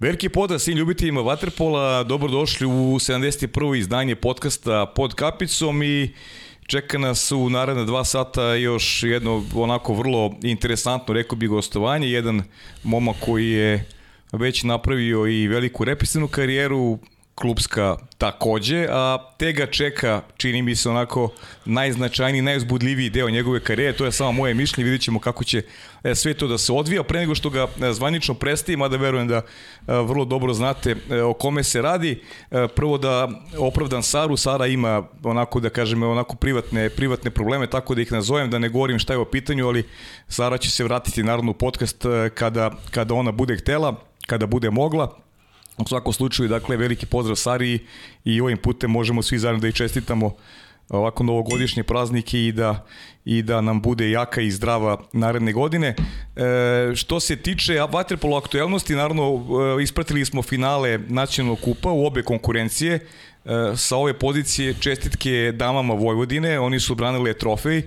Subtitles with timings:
[0.00, 3.78] Veliki pozdrav svim ljubiteljima Waterpola, dobrodošli u 71.
[3.78, 6.14] izdanje podcasta pod kapicom i
[6.66, 12.08] čeka nas u naredne dva sata još jedno onako vrlo interesantno, rekao bi, gostovanje.
[12.08, 12.42] Jedan
[12.82, 13.88] momak koji je
[14.32, 16.98] već napravio i veliku represivnu karijeru,
[17.40, 21.32] klubska takođe, a te ga čeka, čini mi se onako
[21.64, 25.62] najznačajniji, najuzbudljiviji deo njegove karijere, to je samo moje mišljenje, vidjet ćemo kako će
[26.04, 29.28] e, sve to da se odvija, pre nego što ga e, zvanično prestaje, mada verujem
[29.28, 29.42] da e,
[29.86, 32.22] vrlo dobro znate o kome se radi.
[32.74, 33.28] Prvo da
[33.58, 38.50] opravdan Saru, Sara ima onako da kažem onako privatne, privatne probleme, tako da ih nazovem,
[38.50, 39.84] da ne govorim šta je o pitanju, ali
[40.28, 43.94] Sara će se vratiti naravno u podcast kada, kada ona bude htela,
[44.26, 45.29] kada bude mogla,
[45.80, 47.78] U svakom slučaju, dakle, veliki pozdrav Sari
[48.24, 50.34] i ovim putem možemo svi zajedno da i čestitamo
[50.88, 52.86] ovako novogodišnje praznike i da
[53.24, 55.94] i da nam bude jaka i zdrava naredne godine.
[56.36, 59.44] E, što se tiče vaterpolo aktuelnosti, naravno
[59.78, 62.94] e, ispratili smo finale nacionalnog kupa u obe konkurencije.
[62.94, 63.00] E,
[63.76, 67.82] sa ove pozicije čestitke damama Vojvodine, oni su branili trofej.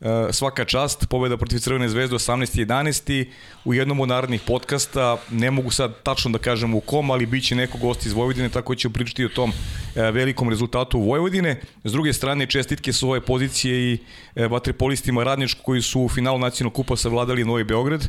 [0.00, 3.26] E, svaka čast, pobeda protiv Crvene zvezde 18.11.
[3.64, 7.44] u jednom od narednih podcasta, ne mogu sad tačno da kažem u kom, ali bit
[7.44, 11.60] će neko gost iz Vojvodine, tako ćemo pričati o tom e, velikom rezultatu u Vojvodine.
[11.84, 13.98] S druge strane, čestitke su ove pozicije i
[14.34, 18.08] e, vatrepolistima Radničku koji su u finalu nacionalnog kupa savladali Novi Beograd.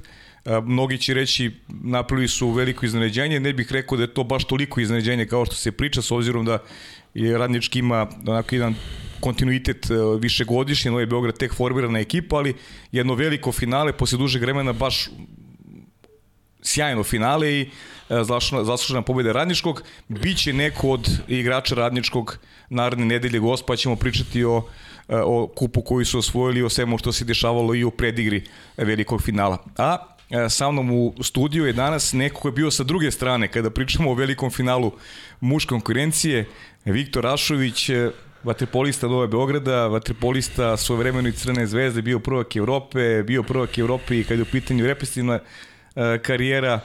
[0.64, 4.82] Mnogi će reći napravili su veliko iznenađenje, ne bih rekao da je to baš toliko
[4.82, 6.60] iznenađenje kao što se priča, s obzirom da
[7.14, 8.76] je Radnički ima onako jedan
[9.20, 12.56] kontinuitet e, višegodišnji, Novi Beograd tek formirana ekipa, ali
[12.92, 15.10] jedno veliko finale posle dužeg vremena baš
[16.62, 17.68] sjajno finale i e,
[18.64, 19.84] zaslužena pobjeda Radničkog.
[20.08, 22.38] Biće neko od igrača Radničkog
[22.70, 24.64] naredne nedelje gost, pa ćemo pričati o,
[25.08, 28.44] e, o kupu koji su osvojili, o svemu što se dešavalo i u predigri
[28.78, 29.58] velikog finala.
[29.78, 29.98] A
[30.50, 34.12] sa mnom u studiju je danas neko ko je bio sa druge strane kada pričamo
[34.12, 34.92] o velikom finalu
[35.40, 36.46] muške konkurencije,
[36.92, 37.90] Viktor Rašović,
[38.44, 44.24] vaterpolista Nove Beograda, vaterpolista svojevremeno i Crne zvezde, bio prvak Evrope, bio prvak Evrope i
[44.24, 45.40] kada je u pitanju represivna
[45.96, 46.80] e, karijera,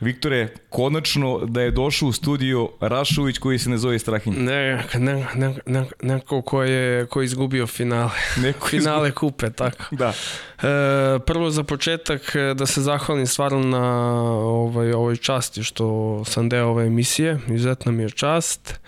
[0.00, 4.34] Viktore, konačno da je došao u studio Rašović koji se ne zove Strahinj.
[4.34, 8.10] Ne, ne, ne, ne, neko ko je, ko je izgubio finale.
[8.42, 9.30] Neko finale izgubio.
[9.30, 9.84] kupe, tako.
[9.90, 10.08] Da.
[10.08, 16.48] E, prvo za početak e, da se zahvalim stvarno na ovaj, ovoj časti što sam
[16.48, 17.38] deo ove emisije.
[17.48, 18.80] Izuzetna mi je čast.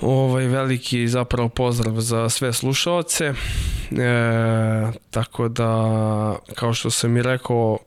[0.00, 3.24] Ovaj veliki zapravo pozdrav za sve slušaoce.
[3.24, 3.34] E,
[5.10, 7.78] tako da, kao što sam i rekao,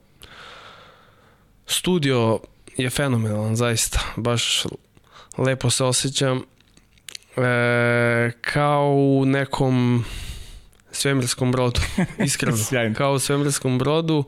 [1.71, 2.39] studio
[2.77, 3.99] je fenomenalan, zaista.
[4.15, 4.63] Baš
[5.37, 6.43] lepo se osjećam.
[7.37, 10.05] E, kao u nekom
[10.91, 11.81] svemirskom brodu,
[12.25, 12.57] iskreno.
[12.95, 14.23] kao u svemirskom brodu.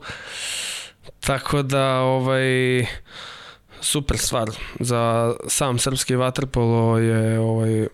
[1.20, 2.86] Tako da, ovaj,
[3.80, 4.50] super stvar.
[4.80, 7.86] Za sam srpski vaterpolo je ovaj,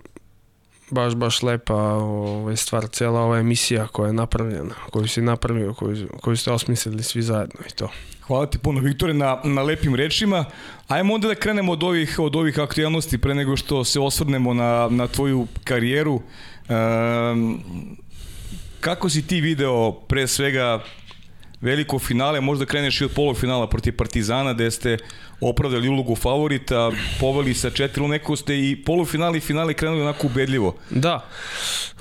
[0.91, 6.09] baš, baš lepa ovaj, stvar, cijela ova emisija koja je napravljena, koju si napravio, koju,
[6.21, 7.89] koju ste osmislili svi zajedno i to.
[8.27, 10.45] Hvala ti puno, Viktore, na, na lepim rečima.
[10.89, 14.89] Ajmo onda da krenemo od ovih, od ovih aktualnosti pre nego što se osvrnemo na,
[14.91, 16.21] na tvoju karijeru.
[16.69, 17.61] Um,
[18.81, 20.81] kako si ti video pre svega
[21.61, 24.99] veliko finale, možda kreneš i od polufinala protiv Partizana, gde ste
[25.41, 26.91] opravdali ulogu favorita,
[27.21, 30.75] poveli sa četiri, neko ste i polufinali i finale krenuli onako ubedljivo.
[30.91, 31.29] Da,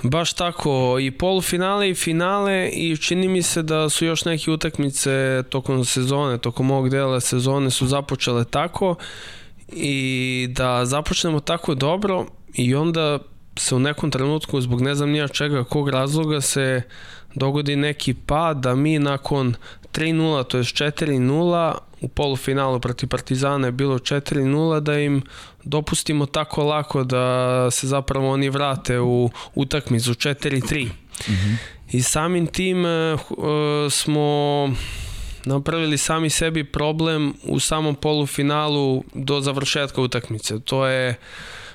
[0.04, 5.44] baš tako, i polufinale i finale i čini mi se da su još neke utakmice
[5.50, 8.96] tokom sezone, tokom ovog dela sezone su započele tako
[9.68, 13.20] i da započnemo tako dobro i onda
[13.58, 16.82] se u nekom trenutku zbog ne znam nija čega, kog razloga se
[17.36, 19.56] dogodi neki pad da mi nakon
[19.94, 25.22] 3-0, to je 4-0, u polufinalu protiv Partizana je bilo 4-0, da im
[25.64, 30.86] dopustimo tako lako da se zapravo oni vrate u utakmicu 4-3.
[30.86, 30.92] Mm
[31.28, 31.56] -hmm.
[31.92, 33.20] I samim tim uh,
[33.92, 34.70] smo
[35.46, 40.60] napravili sami sebi problem u samom polufinalu do završetka utakmice.
[40.60, 41.16] To je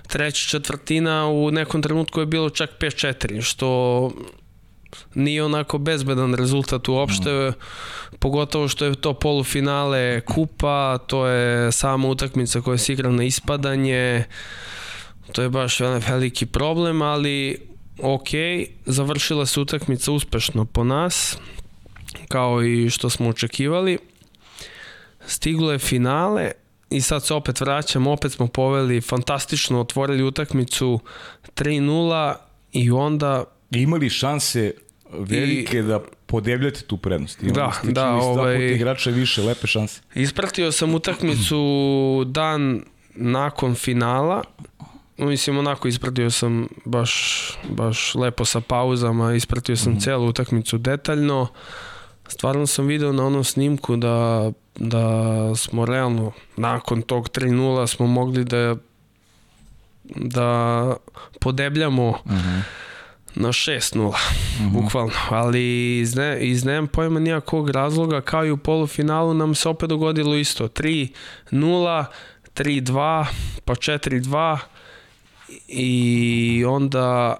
[0.07, 4.11] treća četvrtina u nekom trenutku je bilo čak 5-4, što
[5.15, 7.55] nije onako bezbedan rezultat uopšte, mm.
[8.19, 14.25] pogotovo što je to polufinale kupa, to je sama utakmica koja se igra na ispadanje,
[15.33, 17.59] to je baš veliki problem, ali
[18.03, 18.29] ok,
[18.87, 21.39] završila se utakmica uspešno po nas,
[22.29, 23.99] kao i što smo očekivali.
[25.27, 26.51] Stiglo je finale
[26.91, 31.01] i sad se opet vraćamo, opet smo poveli fantastično, otvorili utakmicu
[31.57, 32.35] 3-0
[32.73, 33.45] i onda
[33.75, 34.73] imali šanse
[35.13, 37.43] velike I, da podebljate tu prednost.
[37.43, 38.73] Imali da, da, ovaj...
[38.73, 40.01] igrača više, lepe šanse.
[40.15, 42.83] Ispratio sam utakmicu dan
[43.15, 44.43] nakon finala,
[45.19, 50.05] mislim onako ispratio sam baš, baš lepo sa pauzama, ispratio sam mm -hmm.
[50.05, 51.47] celu utakmicu detaljno.
[52.29, 58.45] Stvarno sam video na onom snimku da, da smo realno nakon tog 3-0 smo mogli
[58.45, 58.77] da
[60.15, 60.97] da
[61.41, 62.61] podebljamo uh mhm.
[63.35, 64.71] Na 6-0, uh -huh.
[64.71, 65.13] bukvalno.
[65.31, 69.89] Ali iz, ne, iz nemam pojma nijakog razloga, kao i u polufinalu nam se opet
[69.89, 70.69] dogodilo isto.
[70.69, 72.05] 3-0,
[72.55, 73.25] 3-2,
[73.65, 74.59] pa 4-2
[75.69, 77.37] i onda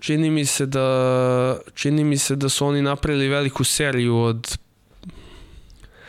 [0.00, 4.58] čini mi se da čini mi se da su oni napravili veliku seriju od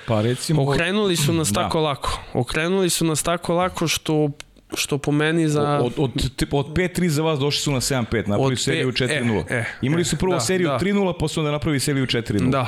[0.07, 1.63] pa recimo okrenuli su nas da.
[1.63, 4.29] tako lako okrenuli su nas tako lako što
[4.75, 5.79] što po meni za...
[5.83, 6.11] Od, od,
[6.51, 9.43] od 5-3 za vas došli su na 7-5, napravili seriju 4-0.
[9.49, 10.79] E, e, Imali e, su prvo da, seriju da.
[10.79, 12.49] 3-0, pa su onda napravili seriju 4-0.
[12.49, 12.67] Da,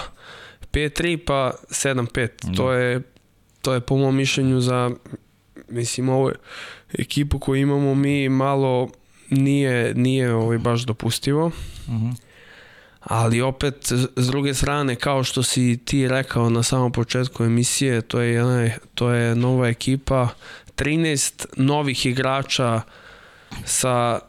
[0.71, 2.27] 5-3 pa 7-5.
[2.43, 2.53] Da.
[2.57, 3.01] To je,
[3.61, 4.91] to je po mom mišljenju za,
[5.69, 6.31] mislim, ovo
[6.93, 8.89] ekipu koju imamo mi malo
[9.29, 11.45] nije, nije ovaj baš dopustivo.
[11.45, 12.05] Uh mhm.
[12.05, 12.15] -huh.
[13.05, 18.19] Ali opet, s druge strane, kao što si ti rekao na samom početku emisije, to
[18.19, 20.29] je, jedna, to je nova ekipa,
[20.75, 22.81] 13 novih igrača
[23.65, 24.19] sa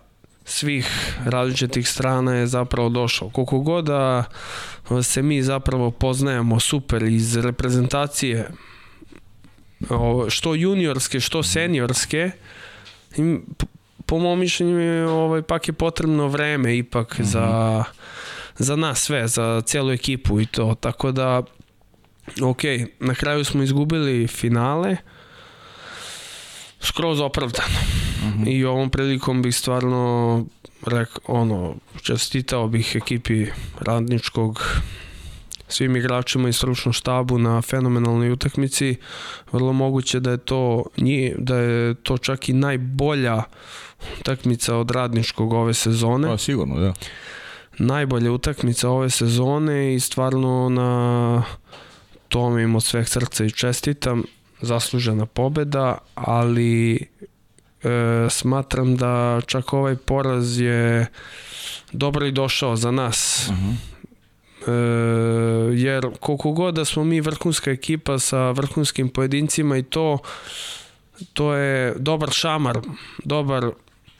[0.45, 3.31] svih različitih strana je zapravo došao.
[3.31, 4.25] Koliko god da
[5.03, 8.51] se mi zapravo poznajemo super iz reprezentacije
[10.29, 12.31] što juniorske, što seniorske,
[14.07, 17.27] po mom mišljenju ovaj, pak je potrebno vreme ipak mm -hmm.
[17.27, 17.85] za,
[18.59, 20.75] za nas sve, za cijelu ekipu i to.
[20.81, 21.43] Tako da,
[22.43, 22.63] ok,
[23.01, 24.97] na kraju smo izgubili finale,
[26.87, 27.79] skroz opravdano.
[28.23, 28.49] Mm -hmm.
[28.49, 30.45] I ovom prilikom bih stvarno
[30.87, 33.47] rek, ono, čestitao bih ekipi
[33.81, 34.81] radničkog
[35.69, 38.97] svim igračima i stručnom štabu na fenomenalnoj utakmici.
[39.53, 40.85] Vrlo moguće da je to
[41.39, 43.43] da je to čak i najbolja
[44.21, 46.29] utakmica od radničkog ove sezone.
[46.29, 46.95] Pa sigurno, da.
[47.79, 51.43] Najbolja utakmica ove sezone i stvarno na
[52.29, 54.23] tome im od sveh srca i čestitam
[54.61, 56.99] zaslužena pobeda, ali e,
[58.31, 61.07] smatram da čak ovaj poraz je
[61.93, 63.49] dobro i došao za nas.
[63.51, 63.75] Uh -huh.
[64.67, 70.19] e, jer koliko god da smo mi vrhunska ekipa sa vrhunskim pojedincima i to
[71.33, 72.79] to je dobar šamar,
[73.25, 73.71] dobar,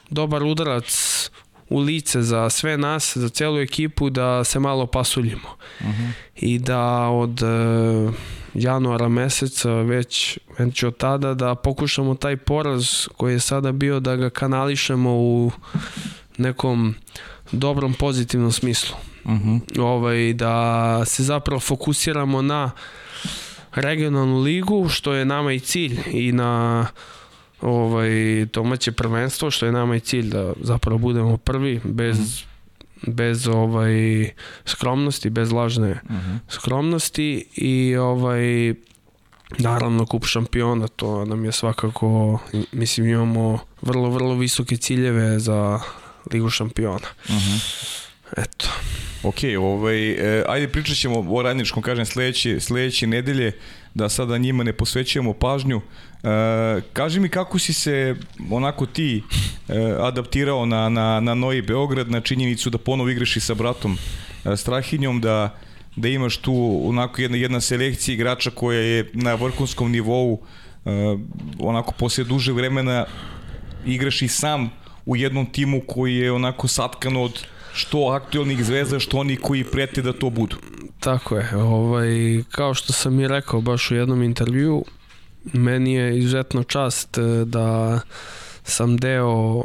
[0.09, 1.29] dobar udarac
[1.69, 5.49] u lice za sve nas, za celu ekipu da se malo pasuljimo.
[5.79, 6.11] Uh -huh.
[6.35, 8.11] I da od e,
[8.57, 14.15] januara meseca, već, već od tada da pokušamo taj poraz koji je sada bio da
[14.15, 15.51] ga kanališemo u
[16.37, 16.95] nekom
[17.51, 18.95] dobrom pozitivnom smislu.
[19.23, 19.49] Uh mhm.
[19.49, 19.81] -huh.
[19.81, 22.71] ovaj, da se zapravo fokusiramo na
[23.75, 26.85] regionalnu ligu, što je nama i cilj i na
[27.61, 32.31] ovaj domaće prvenstvo, što je nama i cilj da zapravo budemo prvi bez uh mhm.
[32.31, 32.56] -huh
[33.07, 34.29] bez ovaj
[34.65, 36.19] skromnosti, bez lažne uh mhm.
[36.19, 36.39] -huh.
[36.49, 38.73] skromnosti i ovaj
[39.57, 42.39] naravno kup šampiona, to nam je svakako
[42.71, 45.79] mislim imamo vrlo vrlo visoke ciljeve za
[46.33, 47.07] ligu šampiona.
[47.29, 47.37] Uh mhm.
[47.37, 47.97] -huh.
[48.37, 48.67] Eto.
[49.23, 53.51] Ok, ovaj, e, ajde pričat ćemo o radničkom, kažem, sledeće, sledeće nedelje,
[53.93, 55.81] da sada njima ne posvećujemo pažnju.
[56.23, 58.15] E, kaži mi kako si se
[58.51, 59.23] onako ti
[59.67, 63.97] e, adaptirao na, na, na Novi Beograd, na činjenicu da ponovo igraš i sa bratom
[64.45, 65.55] e, Strahinjom, da,
[65.95, 70.41] da imaš tu onako jedna, jedna selekcija igrača koja je na vrhunskom nivou,
[70.85, 70.89] e,
[71.59, 73.05] onako posle duže vremena
[73.85, 74.69] igraš i sam
[75.05, 80.01] u jednom timu koji je onako satkan od što aktualnih zvezda, što oni koji prete
[80.01, 80.55] da to budu.
[80.99, 84.83] Tako je, ovaj, kao što sam i rekao baš u jednom intervju,
[85.53, 87.99] meni je izuzetno čast e, da
[88.63, 89.63] sam deo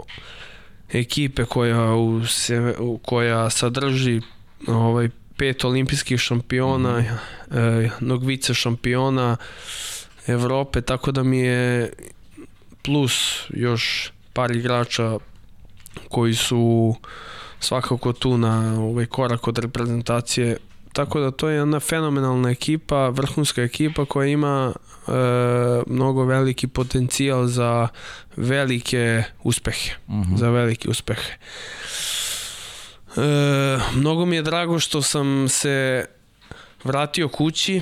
[0.92, 4.20] ekipe koja u se, koja sadrži
[4.66, 7.04] ovaj pet olimpijskih šampiona, mm
[7.50, 7.80] -hmm.
[7.80, 9.36] jednog vice šampiona
[10.26, 11.92] Evrope, tako da mi je
[12.82, 15.18] plus još par igrača
[16.08, 16.94] koji su
[17.60, 20.56] svakako tu na ovaj korak od reprezentacije
[20.92, 25.12] tako da to je jedna fenomenalna ekipa, vrhunska ekipa koja ima e,
[25.86, 27.88] mnogo veliki potencijal za
[28.36, 29.90] velike uspehe.
[30.06, 30.34] Uh mhm.
[30.34, 30.38] -huh.
[30.38, 31.32] Za velike uspehe.
[33.16, 36.06] E, mnogo mi je drago što sam se
[36.84, 37.80] vratio kući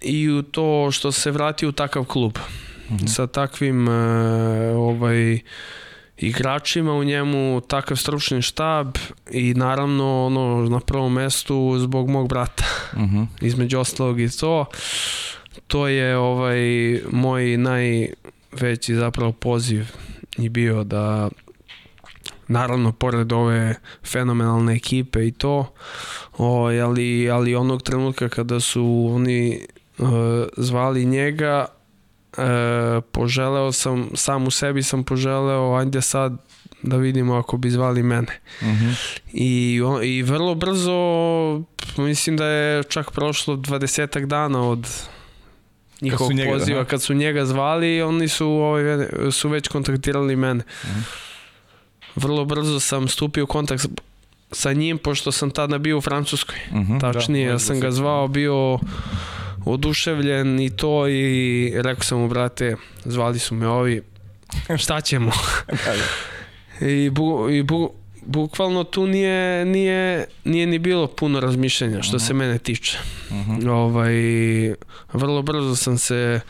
[0.00, 2.32] i u to što se vratio u takav klub.
[2.36, 3.04] Uh mhm.
[3.04, 3.14] -huh.
[3.14, 3.92] Sa takvim e,
[4.74, 5.40] ovaj
[6.22, 8.96] igračima u njemu, takav stručni štab
[9.30, 12.64] i naravno ono na prvom mestu zbog mog brata.
[12.92, 13.26] Uh -huh.
[13.40, 14.64] Između ostalog i to.
[15.66, 19.86] To je ovaj moj najveći zapravo poziv
[20.38, 21.28] i bio da
[22.48, 23.74] naravno pored ove
[24.04, 25.74] fenomenalne ekipe i to
[26.38, 29.66] o, ali, ali onog trenutka kada su oni
[29.98, 30.08] uh,
[30.56, 31.66] zvali njega
[32.38, 36.36] e, poželeo sam, sam u sebi sam poželeo, ajde sad
[36.82, 38.40] da vidimo ako bi zvali mene.
[38.60, 39.20] Uh -huh.
[39.32, 40.92] I, I vrlo brzo,
[41.96, 44.88] mislim da je čak prošlo 20 dana od
[46.00, 46.88] njihovog kad poziva, aha.
[46.88, 50.64] kad su njega zvali, oni su, ovaj, su već kontaktirali mene.
[50.82, 51.02] Uh -huh.
[52.16, 53.86] Vrlo brzo sam stupio u kontakt
[54.52, 56.56] sa njim, pošto sam tada bio u Francuskoj.
[56.70, 58.78] Uh -huh, Tačnije, da, ja sam ga zvao, bio
[59.64, 64.02] oduševljen i to i rekao sam mu, brate, zvali su me ovi,
[64.76, 65.32] šta ćemo?
[65.84, 66.86] da, da.
[66.86, 67.92] I, bu, i bu,
[68.26, 72.26] bukvalno tu nije, nije, nije ni bilo puno razmišljanja što uh -huh.
[72.26, 72.98] se mene tiče.
[73.30, 73.70] Uh -huh.
[73.70, 74.14] ovaj,
[75.12, 76.40] vrlo brzo sam se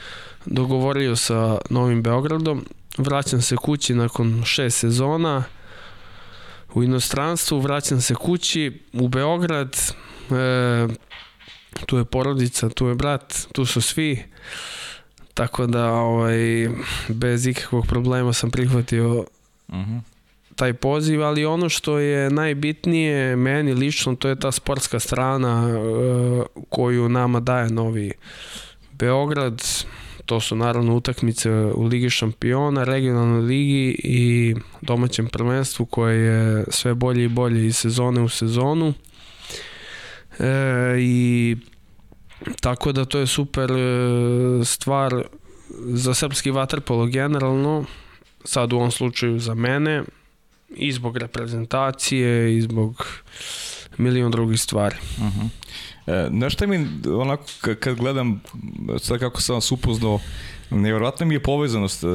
[0.46, 2.66] dogovorio sa Novim Beogradom,
[2.98, 5.44] vraćam se kući nakon šest sezona
[6.74, 9.76] u inostranstvu, vraćam se kući u Beograd,
[10.30, 10.88] e,
[11.86, 14.22] tu je porodica, tu je brat, tu su svi.
[15.34, 16.68] Tako da ovaj,
[17.08, 19.24] bez ikakvog problema sam prihvatio uh
[19.74, 19.92] mhm.
[19.92, 20.00] -huh.
[20.56, 26.46] taj poziv, ali ono što je najbitnije meni lično, to je ta sportska strana uh,
[26.68, 28.12] koju nama daje novi
[28.92, 29.62] Beograd.
[30.26, 36.94] To su naravno utakmice u Ligi šampiona, regionalnoj ligi i domaćem prvenstvu koje je sve
[36.94, 38.94] bolje i bolje iz sezone u sezonu.
[40.38, 41.56] E, I
[42.60, 45.22] tako da to je super e, stvar
[45.78, 47.84] za srpski vaterpolo generalno,
[48.44, 50.02] sad u ovom slučaju za mene,
[50.76, 53.06] i zbog reprezentacije, i zbog
[53.98, 54.96] milion drugih stvari.
[55.18, 55.48] Uh -huh.
[56.06, 57.44] E, znaš šta mi, onako,
[57.80, 58.42] kad gledam,
[58.98, 60.20] sad kako sam vas upoznao,
[60.70, 62.06] nevjerojatno mi je povezanost e,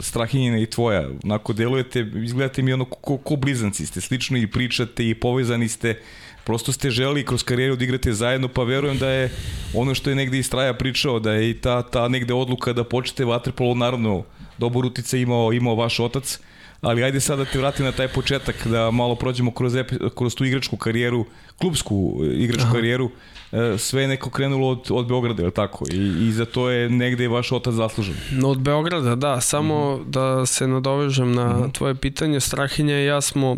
[0.00, 1.08] Strahinjina i tvoja.
[1.24, 6.00] Onako, delujete, izgledate mi ono ko, ko blizanci ste, slično i pričate i povezani ste,
[6.44, 9.30] prosto ste želi kroz karijeru da igrate zajedno, pa verujem da je
[9.74, 12.84] ono što je negde iz Straja pričao, da je i ta, ta negde odluka da
[12.84, 14.24] počnete vaterpolo, naravno,
[14.58, 16.38] dobar utica imao, imao vaš otac,
[16.80, 19.76] ali ajde sad da te vratim na taj početak, da malo prođemo kroz,
[20.14, 21.24] kroz tu igračku karijeru,
[21.58, 22.74] klubsku igračku Aha.
[22.74, 23.10] karijeru,
[23.52, 25.84] e, sve je neko krenulo od, od Beograda, je li tako?
[25.92, 28.14] I, I za to je negde vaš otac zaslužen.
[28.44, 29.40] Od Beograda, da.
[29.40, 30.10] Samo mm -hmm.
[30.10, 31.72] da se nadovežem na mm -hmm.
[31.72, 32.40] tvoje pitanje.
[32.40, 33.56] Strahinja i ja smo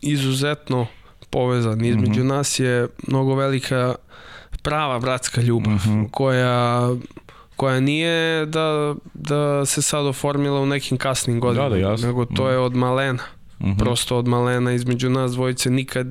[0.00, 0.86] izuzetno
[1.32, 1.88] povezani.
[1.88, 2.36] Između mm -hmm.
[2.36, 3.94] nas je mnogo velika
[4.62, 6.10] prava bratska ljubav mm -hmm.
[6.10, 6.88] koja
[7.56, 12.06] koja nije da, da se sad oformila u nekim kasnim godinama, da, da, jasno.
[12.06, 13.22] nego to je od malena.
[13.60, 13.78] Mm -hmm.
[13.78, 16.06] Prosto od malena između nas dvojice nikad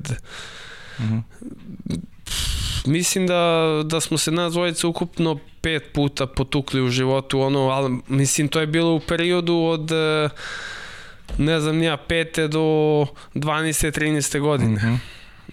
[0.98, 1.22] mm -hmm.
[2.86, 7.98] mislim da, da smo se nas dvojice ukupno pet puta potukli u životu, ono, ali
[8.08, 9.90] mislim to je bilo u periodu od
[11.38, 14.00] ne znam nija, pete do 12.
[14.00, 14.40] 13.
[14.40, 14.70] godine.
[14.70, 14.98] Mm -hmm.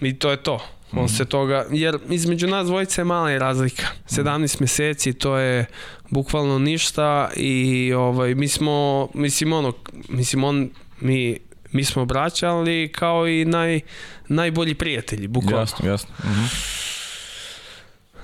[0.08, 0.54] I to je to.
[0.92, 1.16] On mm -hmm.
[1.16, 3.86] se toga, jer između nas dvojice je mala i razlika.
[4.08, 4.60] 17 mm -hmm.
[4.60, 5.66] meseci, to je
[6.10, 9.72] bukvalno ništa i ovaj, mi smo, mislim ono,
[10.08, 11.38] mislim on, mi,
[11.72, 13.80] mi smo braća, ali kao i naj,
[14.28, 15.60] najbolji prijatelji, bukvalno.
[15.60, 16.14] Jasno, jasno.
[16.24, 16.80] Mm -hmm.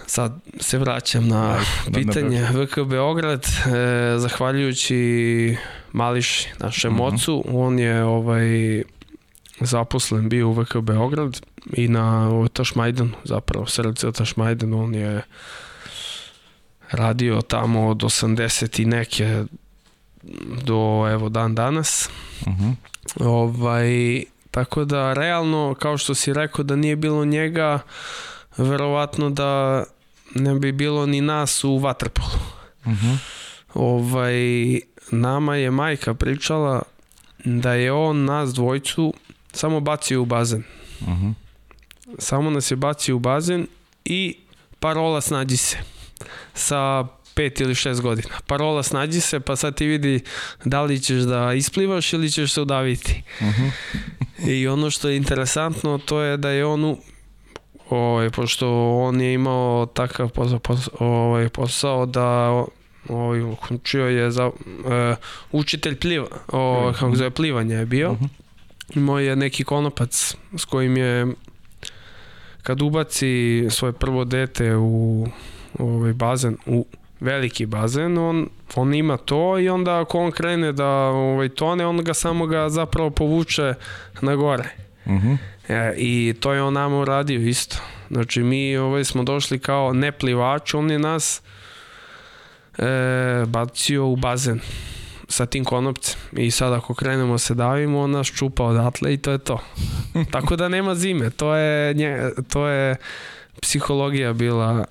[0.07, 5.57] Sad se vraćam na Aj, pitanje VK Beograd, e, zahvaljujući
[5.97, 7.15] Mališi, našem mm -hmm.
[7.15, 8.83] ocu, on je ovaj
[9.61, 11.41] zaposlen bio u VK Beograd
[11.73, 15.23] i na Tašmajdanu, zapravo srce Tašmajdanu, on je
[16.91, 19.45] radio tamo od 80 i neke
[20.63, 22.09] do evo dan danas.
[22.41, 22.65] Uh mhm.
[22.65, 22.75] -huh.
[23.27, 27.81] Ovaj, tako da realno, kao što si rekao da nije bilo njega,
[28.57, 29.85] verovatno da
[30.35, 32.39] ne bi bilo ni nas u Vatrpolu.
[32.85, 33.07] Uh mhm.
[33.07, 33.17] -huh.
[33.75, 36.83] Ovaj, nama je majka pričala
[37.45, 39.15] da je on nas dvojcu
[39.53, 40.65] samo bacio u bazen.
[41.01, 41.35] Uh -huh.
[42.19, 43.67] Samo nas je bacio u bazen
[44.05, 44.37] i
[44.81, 45.79] parola snađi se
[46.55, 48.35] sa pet ili šest godina.
[48.47, 50.21] Parola snađi se, pa sad ti vidi
[50.65, 53.23] da li ćeš da isplivaš ili ćeš se udaviti.
[53.41, 53.71] Uh -huh.
[54.49, 56.99] I ono što je interesantno, to je da je on u,
[57.91, 62.65] ovaj, pošto on je imao takav posao, posao, ovaj, posao da
[63.09, 64.53] ovaj, učio je za uh,
[65.53, 68.11] učitelj pliva, o, kako zove plivanje je bio.
[68.11, 68.29] Uh -huh
[68.95, 71.27] imao je neki konopac s kojim je
[72.63, 75.27] kad ubaci svoje prvo dete u
[75.79, 76.87] ovaj bazen u
[77.21, 82.05] veliki bazen, on, on ima to i onda ako on krene da ovaj, tone, on
[82.05, 83.75] ga samo ga zapravo povuče
[84.21, 84.71] na gore.
[85.07, 85.37] Uh -huh.
[85.69, 87.77] E, I to je on nama uradio isto.
[88.11, 91.43] Znači mi ovaj, smo došli kao ne plivač, on je nas
[92.79, 94.61] e, bacio u bazen
[95.29, 96.19] sa tim konopcem.
[96.33, 99.61] I sad ako krenemo se davimo on nas čupa odatle i to je to.
[100.33, 101.31] Tako da nema zime.
[101.31, 102.97] To je, nje, to je
[103.63, 104.85] psihologija bila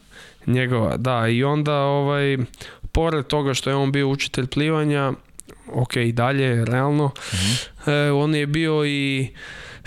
[0.46, 0.98] njegova.
[0.98, 2.38] Da i onda ovaj
[2.92, 5.14] pored toga što je on bio učitelj plivanja
[5.74, 7.92] ok i dalje realno mm -hmm.
[7.92, 9.30] e, on je bio i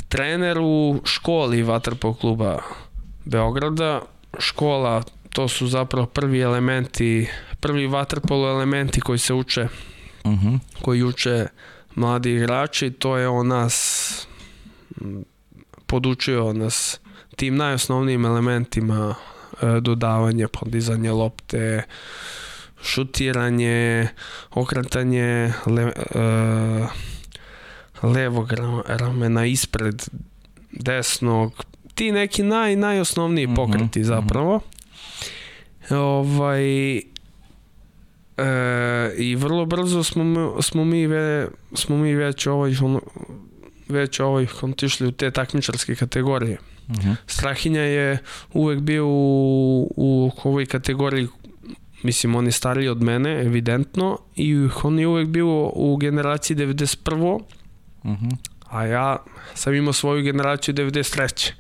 [0.09, 2.59] trener u školi Vatrpol kluba
[3.25, 4.03] Beograda.
[4.39, 5.03] Škola
[5.33, 7.29] to su zapravo prvi elementi
[7.61, 9.69] prvi vaterpolo elementi koji se uče uh
[10.33, 10.49] Mhm.
[10.49, 10.59] -huh.
[10.83, 11.47] koji uče
[11.95, 14.27] mladi igrači, to je on nas
[15.87, 17.01] podučio nas
[17.37, 19.15] tim najosnovnijim elementima
[19.63, 21.83] e, dodavanje, podizanje lopte,
[22.83, 24.09] šutiranje,
[24.51, 25.93] okretanje le, e,
[28.03, 28.53] levog
[28.87, 30.03] ramena ispred
[30.73, 34.61] desnog, ti neki naj, najosnovniji Mhm, pokreti zapravo.
[35.91, 36.63] Ovaj,
[38.39, 43.01] e, i vrlo brzo smo, smo mi, ve, smo mi već ovaj, ono,
[43.89, 46.59] već ovaj otišli u te takmičarske kategorije.
[46.89, 47.17] Uh -huh.
[47.27, 48.19] Strahinja je
[48.53, 51.29] uvek bio u, u ovoj kategoriji
[52.03, 57.35] mislim on je stariji od mene evidentno i on je uvek bio u generaciji 91.
[57.35, 57.41] Uh
[58.05, 58.37] -huh.
[58.71, 59.17] A ja
[59.55, 61.53] sam imao svoju generaciju 93.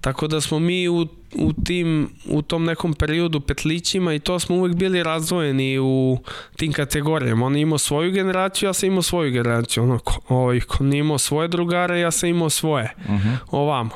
[0.00, 4.56] Tako da smo mi u, u, tim, u tom nekom periodu petlićima i to smo
[4.56, 6.18] uvek bili razdvojeni u
[6.56, 7.46] tim kategorijama.
[7.46, 9.82] On je imao svoju generaciju, ja sam imao svoju generaciju.
[9.82, 12.94] Ono, ko, ovaj, ko nije imao svoje drugare, ja sam imao svoje.
[13.04, 13.36] Uh -huh.
[13.50, 13.90] Ovamo.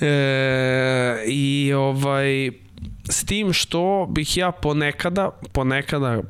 [0.00, 2.50] E, I ovaj,
[3.10, 6.20] s tim što bih ja ponekada, ponekada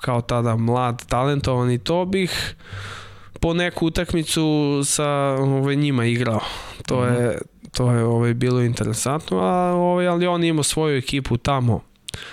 [0.00, 2.54] kao tada mlad, talentovan i to bih
[3.44, 5.08] po neku utakmicu sa
[5.38, 6.40] ovaj, njima igrao.
[6.86, 7.38] To je,
[7.72, 11.80] to je ovaj, bilo interesantno, a, ovaj, ali on imao svoju ekipu tamo.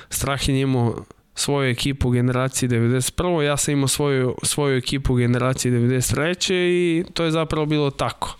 [0.09, 0.95] Strahin imao
[1.35, 3.41] svoju ekipu generaciji 91.
[3.41, 6.53] Ja sam imao svoju, svoju ekipu generaciji 93.
[6.53, 8.37] i to je zapravo bilo tako.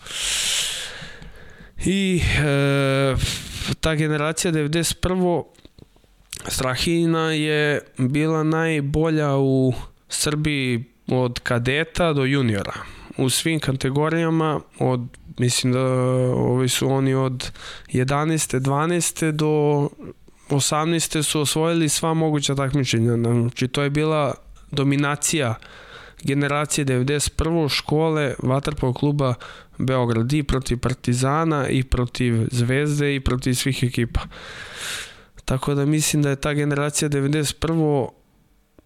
[1.85, 3.15] I e,
[3.79, 5.43] ta generacija 91.
[6.47, 9.73] Strahina je bila najbolja u
[10.09, 12.73] Srbiji od kadeta do juniora.
[13.17, 15.01] U svim kategorijama od
[15.37, 15.83] mislim da
[16.35, 17.51] ovi su oni od
[17.93, 18.59] 11.
[18.59, 19.31] 12.
[19.31, 19.89] do
[20.49, 21.23] 18.
[21.23, 23.15] su osvojili sva moguća takmičenja.
[23.15, 24.33] Znači to je bila
[24.71, 25.55] dominacija
[26.23, 27.69] generacije 91.
[27.69, 29.33] škole Vatrpov kluba
[29.77, 34.21] Beograd i protiv Partizana i protiv Zvezde i protiv svih ekipa.
[35.45, 38.07] Tako da mislim da je ta generacija 91.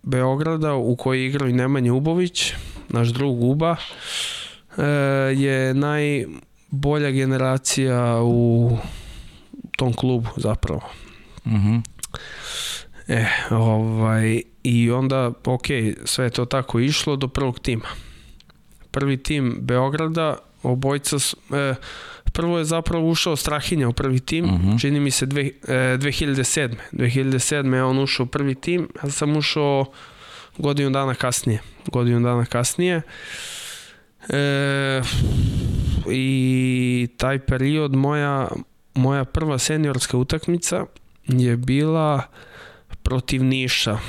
[0.06, 2.54] Beograda u kojoj igrao i Nemanja Ubović,
[2.90, 3.76] naš drug Uba,
[5.36, 8.72] je najbolja generacija u
[9.78, 10.82] tom klubu zapravo.
[11.46, 11.82] Uh -huh.
[13.08, 15.66] E, ovaj, i onda, ok,
[16.06, 17.88] sve je to tako išlo do prvog tima.
[18.92, 21.76] Prvi tim Beograda, obojca, e,
[22.36, 24.82] prvo je zapravo ušao Strahinja u prvi tim, uh -huh.
[24.82, 26.76] čini mi se dve, e, 2007.
[26.92, 27.74] 2007.
[27.74, 29.86] je on ušao u prvi tim, ja sam ušao
[30.58, 31.62] godinu dana kasnije.
[31.88, 33.02] Godinu dana kasnije.
[34.30, 35.02] E,
[36.12, 38.48] I taj period moja,
[38.94, 40.86] moja prva seniorska utakmica
[41.28, 42.22] je bila
[43.04, 44.00] protiv Niša uh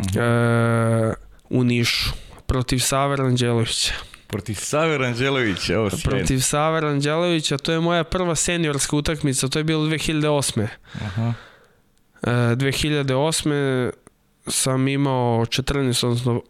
[0.00, 1.10] -huh.
[1.10, 1.14] e,
[1.50, 2.10] u Nišu
[2.46, 3.94] protiv Savera Anđelovića
[4.36, 9.64] Protiv Saver Anđelovića, ovo protiv Savera Anđelovića to je moja prva seniorska utakmica to je
[9.64, 10.66] bilo 2008.
[10.94, 11.32] Aha.
[12.22, 13.90] E, 2008.
[14.46, 16.42] sam imao 14 odnosno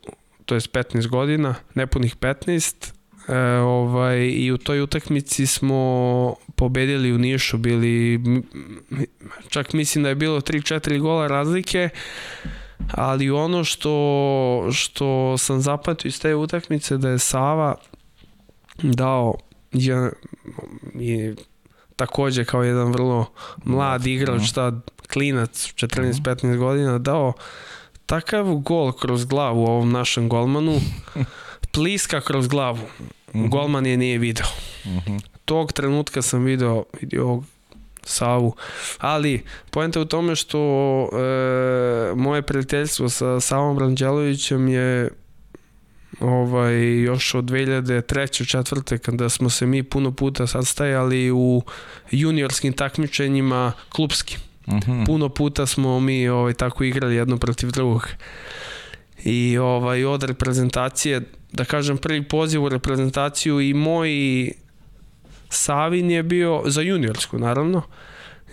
[0.45, 2.93] to je 15 godina nepunih 15
[3.29, 8.21] e, ovaj, i u toj utakmici smo pobedili u Nišu, bili
[9.49, 11.89] čak mislim da je bilo 3-4 gola razlike,
[12.91, 17.75] ali ono što, što sam zapatio iz te utakmice da je Sava
[18.83, 19.35] dao
[19.73, 20.13] je,
[20.95, 21.37] je
[21.97, 23.27] takođe kao jedan vrlo
[23.65, 27.33] mlad igrač, tad klinac 14-15 godina dao
[28.07, 30.81] takav gol kroz glavu ovom našem golmanu
[31.73, 32.83] pliska kroz glavu.
[33.33, 34.47] Golman je nije video.
[35.45, 37.43] Tog trenutka sam video vidio
[38.07, 38.55] Savu.
[38.99, 40.59] Ali, poenta u tome što
[41.03, 45.11] e, moje prijateljstvo sa Savom Ranđelovićem je
[46.21, 48.51] ovaj, još od 2003.
[48.51, 51.63] četvrte kada smo se mi puno puta sastajali u
[52.11, 54.39] juniorskim takmičenjima klubskim.
[54.67, 55.07] Uh -huh.
[55.07, 58.09] Puno puta smo mi ovaj, tako igrali jedno protiv drugog.
[59.25, 64.11] I ovaj, od reprezentacije, da kažem prvi poziv u reprezentaciju i moj
[65.49, 67.83] Savin je bio, za juniorsku naravno,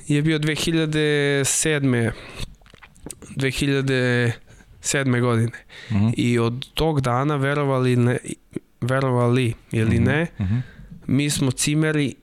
[0.08, 2.12] je bio 2007.
[3.36, 5.22] 2007.
[5.22, 5.52] godine.
[5.90, 6.14] Uh -huh.
[6.18, 8.18] I od tog dana, verovali, ne,
[8.82, 10.62] verovali ili ne, uh -huh.
[11.08, 12.16] mi smo cimeri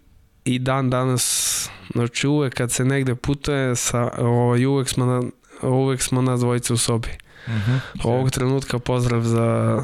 [0.45, 5.23] i dan danas, znači uvek kad se negde putuje, sa, ovaj, uvek, smo na,
[5.69, 7.09] uvek smo na dvojice u sobi.
[7.47, 7.81] Uh -huh.
[8.05, 9.79] Ovog trenutka pozdrav za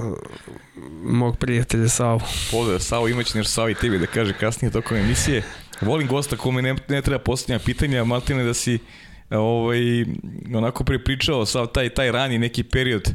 [1.03, 2.21] mog prijatelja Savu.
[2.51, 5.43] Pozdrav Savu, imaće nešto Savi tebi da kaže kasnije tokom emisije.
[5.81, 8.79] Volim gosta kome ne, ne treba posljednja pitanja, Maltine da si
[9.31, 10.05] ovaj,
[10.55, 13.09] onako prepričao sav taj, taj rani neki period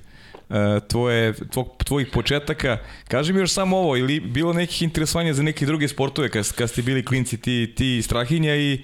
[0.50, 0.56] uh,
[0.88, 2.78] tvoje, tvoj, tvojih početaka.
[3.08, 6.70] Kaži mi još samo ovo, ili bilo nekih interesovanja za neke druge sportove kad, kad
[6.70, 8.84] ste bili klinci ti, ti Strahinja i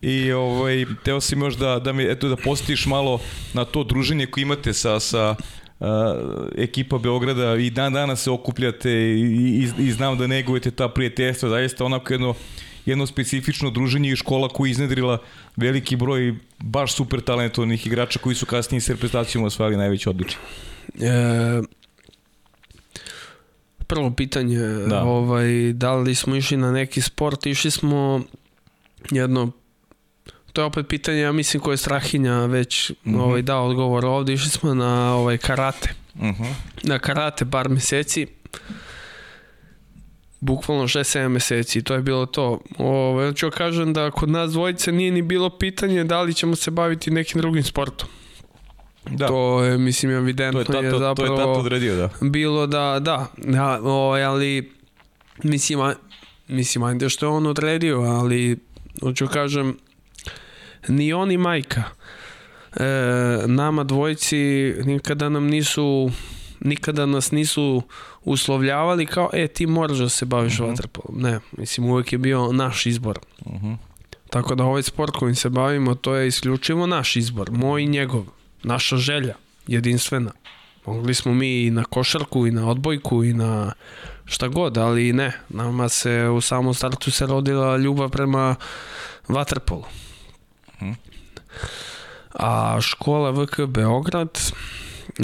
[0.00, 3.20] i ovaj, teo si još da, da, mi, eto, da posjetiš malo
[3.54, 5.34] na to druženje koje imate sa, sa
[5.80, 5.86] uh,
[6.56, 11.48] ekipa Beograda i dan dana se okupljate i, i, i znam da negujete ta prijateljstva,
[11.48, 12.34] zaista onako jedno
[12.88, 15.18] jedno specifično druženje i škola koja iznedrila
[15.56, 20.38] veliki broj baš super talentovnih igrača koji su kasnije s reprezentacijom osvajali najveće odličje.
[21.00, 21.62] E,
[23.86, 25.02] prvo pitanje, da.
[25.02, 28.22] ovaj, da li smo išli na neki sport, išli smo
[29.10, 29.52] jedno
[30.58, 33.20] to je opet pitanje, ja mislim koje je Strahinja već mm -hmm.
[33.20, 35.94] ovaj, dao odgovor ovde, išli smo na ovaj, karate.
[36.14, 36.52] Mm -hmm.
[36.82, 38.26] Na karate par meseci
[40.40, 42.60] bukvalno 6-7 meseci to je bilo to.
[42.78, 46.70] Ove, ću kažem da kod nas dvojice nije ni bilo pitanje da li ćemo se
[46.70, 48.08] baviti nekim drugim sportom.
[49.10, 49.26] Da.
[49.26, 52.10] To je, mislim, evidentno to je, tato, je zapravo to je tato odredio, da.
[52.20, 54.72] bilo da, da, da o, ali
[55.42, 55.94] mislim, a,
[56.48, 58.58] mislim, ajde što je on odredio, ali
[59.02, 59.76] hoću kažem,
[60.88, 61.82] ni on majka
[62.76, 62.84] e,
[63.46, 66.10] nama dvojici nikada nam nisu
[66.60, 67.82] nikada nas nisu
[68.24, 70.64] uslovljavali kao, e, ti moraš da se baviš uh mhm.
[70.64, 70.70] -huh.
[70.70, 71.22] vaterpolom.
[71.22, 73.18] Ne, mislim, uvek je bio naš izbor.
[73.44, 73.66] Uh mhm.
[73.66, 73.76] -huh.
[74.30, 78.24] Tako da ovaj sport kojim se bavimo, to je isključivo naš izbor, moj i njegov,
[78.62, 79.34] naša želja,
[79.66, 80.30] jedinstvena.
[80.86, 83.72] Mogli smo mi i na košarku, i na odbojku, i na
[84.24, 85.32] šta god, ali ne.
[85.48, 88.56] Nama se u samom startu se rodila ljubav prema
[89.28, 89.84] vaterpolu.
[92.32, 94.40] A škola VK Beograd,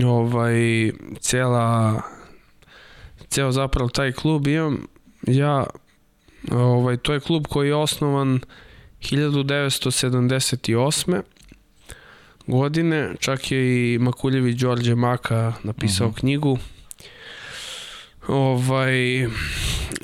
[0.05, 2.03] ovaj, cela
[3.29, 4.87] ceo zapravo taj klub imam
[5.27, 5.67] ja
[6.53, 8.41] ovaj, to je klub koji je osnovan
[9.01, 11.23] 1978
[12.47, 16.15] godine, čak je i Makuljevi Đorđe Maka napisao mhm.
[16.15, 16.21] -huh.
[16.21, 16.59] knjigu.
[18.29, 19.27] Ovaj,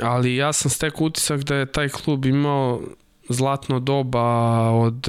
[0.03, 2.83] ali ja sam stek utisak da je taj klub imao
[3.29, 4.21] zlatno doba
[4.71, 5.09] od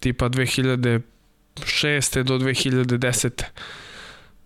[0.00, 2.22] tipa 2006.
[2.22, 3.44] do 2010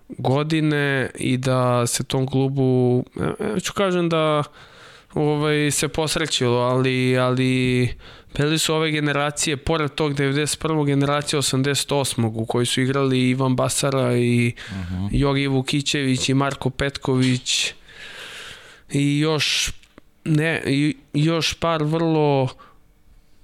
[0.08, 3.04] godine i da se tom klubu,
[3.54, 4.42] ja ću kažem da
[5.14, 7.88] ovaj, se posrećilo, ali, ali
[8.38, 10.86] bili su ove generacije, pored tog 91.
[10.86, 12.30] generacije 88.
[12.34, 15.08] u kojoj su igrali Ivan Basara i uh -huh.
[15.12, 17.72] Jogi Vukićević i Marko Petković
[18.92, 19.72] i još
[20.24, 22.48] ne, i još par vrlo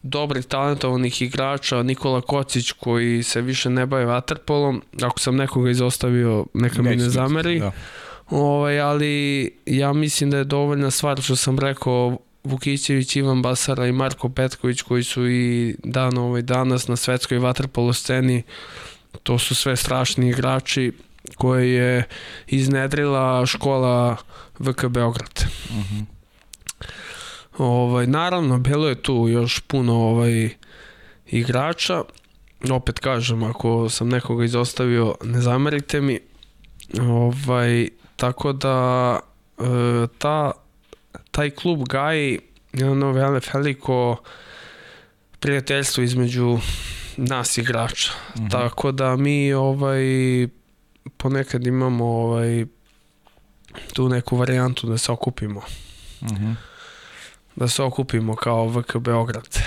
[0.03, 6.47] dobrih talentovanih igrača, Nikola Kocić koji se više ne baje vaterpolom, ako sam nekoga izostavio,
[6.55, 7.61] neka mi ne zameri.
[7.61, 7.73] Da.
[8.31, 13.93] Ovaj, ali ja mislim da je dovoljna stvar što sam rekao Vukićević, Ivan Basara i
[13.93, 18.43] Marko Petković koji su i dan ovaj danas na svetskoj vaterpolo sceni
[19.23, 20.93] to su sve strašni igrači
[21.37, 22.05] koje je
[22.47, 24.17] iznedrila škola
[24.59, 25.45] VK Beograd.
[25.71, 25.81] Uh mhm.
[25.81, 26.18] -huh.
[27.59, 30.51] Ovaj, naravno, bilo je tu još puno ovaj,
[31.27, 32.03] igrača.
[32.71, 36.21] Opet kažem, ako sam nekoga izostavio, ne zamerite mi.
[37.01, 39.19] Ovaj, tako da
[39.59, 39.63] e,
[40.19, 40.53] ta,
[41.31, 42.39] taj klub gaji
[42.73, 43.13] jedno
[43.55, 44.17] veliko
[45.41, 46.59] prijateljstvo između
[47.17, 48.11] nas igrača.
[48.13, 48.51] Mm -hmm.
[48.51, 50.03] Tako da mi ovaj
[51.17, 52.67] ponekad imamo ovaj
[53.93, 55.63] tu neku varijantu da se okupimo.
[56.23, 56.45] Mhm.
[56.45, 56.68] Mm
[57.59, 59.59] da se okupimo kao VK Beograd.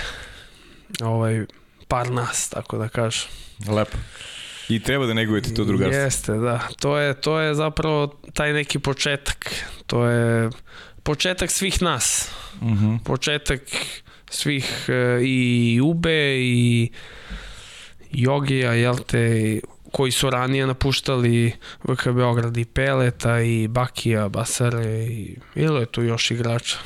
[1.02, 1.44] Ovaj,
[1.88, 3.28] par nas, tako da kažem.
[3.68, 3.98] Lepo.
[4.68, 6.00] I treba da negujete to drugarstvo.
[6.00, 6.68] Jeste, da.
[6.80, 9.64] To je, to je zapravo taj neki početak.
[9.86, 10.50] To je
[11.02, 12.30] početak svih nas.
[12.60, 12.86] Uh mhm.
[12.86, 12.98] -huh.
[13.04, 13.60] Početak
[14.30, 16.90] svih e, i Ube i
[18.10, 19.60] Jogija, jel te,
[19.92, 21.52] koji su ranije napuštali
[21.84, 26.78] VK Beograd i Peleta i Bakija, Basare i bilo je tu još igrača.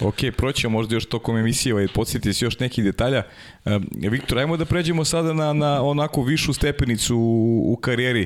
[0.00, 3.22] Ok, proćemo možda još tokom emisije, ovaj, podsjeti se još nekih detalja.
[3.64, 3.78] E,
[4.10, 8.22] Viktor, ajmo da pređemo sada na, na onako višu stepenicu u, u karijeri.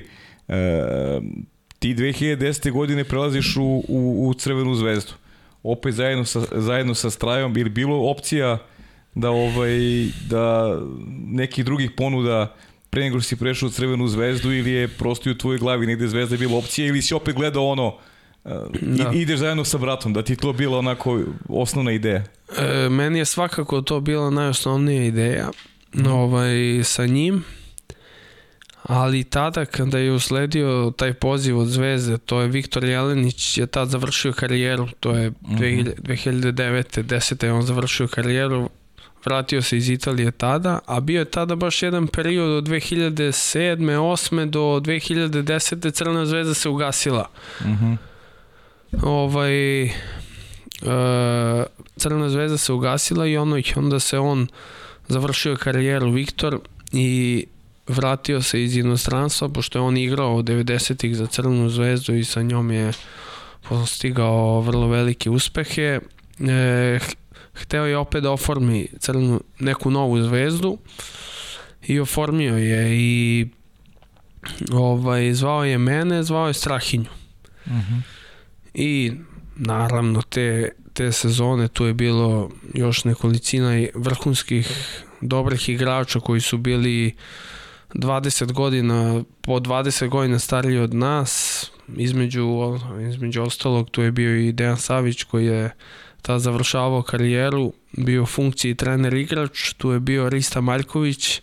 [0.48, 0.80] E,
[1.78, 2.70] ti 2010.
[2.70, 5.12] godine prelaziš u, u, u Crvenu zvezdu.
[5.62, 8.58] Opet zajedno sa, zajedno sa Strajom, ili bilo opcija
[9.14, 9.78] da ovaj
[10.28, 10.76] da
[11.26, 12.56] nekih drugih ponuda
[12.90, 16.36] pre nego si prešao u Crvenu zvezdu ili je prosto u tvojoj glavi negde zvezda
[16.36, 17.96] bila opcija ili si opet gledao ono
[18.44, 19.10] da.
[19.14, 22.24] ideš zajedno sa bratom, da ti to bila onako osnovna ideja?
[22.58, 25.50] E, meni je svakako to bila najosnovnija ideja
[25.94, 26.06] mm.
[26.06, 27.44] ovaj, sa njim,
[28.82, 33.88] ali tada kada je usledio taj poziv od Zvezde, to je Viktor Jelenić je tad
[33.88, 35.94] završio karijeru, to je mm -hmm.
[36.02, 37.02] 2009.
[37.02, 37.44] 10.
[37.44, 38.70] je on završio karijeru,
[39.24, 43.76] vratio se iz Italije tada, a bio je tada baš jedan period od 2007.
[43.78, 44.50] 8.
[44.50, 45.92] do 2010.
[45.92, 47.30] Crna zvezda se ugasila.
[47.60, 47.86] Mhm.
[47.86, 48.09] Mm
[49.02, 49.90] ovaj, e,
[51.96, 54.46] Crna zvezda se ugasila i ono, onda se on
[55.08, 56.60] završio karijeru Viktor
[56.92, 57.46] i
[57.88, 62.42] vratio se iz inostranstva, pošto je on igrao od 90-ih za Crnu zvezdu i sa
[62.42, 62.92] njom je
[63.68, 66.00] postigao vrlo velike uspehe.
[66.48, 66.98] E,
[67.52, 70.78] hteo je opet da oformi crnu, neku novu zvezdu
[71.86, 73.46] i oformio je i
[74.72, 77.10] ovaj, zvao je mene, zvao je Strahinju.
[77.66, 77.94] Uh mhm.
[77.94, 78.19] -huh.
[78.74, 79.12] I
[79.56, 84.68] naravno te, te sezone tu je bilo još nekolicina vrhunskih
[85.20, 87.14] dobrih igrača koji su bili
[87.94, 91.64] 20 godina, po 20 godina stariji od nas,
[91.96, 92.48] između,
[93.08, 95.70] između ostalog tu je bio i Dejan Savić koji je
[96.22, 101.42] ta završavao karijeru, bio funkciji trener igrač, tu je bio Rista Maljković,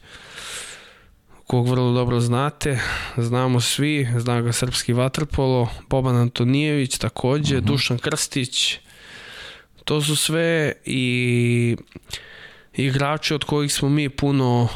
[1.48, 2.80] kog vrlo dobro znate,
[3.18, 7.66] znamo svi, zna ga srpski vaterpolo, Boban Antonijević takođe, mhm.
[7.66, 7.68] -huh.
[7.68, 8.80] Dušan Krstić,
[9.84, 11.78] to su sve i
[12.74, 14.68] igrači od kojih smo mi puno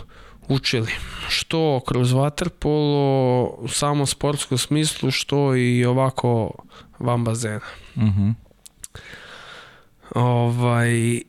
[0.48, 0.92] učili.
[1.30, 6.52] Što kroz vaterpolo u samom sportskom smislu, što i ovako
[7.00, 7.60] van bazena.
[7.96, 8.06] Mhm.
[8.06, 8.34] -huh.
[10.16, 11.22] Ovaj, e,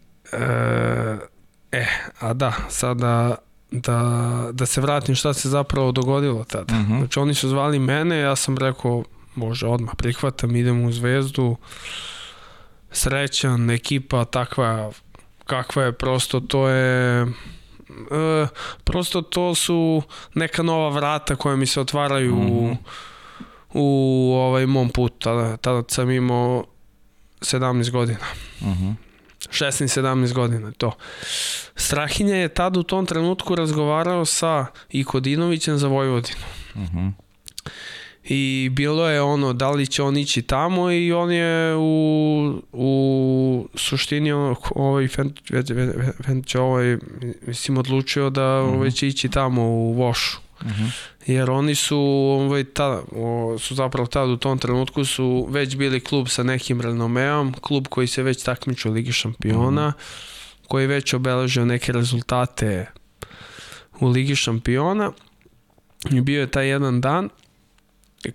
[1.73, 1.87] e,
[2.21, 3.37] a da, sada
[3.73, 6.75] da, da se vratim šta se zapravo dogodilo tada.
[6.75, 6.93] Uh mhm.
[6.93, 6.99] -huh.
[6.99, 9.05] Znači oni su zvali mene, ja sam rekao
[9.35, 11.57] može odmah prihvatam, idem u zvezdu,
[12.91, 14.91] srećan, ekipa takva
[15.47, 18.47] kakva je, prosto to je e,
[18.85, 20.03] prosto to su
[20.35, 22.51] neka nova vrata koja mi se otvaraju uh -huh.
[22.51, 22.75] u, mhm.
[23.73, 25.17] u ovaj mom putu.
[25.19, 26.65] Tada, tada sam imao
[27.41, 28.19] 17 godina.
[28.61, 28.95] Uh -huh.
[29.51, 30.93] 16-17 godina, to.
[31.77, 36.45] Strahinja je tad u tom trenutku razgovarao sa Ikodinovićem za Vojvodinu.
[36.75, 37.13] Uh -huh.
[38.25, 43.69] I bilo je ono, da li će on ići tamo i on je u, u
[43.75, 44.33] suštini
[44.75, 45.09] ovaj
[46.25, 46.99] Fenć ovaj,
[47.47, 48.77] mislim, odlučio da uh -huh.
[48.77, 50.42] ovaj će ići tamo u Vošu.
[50.65, 50.91] Uh -huh.
[51.27, 51.99] Jer oni su
[52.41, 56.81] ovaj, ta, o, su zapravo tad u tom trenutku su već bili klub sa nekim
[56.81, 60.69] renomeom, klub koji se već takmiču u Ligi šampiona, uh -huh.
[60.69, 62.87] koji već obeležio neke rezultate
[64.01, 65.13] u Ligi šampiona.
[66.11, 67.29] I bio je taj jedan dan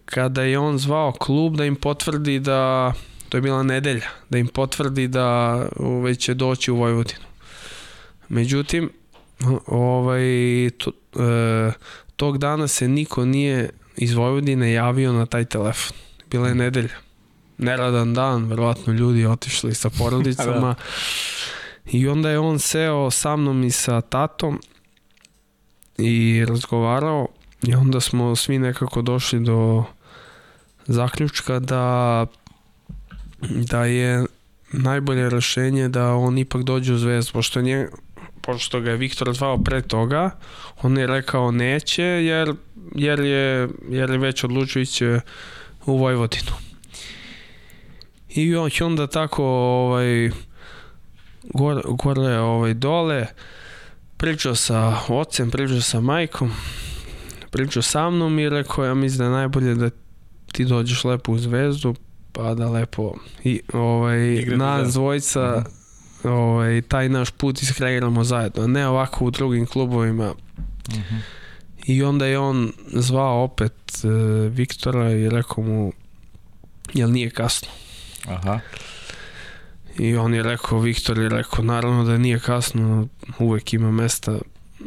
[0.05, 2.93] kada je on zvao klub da im potvrdi da
[3.29, 5.55] to je bila nedelja, da im potvrdi da
[6.03, 7.25] već će doći u Vojvodinu.
[8.29, 8.89] Međutim,
[9.65, 10.21] ovaj,
[10.77, 11.71] to, e,
[12.17, 15.97] tog dana se niko nije iz Vojvodine javio na taj telefon.
[16.31, 16.95] Bila je nedelja.
[17.57, 20.75] Neradan dan, verovatno ljudi otišli sa porodicama.
[21.85, 21.91] da.
[21.91, 24.61] I onda je on seo sa mnom i sa tatom
[25.97, 27.27] i razgovarao
[27.63, 29.83] i onda smo svi nekako došli do
[30.85, 32.25] zaključka da
[33.41, 34.25] da je
[34.71, 37.87] najbolje rešenje da on ipak dođe u zvezdu, pošto nje,
[38.47, 40.31] pošto ga je Viktor zvao pre toga,
[40.81, 42.53] on je rekao neće jer,
[42.95, 45.05] jer, je, jer je već odlučio ići
[45.85, 46.51] u Vojvodinu.
[48.29, 50.29] I onda tako ovaj,
[51.43, 53.25] gore, gore ovaj, dole,
[54.17, 56.51] pričao sa ocem, pričao sa majkom,
[57.51, 59.89] pričao sa mnom i rekao ja mislim da je najbolje da
[60.51, 61.95] ti dođeš lepo u zvezdu,
[62.31, 65.76] pa da lepo i ovaj, nas dvojica uh mhm.
[66.23, 70.33] Ovaj, taj naš put iskreiramo zajedno, ne ovako u drugim klubovima.
[70.89, 71.01] Uh mhm.
[71.01, 71.21] -huh.
[71.87, 74.07] I onda je on zvao opet e,
[74.49, 75.93] Viktora i rekao mu
[76.93, 77.67] jel nije kasno.
[78.25, 78.59] Aha.
[79.99, 83.07] I on je rekao, Viktor je rekao, naravno da nije kasno,
[83.39, 84.37] uvek ima mesta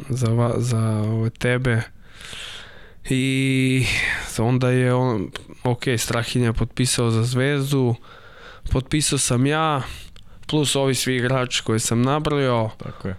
[0.09, 1.81] za, va, za ove tebe.
[3.09, 3.85] I
[4.37, 5.31] onda je on,
[5.63, 7.95] ok, Strahinja potpisao za zvezdu,
[8.71, 9.81] potpisao sam ja,
[10.51, 13.15] plus ovi svi igrači koje sam nabrojao, Tako je.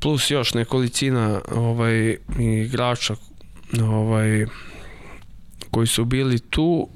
[0.00, 3.14] plus još nekolicina ovaj, igrača
[3.82, 4.46] ovaj,
[5.70, 6.88] koji su bili tu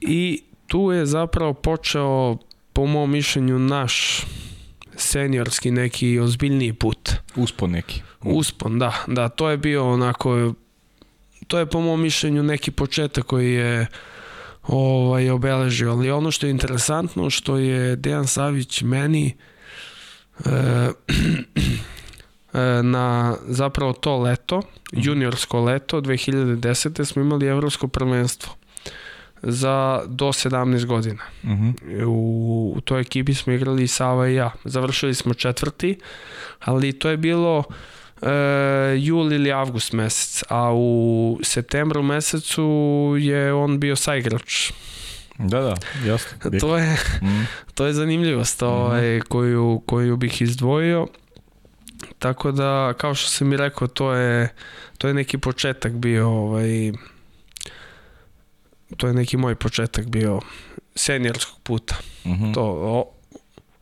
[0.00, 2.36] i tu je zapravo počeo
[2.72, 4.26] po mom mišljenju naš
[4.96, 7.10] seniorski neki ozbiljniji put.
[7.36, 8.02] Uspon neki.
[8.22, 10.54] Uspon, da, da, to je bio onako,
[11.46, 13.86] to je po mom mišljenju neki početak koji je
[14.70, 19.36] ovaj, obeležio, ali ono što je interesantno, što je Dejan Savić meni
[20.44, 20.50] e,
[22.52, 27.04] e, na zapravo to leto, juniorsko leto 2010.
[27.04, 28.52] smo imali evropsko prvenstvo
[29.42, 31.22] za do 17 godina.
[31.42, 32.04] Uh -huh.
[32.06, 34.50] U, u toj ekipi smo igrali i Sava i ja.
[34.64, 35.98] Završili smo četvrti,
[36.60, 37.99] ali to je bilo e,
[38.98, 40.88] jul ili avgust mesec, a u
[41.42, 42.66] septembru mesecu
[43.20, 44.72] je on bio saigrač.
[45.38, 46.50] Da, da, jasno.
[46.60, 47.44] To je, Mm.
[47.74, 51.06] to je zanimljivost ovaj, koju, koju bih izdvojio.
[52.18, 54.48] Tako da, kao što sam mi rekao, to je,
[54.98, 56.92] to je neki početak bio, ovaj,
[58.96, 60.40] to je neki moj početak bio
[60.94, 61.96] seniorskog puta.
[62.26, 62.52] Mhm.
[62.52, 63.10] To, o,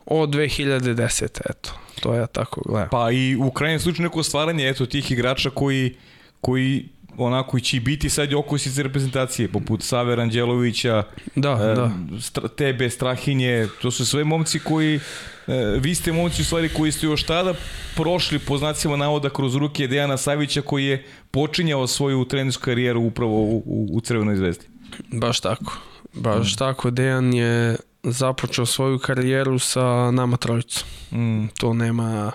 [0.09, 1.23] od 2010.
[1.49, 1.73] eto.
[1.99, 2.89] To ja tako gledam.
[2.91, 5.95] Pa i u krajnjem slučaju neko stvaranje eto tih igrača koji
[6.41, 11.03] koji onako će biti sad okosice reprezentacije, poput Save Ranđelovića,
[11.35, 11.91] Da, e, da.
[12.21, 14.99] stra, tebe, Strahinje, to su sve momci koji,
[15.47, 17.53] e, vi ste momci u stvari koji ste još tada
[17.95, 23.41] prošli po znacima navoda kroz ruke Dejana Savića koji je počinjao svoju trenersku karijeru upravo
[23.41, 24.65] u, u, u Crvenoj zvezdi.
[25.11, 25.77] Baš tako.
[26.13, 26.91] Baš tako.
[26.91, 30.87] Dejan je započeo svoju karijeru sa nama trojicom.
[31.11, 31.47] Mm.
[31.57, 32.31] To nema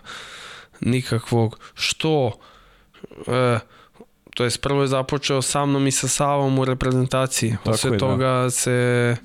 [0.80, 2.32] nikakvog što
[3.26, 3.58] e,
[4.34, 7.50] to jest prvo je započeo sa mnom i sa Savom u reprezentaciji.
[7.50, 7.98] Tako Posle je, da.
[7.98, 9.16] toga se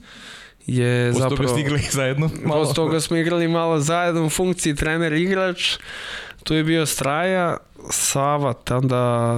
[0.65, 1.37] je Posle zapravo...
[1.37, 2.29] toga ste igrali zajedno?
[2.47, 5.77] Posle toga smo igrali malo zajedno u funkciji trener igrač.
[6.43, 7.57] Tu je bio Straja,
[7.89, 9.35] Sava tada,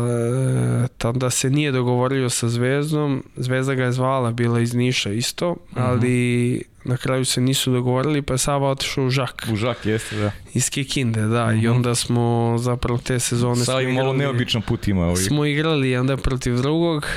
[0.83, 3.23] e, tada se nije dogovorio sa Zvezdom.
[3.35, 8.33] Zvezda ga je zvala, bila iz Niša isto, ali na kraju se nisu dogovorili, pa
[8.33, 10.31] je Sava otišao u Žak U Žak, jeste, da.
[10.53, 14.87] iz Kikinde, da, i onda smo zapravo te sezone smo Sada i malo neobičan put
[14.87, 15.15] ima ovaj.
[15.15, 17.07] smo igrali jedan protiv drugog.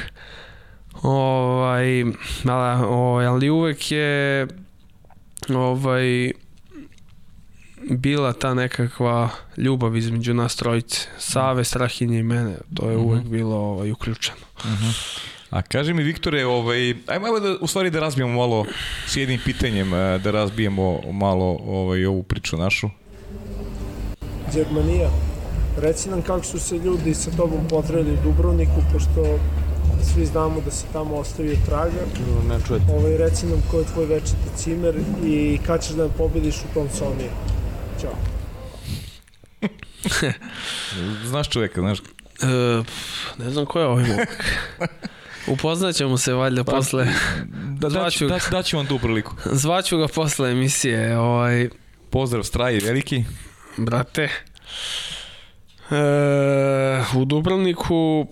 [1.03, 2.03] Ovaj,
[2.45, 4.47] ali, ovaj, ali uvek je
[5.55, 6.31] ovaj
[7.91, 11.09] bila ta nekakva ljubav između nas trojice.
[11.19, 12.57] Save, Strahinje i mene.
[12.75, 14.47] To je uvek bilo ovaj, uključeno.
[15.55, 18.67] A kaži mi Viktore, ovaj, ajmo, ajmo da, u stvari da razbijemo malo
[19.07, 22.89] s jednim pitanjem, eh, da razbijemo malo ovaj, ovu priču našu.
[24.55, 25.11] Đermanija.
[25.79, 29.39] Reci nam kako su se ljudi sa tobom potreli u Dubrovniku, pošto
[30.15, 32.03] svi znamo da se tamo ostavio traga.
[32.49, 32.93] Ne čujete.
[32.93, 36.75] Ovaj, reci nam ko je tvoj večiti cimer i kad ćeš da nam pobediš u
[36.75, 37.31] tom Soniju.
[38.01, 38.15] Ćao.
[41.31, 41.99] Znaš čoveka, znaš?
[41.99, 42.05] E,
[43.39, 44.45] ne znam ko je ovaj momak.
[45.47, 47.05] Upoznaćemo se valjda posle.
[47.45, 49.35] Da, da, Zvaću da, da ću vam tu priliku.
[49.45, 51.19] Zvaću ga posle emisije.
[51.19, 51.69] Ovaj,
[52.11, 53.25] Pozdrav, Straji, veliki.
[53.77, 54.29] brate.
[55.91, 55.97] E,
[57.17, 58.27] u Dubrovniku,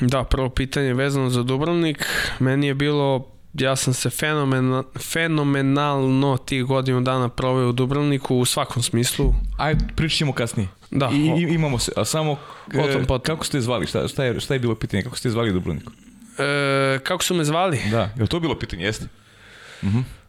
[0.00, 2.06] da, prvo pitanje vezano za Dubrovnik,
[2.38, 8.44] meni je bilo, ja sam se fenomena, fenomenalno tih godinu dana proveo u Dubrovniku u
[8.44, 9.34] svakom smislu.
[9.58, 10.68] Ajde, pričat ćemo kasnije.
[10.94, 13.20] Da, I, o- i, imamo se, a samo, Potom, e, potom.
[13.26, 15.92] kako ste zvali, šta, šta, je, šta je bilo pitanje, kako ste zvali u Dubrovniku?
[16.38, 17.80] E, kako su me zvali?
[17.90, 19.06] Da, je li to bilo pitanje, jeste?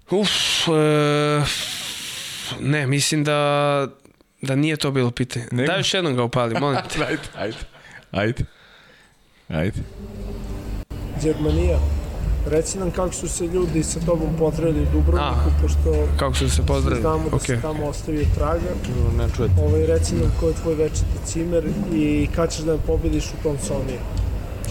[0.10, 0.30] Uf,
[0.68, 1.42] e,
[2.60, 3.88] ne, mislim da,
[4.42, 5.46] da nije to bilo pitanje.
[5.52, 5.68] Nego?
[5.68, 7.04] Daj još jednom ga upali, molim te.
[7.10, 7.58] ajde, ajde,
[8.12, 8.44] ajde.
[9.50, 9.80] Ajde.
[11.24, 11.80] Đermanija.
[12.46, 16.66] Reci nam kako su se ljudi sa tobom potreli u Dubrovniku, pošto Kako su se
[16.66, 17.02] pozdravili?
[17.02, 17.42] znamo da Ok.
[17.42, 18.70] se tamo ostavio traga.
[19.18, 19.54] Ne čujete.
[19.62, 23.44] Ovaj, reci nam ko je tvoj večiti cimer i kad ćeš da nam pobediš u
[23.44, 24.00] tom Soniju.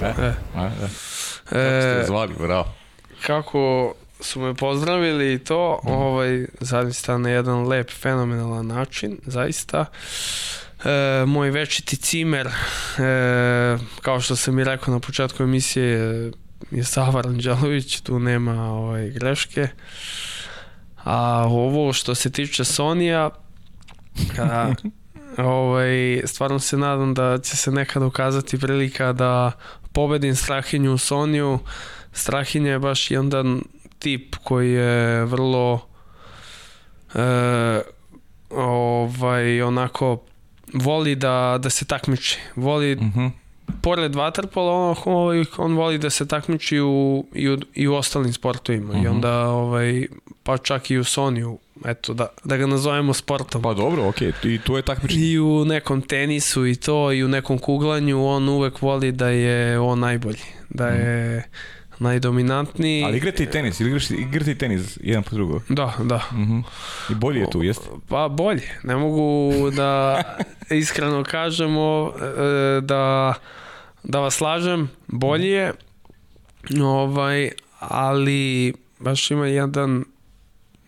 [0.03, 0.89] E, E, a, da.
[1.45, 2.67] Kako ste e, me zvali, bravo.
[3.27, 9.85] kako su me pozdravili i to, ovaj, zaista na jedan lep, fenomenalan način, zaista.
[10.85, 10.91] E,
[11.27, 12.53] moj večiti cimer, e,
[14.03, 16.31] kao što sam i rekao na početku emisije,
[16.71, 19.69] je Sava Ranđelović, tu nema ovaj, greške.
[21.05, 23.31] A ovo što se tiče Sonija,
[24.39, 24.73] a,
[25.39, 29.53] ovaj, stvarno se nadam da će se nekad ukazati prilika da
[29.93, 31.59] pobedim Strahinju u Soniju.
[32.13, 33.63] Strahinja je baš jedan
[33.99, 35.87] tip koji je vrlo
[37.15, 37.81] e,
[38.51, 40.23] ovaj, onako
[40.75, 42.39] voli da, da se takmiči.
[42.57, 43.27] Voli, Mhm.
[43.83, 48.33] Pored vaterpola, on, ovaj, on voli da se takmiči u, i, u, i u ostalim
[48.33, 48.95] sportovima.
[48.95, 49.11] I Mhm.
[49.11, 50.07] onda, ovaj,
[50.43, 53.63] pa čak i u Soniju eto, da, da ga nazovemo sportom.
[53.63, 54.55] Pa dobro, okej, okay.
[54.55, 55.23] i to je takmičenje.
[55.23, 59.79] I u nekom tenisu i to, i u nekom kuglanju, on uvek voli da je
[59.79, 61.43] on najbolji, da je mm.
[61.99, 63.05] Najdominantniji.
[63.05, 65.61] Ali igrate i tenis, igraš, igrate i tenis jedan po drugo.
[65.69, 66.17] Da, da.
[66.33, 66.63] Mm -hmm.
[67.11, 67.87] I bolje je tu, jeste?
[68.09, 70.23] Pa bolje, ne mogu da
[70.83, 73.35] iskreno kažemo e, da,
[74.03, 75.73] da vas slažem, bolje je,
[76.83, 80.05] ovaj, ali baš ima jedan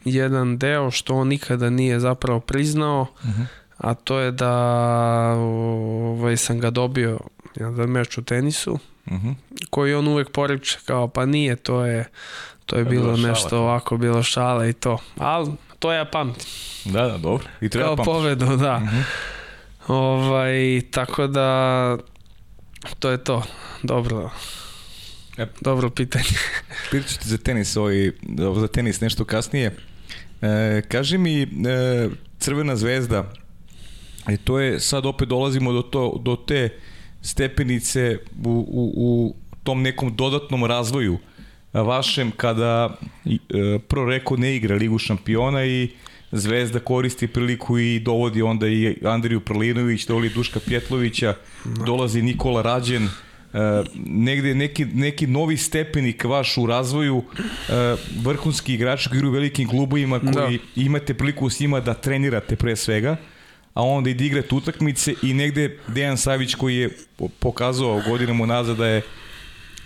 [0.05, 3.47] jedan deo što on nikada nije zapravo priznao, uh -huh.
[3.77, 4.53] a to je da
[5.39, 7.19] ovaj, sam ga dobio
[7.57, 9.35] jedan meč u tenisu, uh -huh.
[9.71, 12.05] koji on uvek poriče kao pa nije, to je
[12.67, 13.63] to je bilo, bilo nešto šala.
[13.63, 14.99] ovako, bilo šala i to.
[15.19, 16.47] Ali to ja pamtim.
[16.85, 17.47] Da, da, dobro.
[17.61, 18.77] I treba Kao povedu, da.
[18.77, 19.03] Uh -huh.
[19.89, 21.99] Ovaj, tako da
[22.99, 23.43] to je to.
[23.83, 24.31] Dobro.
[25.37, 25.49] Yep.
[25.61, 26.25] Dobro pitanje.
[26.91, 28.11] Pitat ću ti za tenis, ovaj,
[28.61, 29.77] za tenis nešto kasnije.
[30.43, 31.47] E, kaži mi, e,
[32.39, 33.33] Crvena zvezda,
[34.29, 36.79] e, to je, sad opet dolazimo do, to, do te
[37.27, 41.19] stepenice u, u, u tom nekom dodatnom razvoju
[41.73, 45.89] vašem kada e, pro reko ne igra Ligu šampiona i
[46.33, 53.09] Zvezda koristi priliku i dovodi onda i Andriju Prlinović, dovodi Duška Pjetlovića, dolazi Nikola Rađen,
[53.57, 57.23] E, negde neki, neki novi stepenik vaš u razvoju
[57.69, 60.83] e, vrhunski igrači koji igraju u velikim klubovima koji da.
[60.83, 63.17] imate priliku s njima da trenirate pre svega
[63.77, 66.91] a onda i da igrate utakmice i negde Dejan Savić koji je
[67.39, 69.03] pokazao godinama nazad da je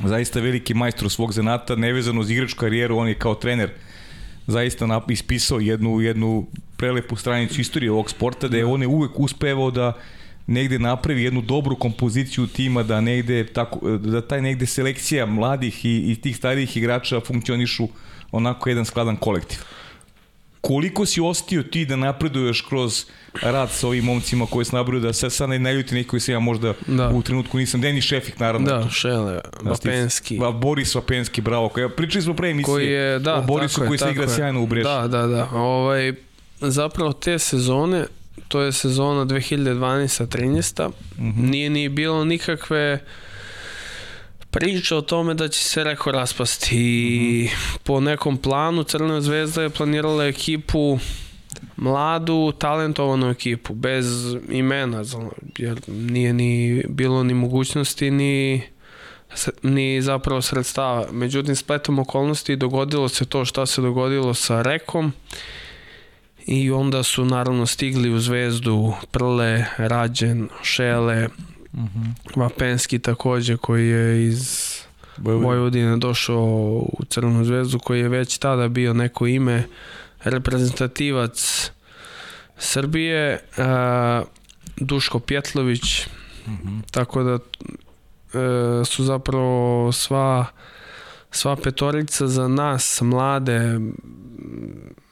[0.04, 3.70] zaista veliki majstor svog zanata, nevezano uz igračku karijeru, on je kao trener
[4.46, 9.70] zaista ispisao jednu, jednu prelepu stranicu istorije ovog sporta, da je on je uvek uspevao
[9.70, 9.92] da
[10.46, 16.12] negde napravi jednu dobru kompoziciju tima da negde tako da taj negde selekcija mladih i,
[16.12, 17.88] i tih starijih igrača funkcionišu
[18.32, 19.58] onako jedan skladan kolektiv.
[20.60, 23.04] Koliko si ostio ti da napreduješ kroz
[23.42, 26.32] rad sa ovim momcima koji se nabraju da se sad ne ljuti neki koji se
[26.32, 27.08] ja možda da.
[27.08, 27.80] u trenutku nisam.
[27.80, 28.66] Deni Šefik naravno.
[28.66, 30.38] Da, Šele, Vapenski.
[30.38, 31.68] Da, Boris Vapenski, bravo.
[31.68, 34.28] Koja, pričali smo pre emisije koji je, da, o Borisu koji je, se igra je.
[34.28, 34.88] sjajno u Brešu.
[34.88, 35.48] Da, da, da.
[35.52, 36.12] Ovaj,
[36.60, 38.04] zapravo te sezone
[38.48, 40.88] to je sezona 2012-13.
[40.88, 41.50] Mm -hmm.
[41.50, 43.00] Nije ni bilo nikakve
[44.50, 47.78] priče o tome da će se Reko raspasti i mm -hmm.
[47.84, 50.98] po nekom planu Crna zvezda je planirala ekipu
[51.76, 55.04] mladu, talentovanu ekipu, bez imena,
[55.58, 58.62] jer nije ni bilo ni mogućnosti, ni
[59.62, 61.06] ni zapravo sredstava.
[61.12, 65.12] Međutim, spletom okolnosti dogodilo se to šta se dogodilo sa Rekom
[66.46, 71.28] i onda su naravno stigli u zvezdu Prle, Rađen, Šele,
[71.74, 71.84] mhm.
[71.84, 72.36] -huh.
[72.36, 74.70] Vapenski takođe koji je iz
[75.16, 76.44] Vojvodine došao
[76.98, 79.66] u Crvenu zvezdu koji je već tada bio neko ime
[80.24, 81.70] reprezentativac
[82.58, 84.22] Srbije a,
[84.76, 86.06] Duško Pjetlović
[86.46, 86.68] mhm.
[86.68, 86.82] -huh.
[86.90, 90.46] tako da e, su zapravo sva
[91.30, 93.78] sva petorica za nas mlade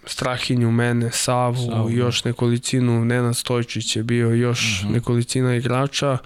[0.08, 1.88] Strahinju, mene, Savu, Savu.
[1.88, 1.94] Da.
[1.94, 4.88] još nekolicinu, Nenad Stojčić je bio, još uh mhm.
[4.88, 4.94] -huh.
[4.94, 6.18] nekolicina igrača,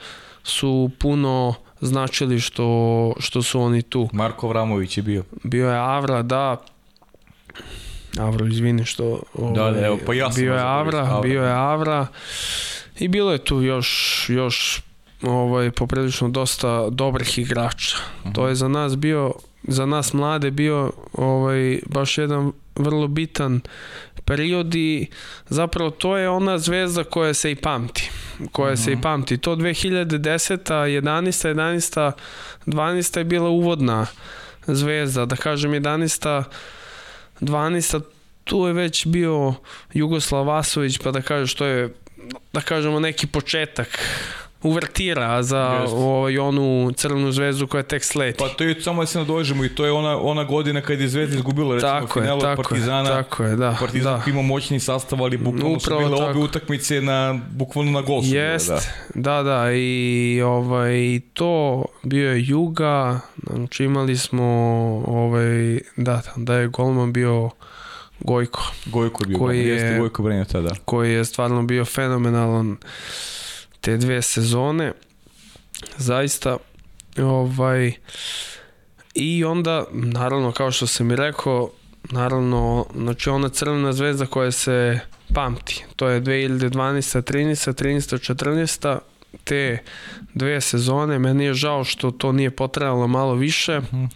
[0.43, 4.09] su puno značili što, što su oni tu.
[4.13, 5.25] Marko Vramović je bio.
[5.45, 6.57] Bio je Avra, da.
[8.19, 9.23] Avro, izvini što...
[9.35, 12.07] Ovaj, da, da, evo, pa ja sam bio je Avra, Avra, bio je Avra.
[12.99, 14.83] I bilo je tu još, još
[15.23, 17.97] ovaj, poprilično dosta dobrih igrača.
[18.25, 18.35] Uh -huh.
[18.35, 23.61] To je za nas bio za nas mlade bio ovaj baš jedan vrlo bitan
[24.25, 25.07] period i
[25.49, 28.11] zapravo to je ona zvezda koja se i pamti
[28.53, 28.85] koja mm -hmm.
[28.85, 29.03] se i mhm.
[29.03, 32.13] pamti to 2010 11 11
[32.67, 34.07] 12 je bila uvodna
[34.67, 36.45] zvezda da kažem 11
[37.41, 38.01] 12
[38.45, 39.55] tu je već bio
[39.93, 41.95] Jugoslav Vasović pa da kažem što je
[42.53, 43.99] da kažemo neki početak
[44.63, 48.39] uvertira za ovaj, onu crvenu zvezdu koja tek sleti.
[48.39, 51.09] Pa to je samo da se nadođemo i to je ona, ona godina kad je
[51.09, 53.11] Zvezda izgubila recimo tako finalu je, tako Partizana.
[53.11, 53.77] Je, tako je, da.
[53.81, 54.31] Partizan da.
[54.31, 56.31] ima moćni sastav, ali bukvalno Upravo su bile tako.
[56.31, 58.81] obe utakmice na, bukvalno na gol Jest, da.
[59.15, 64.45] da, da, i ovaj, to bio je Juga, znači imali smo
[65.07, 67.51] ovaj, da, da je golman bio
[68.21, 68.73] Gojko.
[68.87, 70.75] Gojko je bio, koji je, jeste Gojko Brenja tada.
[70.85, 72.77] Koji je stvarno bio fenomenalan
[73.83, 74.93] te dve sezone
[75.97, 76.57] zaista
[77.19, 77.93] ovaj
[79.15, 81.71] i onda naravno kao što sam i rekao
[82.11, 85.01] naravno znači ona crvena zvezda koja se
[85.35, 88.99] pamti to je 2012 13 13 14
[89.45, 89.79] te
[90.35, 94.09] dve sezone meni je žao što to nije potrajalo malo više mm.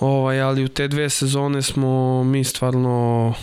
[0.00, 3.34] ovaj, ali u te dve sezone smo mi stvarno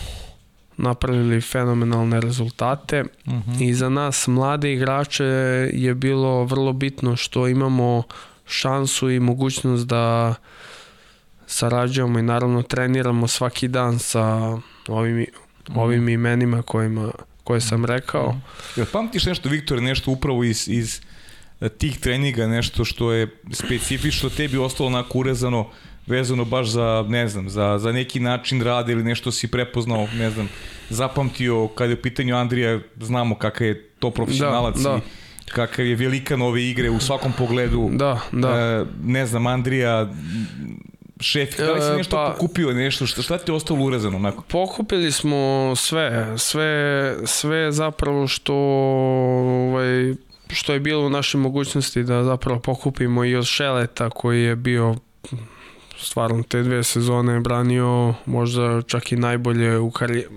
[0.76, 3.68] napravili fenomenalne rezultate uh -huh.
[3.68, 5.24] i za nas mlade igrače
[5.72, 8.02] je bilo vrlo bitno što imamo
[8.46, 10.34] šansu i mogućnost da
[11.46, 14.58] sarađujemo i naravno treniramo svaki dan sa
[14.88, 15.80] ovim, -huh.
[15.80, 17.10] ovim imenima kojima,
[17.44, 18.26] koje sam rekao.
[18.26, 18.76] Uh -huh.
[18.76, 21.00] Jel pamtiš nešto, Viktor, nešto upravo iz, iz
[21.78, 25.66] tih treninga, nešto što je specifično tebi ostalo onako urezano
[26.06, 30.30] vezano baš za, ne znam, za, za neki način rada ili nešto si prepoznao, ne
[30.30, 30.48] znam,
[30.90, 35.00] zapamtio kada je u pitanju Andrija, znamo kakav je to profesionalac da, da.
[35.46, 37.88] i kakav je velikan ove igre u svakom pogledu.
[37.92, 38.48] Da, da.
[38.48, 40.12] E, ne znam, Andrija,
[41.20, 44.16] šef, da li si e, nešto pa, pokupio, nešto, šta, šta ti je ostalo urezano?
[44.16, 44.42] Onako?
[44.42, 50.14] Pokupili smo sve, sve, sve zapravo što ovaj,
[50.48, 54.96] što je bilo u našoj mogućnosti da zapravo pokupimo i od Šeleta koji je bio
[55.98, 60.28] stvarno te dve sezone branio možda čak i najbolje u karijeri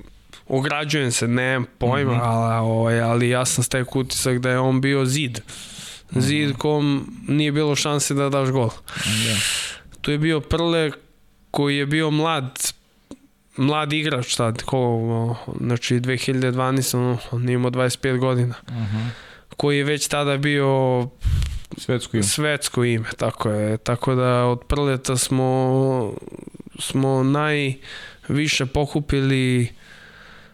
[0.49, 2.24] ograđujem se, nemam pojma, mm -hmm.
[2.24, 5.39] ali, ovaj, ali ja sam stek utisak da je on bio zid.
[6.12, 8.70] Zid kom nije bilo šanse da daš gol.
[8.70, 9.76] Yeah.
[10.01, 10.91] Tu je bio Prle
[11.51, 12.74] koji je bio mlad
[13.57, 17.18] mlad igrač tad, ko, znači 2012.
[17.32, 18.55] on nije imao 25 godina.
[18.70, 18.80] Mhm.
[18.80, 19.10] -huh.
[19.57, 21.07] Koji je već tada bio
[21.78, 22.24] Svetsko ime.
[22.24, 23.78] Svetsko ime, tako je.
[23.78, 26.13] Tako da od prleta smo,
[26.80, 29.70] smo najviše pokupili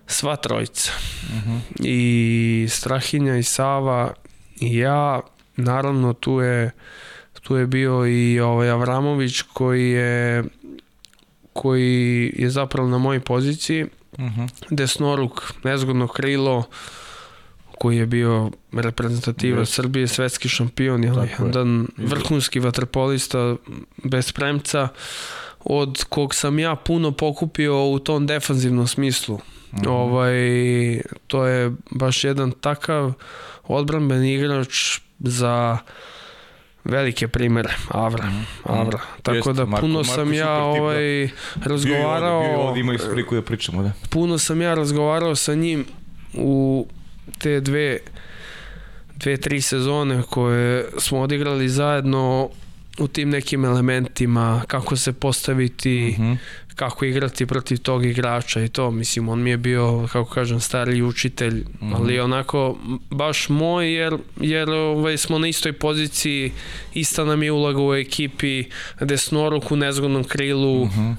[0.08, 0.92] sva trojica.
[1.30, 1.50] Uh mhm.
[1.50, 1.60] -huh.
[1.80, 4.14] I Strahinja i Sava
[4.60, 5.22] i ja,
[5.56, 6.72] naravno tu je
[7.46, 10.44] tu je bio i ovaj Avramović koji je
[11.54, 13.84] koji je zapravo na mojoj poziciji.
[13.84, 14.42] Uh mhm.
[14.42, 14.50] -huh.
[14.70, 16.64] Desnoruk, nezgodno krilo,
[17.80, 19.66] koji je bio reprezentativa yes.
[19.66, 21.12] Srbije, svetski šampion, je
[21.46, 23.56] jedan vrhunski vaterpolista
[24.04, 24.88] bez premca,
[25.60, 29.36] od kog sam ja puno pokupio u tom defanzivnom smislu.
[29.36, 29.90] Mm -hmm.
[29.90, 30.36] ovaj,
[31.28, 33.14] to je baš jedan takav
[33.68, 35.78] odbranben igrač za
[36.84, 38.46] velike primere Avra, mm.
[38.64, 39.00] Avra.
[39.24, 42.98] Tako Jest, da puno Marko, sam Marko ja ovaj razgovarao bio ovde, bio ovde, imali
[43.32, 43.92] da pričamo, da.
[44.10, 45.86] Puno sam ja razgovarao sa njim
[46.34, 46.88] u
[47.38, 48.00] te dve
[49.16, 52.50] dve, tri sezone koje smo odigrali zajedno
[52.98, 56.38] u tim nekim elementima, kako se postaviti, mm -hmm.
[56.76, 61.02] kako igrati protiv tog igrača i to, mislim, on mi je bio, kako kažem, stariji
[61.02, 61.96] učitelj, mm -hmm.
[61.96, 62.78] ali onako,
[63.10, 66.52] baš moj, jer, jer ovaj, smo na istoj poziciji,
[66.94, 68.64] ista nam je uloga u ekipi,
[69.02, 71.16] desnoruk u nezgodnom krilu, mm -hmm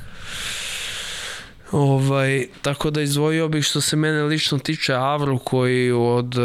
[1.77, 6.41] Ovaj, tako da izdvojio bih što se mene lično tiče Avru koji od e,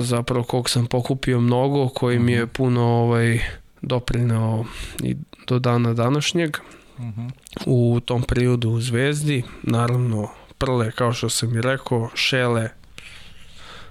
[0.00, 2.52] zapravo kog sam pokupio mnogo, koji mi je mhm.
[2.52, 3.40] puno ovaj,
[3.82, 4.64] doprineo
[5.02, 5.16] i
[5.46, 6.56] do dana današnjeg
[6.98, 7.04] uh.
[7.04, 7.30] -huh.
[7.66, 9.42] u tom periodu u Zvezdi.
[9.62, 10.28] Naravno,
[10.58, 12.68] Prle, kao što sam i rekao, Šele,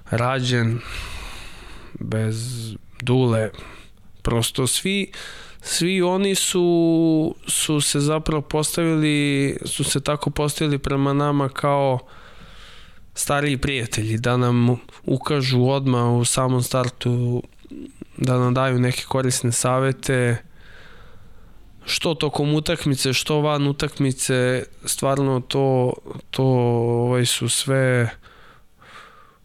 [0.10, 0.80] Rađen,
[2.00, 2.38] bez
[3.02, 3.50] Dule,
[4.22, 5.12] prosto svi
[5.66, 12.00] svi oni su, su se zapravo postavili, su se tako postavili prema nama kao
[13.14, 17.44] stariji prijatelji, da nam ukažu odmah u samom startu,
[18.18, 20.38] da nam daju neke korisne savete,
[21.86, 25.94] što tokom utakmice, što van utakmice, stvarno to,
[26.32, 28.10] to ovaj su sve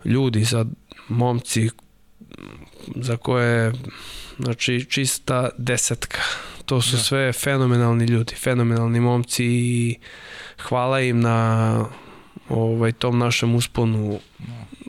[0.05, 0.65] ljudi, za
[1.09, 1.71] momci
[2.97, 3.73] za koje
[4.43, 6.21] Znači, čista desetka.
[6.65, 7.03] To su da.
[7.03, 9.97] sve fenomenalni ljudi, fenomenalni momci i
[10.59, 11.85] hvala im na
[12.49, 14.21] ovaj, tom našem usponu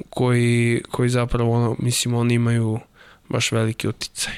[0.09, 2.79] koji, koji zapravo, ono, mislim, oni imaju
[3.29, 4.33] baš veliki uticaj.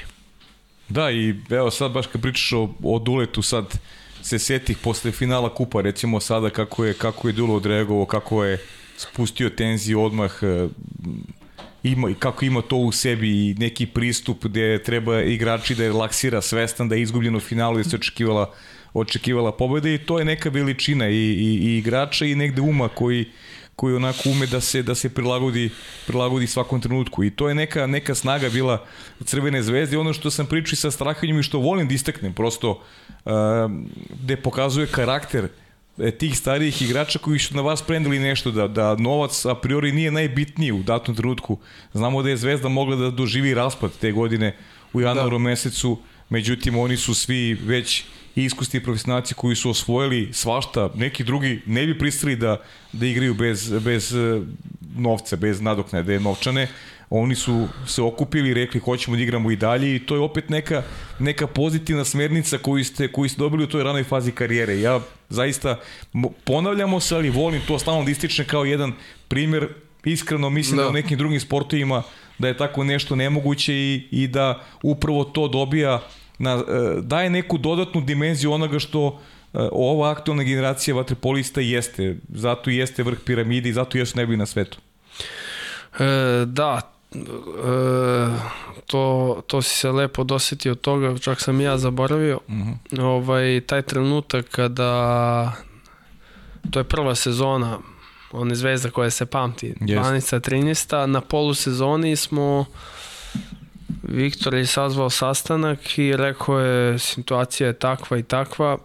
[0.88, 3.78] Da, i evo sad baš kad pričaš o, o Duletu, sad
[4.22, 8.58] se setih posle finala kupa, recimo sada kako je, kako je Dulo odreagovao, kako je
[8.96, 10.32] spustio tenziju odmah,
[11.84, 16.88] ima, kako ima to u sebi i neki pristup gde treba igrači da relaksira svestan
[16.88, 18.52] da je izgubljeno u finalu i se očekivala
[18.94, 23.26] očekivala pobeda i to je neka veličina i, i, i igrača i negde uma koji
[23.76, 25.70] koji onako ume da se da se prilagodi
[26.06, 27.24] prilagodi svakom trenutku.
[27.24, 28.86] I to je neka neka snaga bila
[29.24, 29.98] Crvene zvezde.
[29.98, 33.32] Ono što sam pričao sa Strahinjom i što volim da istaknem prosto uh,
[34.22, 35.63] gde pokazuje karakter uh,
[36.18, 40.10] tih starijih igrača koji su na vas prendili nešto, da, da novac a priori nije
[40.10, 41.58] najbitniji u datom trenutku.
[41.92, 44.56] Znamo da je Zvezda mogla da doživi raspad te godine
[44.92, 45.42] u januaru da.
[45.44, 51.86] mesecu, međutim oni su svi već iskusti profesionalci koji su osvojili svašta, neki drugi ne
[51.86, 54.40] bi pristali da, da igraju bez, bez e,
[54.96, 56.68] novca, bez nadoknade novčane.
[57.16, 60.48] Oni su se okupili i rekli hoćemo da igramo i dalje i to je opet
[60.48, 60.82] neka,
[61.18, 64.80] neka pozitivna smernica koju ste, koju ste dobili u toj ranoj fazi karijere.
[64.80, 65.80] Ja zaista
[66.44, 68.92] ponavljamo se, ali volim to stalno da istične kao jedan
[69.28, 69.68] primer
[70.04, 72.02] iskreno mislim da, da u nekim drugim sportovima
[72.38, 76.02] da je tako nešto nemoguće i, i da upravo to dobija
[76.38, 79.20] na, e, daje neku dodatnu dimenziju onoga što
[79.54, 82.16] e, ova aktualna generacija vaterpolista jeste.
[82.28, 84.78] Zato jeste vrh piramide i zato jesu najbolji na svetu.
[85.98, 86.04] E,
[86.46, 86.93] da,
[88.86, 92.40] to, to si se lepo dosetio toga, čak sam ja zaboravio.
[92.48, 92.72] Uh mhm.
[92.90, 93.02] -huh.
[93.02, 95.52] ovaj, taj trenutak kada
[96.70, 97.78] to je prva sezona
[98.32, 100.00] one zvezda koja se pamti, yes.
[100.00, 100.50] 12.
[100.50, 101.06] 13.
[101.06, 102.66] Na polusezoni smo
[104.02, 108.78] Viktor je sazvao sastanak i rekao je situacija je takva i takva,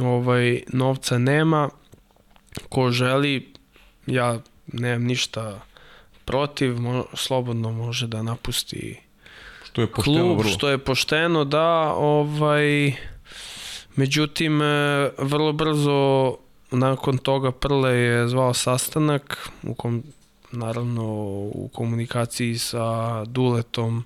[0.00, 1.68] ovaj, novca nema,
[2.68, 3.52] ko želi,
[4.06, 5.60] ja nemam ništa
[6.26, 9.00] protiv, mo, slobodno može da napusti
[9.64, 10.52] što je pošteno, klub, vrlo.
[10.52, 12.94] što je pošteno, da, ovaj,
[13.96, 16.36] međutim, e, vrlo brzo
[16.70, 20.02] nakon toga Prle je zvao sastanak u kom
[20.52, 21.04] naravno
[21.54, 24.04] u komunikaciji sa Duletom,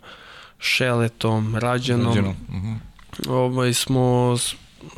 [0.58, 2.06] Šeletom, Rađanom.
[2.06, 2.36] Rađanom.
[2.48, 2.72] Uh mhm.
[2.72, 3.30] -huh.
[3.30, 4.36] ovaj, smo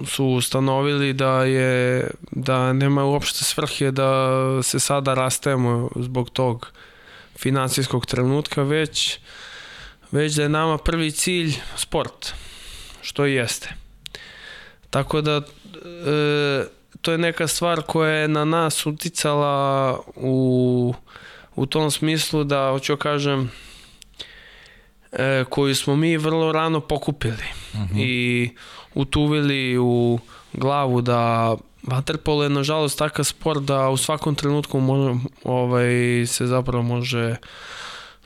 [0.05, 6.73] su ustanovili da je da nema uopšte svrhe da se sada rastajemo zbog tog
[7.43, 9.19] finansijskog trenutka, već
[10.13, 12.33] već da je nama prvi cilj sport,
[13.03, 13.75] što i jeste.
[14.91, 15.43] Tako da e,
[17.01, 20.95] to je neka stvar koja je na nas uticala u,
[21.57, 23.51] u tom smislu da, hoću kažem,
[25.13, 27.95] e, koju smo mi vrlo rano pokupili uh mhm.
[27.95, 28.03] -huh.
[28.03, 28.51] i
[28.95, 30.19] utuvili u
[30.53, 36.83] glavu da Waterpolo je nažalost takav sport da u svakom trenutku može, ovaj, se zapravo
[36.83, 37.37] može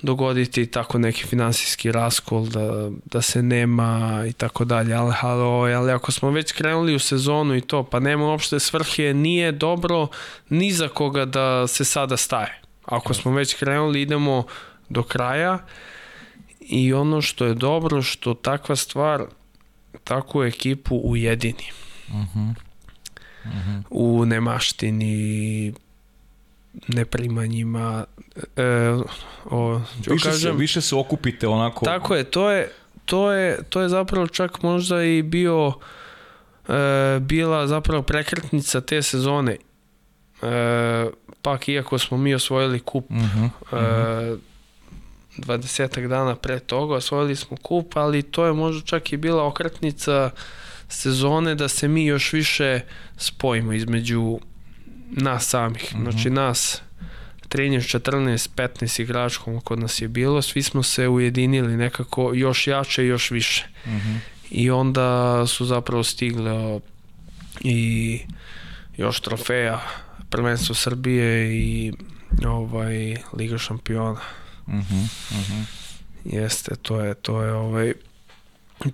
[0.03, 5.93] dogoditi tako neki finansijski raskol da, da se nema i tako dalje ali, ali, ali
[5.93, 10.09] ako smo već krenuli u sezonu i to pa nema uopšte svrhe nije dobro
[10.49, 14.45] ni za koga da se sada staje ako smo već krenuli idemo
[14.89, 15.59] do kraja
[16.61, 19.25] i ono što je dobro što takva stvar
[20.05, 21.71] takvu ekipu ujedini
[22.09, 22.66] uh -huh.
[23.49, 23.83] Uh -huh.
[23.91, 25.75] u nemaštini
[26.89, 28.05] neprimanjima
[28.57, 28.63] e,
[29.45, 32.73] o, više, kažem, se, više se okupite onako tako je to je
[33.05, 35.73] to je to je zapravo čak možda i bio
[36.69, 39.57] e, bila zapravo prekretnica te sezone
[40.43, 41.07] e,
[41.43, 44.39] pak iako smo mi osvojili kup uh -huh, uh -huh.
[45.39, 50.31] 20 dana pre toga osvojili smo kup, ali to je možda čak i bila okretnica
[50.89, 52.81] sezone da se mi još više
[53.17, 54.39] spojimo između
[55.11, 55.95] nas samih.
[55.95, 56.03] Mm -hmm.
[56.03, 56.83] Znači nas
[57.49, 63.05] 13, 14, 15 igračkom kod nas je bilo, svi smo se ujedinili nekako još jače
[63.05, 63.67] i još više.
[63.87, 64.19] Mm -hmm.
[64.51, 66.81] I onda su zapravo stigle
[67.61, 68.21] i
[68.97, 69.81] još trofeja
[70.31, 71.93] prvenstvo Srbije i
[72.47, 74.21] ovaj Liga šampiona.
[74.69, 74.77] Mhm.
[74.77, 75.65] Mm mm -hmm.
[76.25, 77.93] Jeste, to je to je ovaj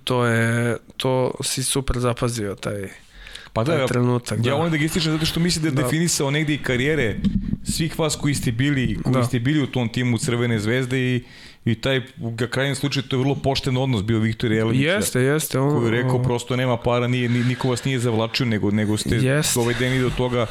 [0.03, 2.89] to je to si super zapazio taj
[3.53, 4.37] Pa da, trenutak.
[4.37, 4.55] Ja da.
[4.55, 5.81] volim da ga ističem zato što mislim da je da.
[5.83, 7.15] definisao negde i karijere
[7.63, 9.23] svih vas koji ste bili, koji da.
[9.23, 11.23] ste bili u tom timu Crvene zvezde i
[11.65, 14.81] i taj, ga krajnjem slučaju, to je vrlo pošten odnos bio Viktor Jelenić.
[14.81, 15.59] Jeste, jeste.
[15.59, 19.15] On, koji je rekao, prosto nema para, nije, niko vas nije zavlačio, nego, nego ste
[19.15, 19.59] jeste.
[19.59, 20.45] dovedeni do toga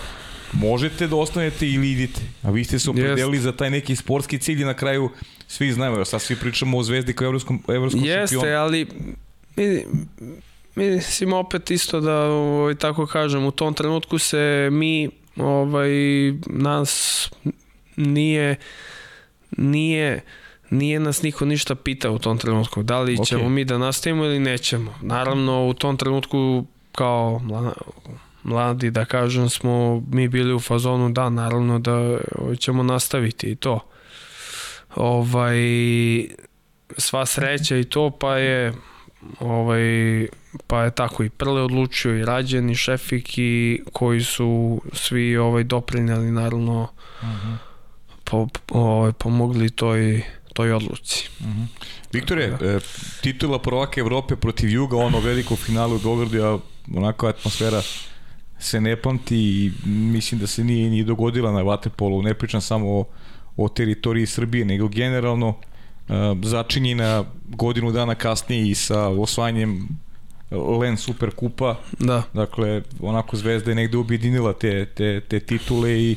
[0.52, 2.20] možete da ostanete ili idite.
[2.42, 5.10] A vi ste se opredelili za taj neki sportski cilj i na kraju
[5.52, 8.46] svi znamo, sad svi pričamo o Zvezdi kao evropskom, evropskom Jeste, šampionu.
[8.46, 8.86] Jeste, ali
[9.56, 9.84] mi,
[10.90, 15.90] mislim opet isto da ovaj, tako kažem, u tom trenutku se mi ovaj,
[16.46, 17.30] nas
[17.96, 18.56] nije
[19.50, 20.20] nije
[20.70, 23.28] nije nas niko ništa pitao u tom trenutku, da li okay.
[23.28, 24.94] ćemo mi da nastavimo ili nećemo.
[25.02, 27.40] Naravno, u tom trenutku kao
[28.42, 32.18] mladi, da kažem, smo mi bili u fazonu da, naravno da
[32.58, 33.80] ćemo nastaviti i to.
[34.96, 35.58] Ovaj,
[36.98, 38.72] sva sreća i to, pa je
[39.40, 40.26] ovaj,
[40.66, 45.64] pa je tako i Prle odlučio i Rađen i Šefik i koji su svi ovaj
[45.64, 46.88] doprinjali naravno
[47.22, 47.56] uh -huh.
[48.24, 50.22] po, ovaj, pomogli toj
[50.52, 51.28] toj odluci.
[51.40, 51.66] Uh -huh.
[52.12, 52.66] Viktore, da.
[52.66, 52.78] e,
[53.20, 56.58] titula prvaka Evrope protiv Juga, ono veliko finalu u Beogradu, a
[56.96, 57.82] onako atmosfera
[58.58, 63.00] se ne pamti i mislim da se nije ni dogodila na Vatepolu, ne pričam samo
[63.00, 63.04] o,
[63.56, 65.56] o teritoriji Srbije, nego generalno uh,
[66.42, 69.88] začinjena godinu dana kasnije i sa osvajanjem
[70.80, 71.76] Len Super Kupa.
[71.98, 72.22] Da.
[72.34, 76.16] Dakle, onako Zvezda je negde objedinila te, te, te titule i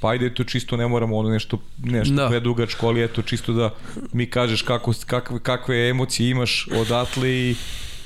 [0.00, 2.28] Pa ajde, to čisto ne moramo ono nešto, nešto da.
[2.28, 3.74] predugačko, ali eto, čisto da
[4.12, 7.54] mi kažeš kako, kakve, kakve emocije imaš odatle i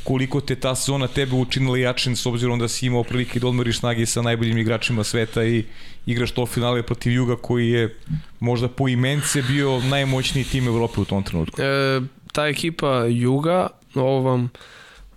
[0.05, 3.79] koliko te ta sezona tebe učinila jačin s obzirom da si imao prilike da odmoriš
[3.79, 5.65] snage sa najboljim igračima sveta i
[6.07, 7.97] igraš to finale protiv Juga koji je
[8.41, 11.63] možda po imence bio najmoćniji tim Evrope u tom trenutku.
[11.63, 12.01] E,
[12.33, 14.51] ta ekipa Juga, ovo vam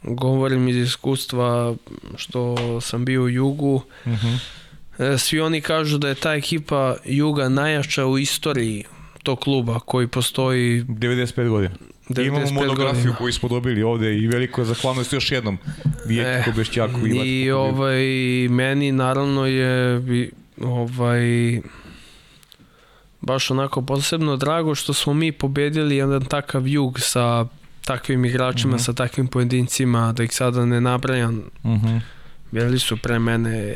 [0.03, 1.75] govorim iz iskustva
[2.15, 4.37] što sam bio u Jugu, Uh -huh.
[5.13, 8.83] e, svi oni kažu da je ta ekipa Juga najjača u istoriji
[9.23, 11.75] tog kluba koji postoji 95 godina.
[12.09, 13.15] 95 Imamo monografiju godina.
[13.15, 15.57] koju smo dobili ovde i veliko je zahvalnost još jednom
[16.05, 18.03] Vijeko E, Bešćaku i, I ovaj,
[18.49, 20.01] meni naravno je
[20.61, 21.61] ovaj,
[23.21, 27.45] baš onako posebno drago što smo mi pobedili jedan takav jug sa
[27.81, 28.79] takvim igračima, Mhm.
[28.79, 31.99] sa takvim pojedincima, da ih sada ne nabrajam, Uh -huh.
[32.51, 33.75] bili su pre mene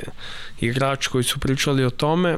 [0.60, 2.38] igrači koji su pričali o tome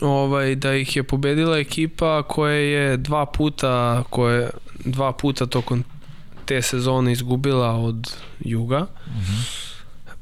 [0.00, 4.50] ovaj, da ih je pobedila ekipa koja je dva puta koje
[4.84, 5.84] dva puta tokom
[6.44, 8.86] te sezone izgubila od Juga.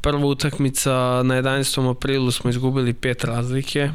[0.00, 0.92] Prva utakmica
[1.24, 1.90] na 11.
[1.90, 3.90] aprilu smo izgubili pet razlike.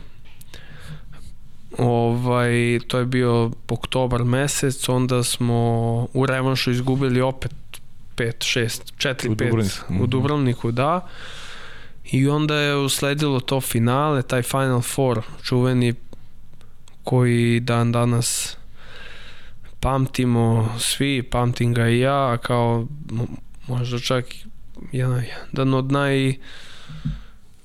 [1.77, 2.51] Ovaj,
[2.87, 5.55] to je bio oktobar mesec, onda smo
[6.13, 7.51] u revanšu izgubili opet
[8.17, 9.75] 5, 6, 4, U 5 Dubrovniku.
[9.89, 10.05] u Mhm.
[10.05, 11.07] Dubrovniku, da.
[12.11, 15.93] I onda je usledilo to finale, taj Final Four, čuveni
[17.03, 18.57] koji dan danas
[19.79, 20.45] pamtimo
[20.79, 23.27] svi, pamtim ga i ja, kao mo-
[23.67, 24.25] možda čak
[24.91, 25.23] jedan,
[25.73, 25.91] od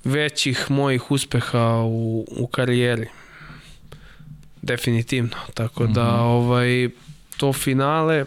[0.05, 3.09] najvećih mojih uspeha u, u karijeri.
[4.63, 5.37] Definitivno.
[5.55, 6.21] Tako da Mhm.
[6.21, 6.89] ovaj
[7.37, 8.25] to finale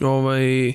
[0.00, 0.72] ovaj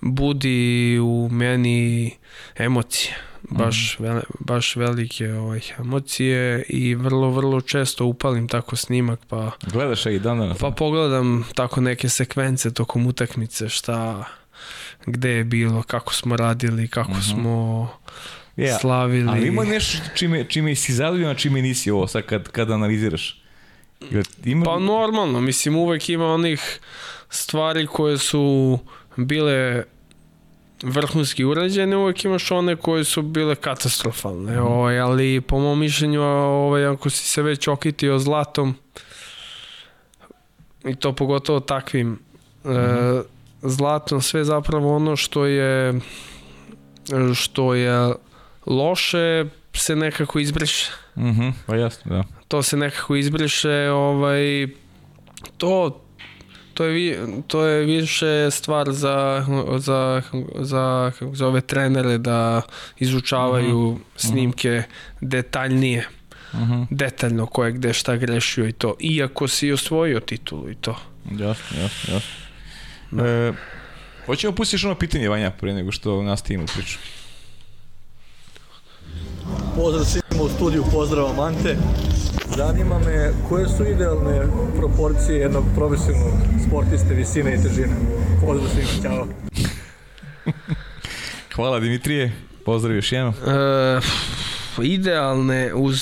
[0.00, 0.58] budi
[1.00, 2.10] u meni
[2.56, 3.14] emocije.
[3.50, 10.06] Baš, vele, baš velike ovaj, emocije i vrlo, vrlo često upalim tako snimak pa Gledaš
[10.06, 10.58] i dan danas?
[10.58, 14.24] Pa pogledam tako neke sekvence tokom utakmice, šta,
[15.06, 17.20] gde je bilo, kako smo radili, kako Mhm.
[17.20, 17.88] smo
[18.56, 19.28] Ja, slavili.
[19.28, 23.42] Ali ima nešto čime, čime si zadovoljan, a čime nisi ovo sad kad, kad analiziraš?
[24.10, 24.64] Jer ima...
[24.64, 26.78] Pa normalno, mislim uvek ima onih
[27.30, 28.78] stvari koje su
[29.16, 29.84] bile
[30.82, 34.62] vrhunski urađene, uvek imaš one koje su bile katastrofalne, Mhm.
[34.62, 38.74] ovaj, ali po mom mišljenju, ovaj, ako si se već okitio zlatom,
[40.84, 42.18] i to pogotovo takvim
[42.64, 42.68] e,
[43.62, 46.00] zlatom, sve zapravo ono što je
[47.34, 48.12] što je
[48.66, 52.24] loše se nekako izbriše Uh -huh, pa jasno, da.
[52.48, 54.68] to se nekako izbriše, ovaj,
[55.56, 56.03] to
[56.74, 59.46] to je, vi, to je više stvar za,
[59.78, 60.22] za,
[60.54, 62.62] za, kako se zove trenere da
[62.98, 64.82] izučavaju snimke
[65.20, 66.08] detaljnije,
[66.52, 66.86] Uh -huh.
[66.90, 70.96] detaljno ko je gde šta grešio i to, iako si osvojio titulu i to.
[71.30, 73.24] Jasno, jasno, jasno.
[73.26, 73.52] E,
[74.26, 76.98] hoćemo pustiš ono pitanje, Vanja, pre nego što nastavimo priču.
[79.76, 81.76] Pozdrav svima u studiju, pozdrav Amante.
[82.56, 84.42] Zanima me koje su idealne
[84.76, 86.38] proporcije jednog profesionalnog
[86.68, 87.94] sportiste visine i težine.
[88.46, 89.26] Pozdrav svima, ćao.
[91.54, 92.32] Hvala Dimitrije,
[92.64, 93.34] pozdrav još jednom.
[93.34, 94.00] E,
[94.82, 96.00] idealne uz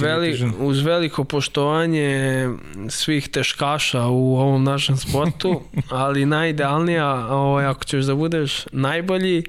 [0.00, 2.48] Veli, uz veliko poštovanje
[2.88, 9.44] svih teškaša u ovom našem sportu, ali najidealnija, ovaj, ako ćeš da budeš najbolji,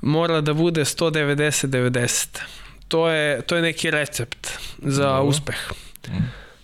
[0.00, 2.65] mora da bude 190-90.
[2.88, 4.48] To je, to je neki recept
[4.82, 5.24] za Dobro.
[5.24, 5.56] uspeh.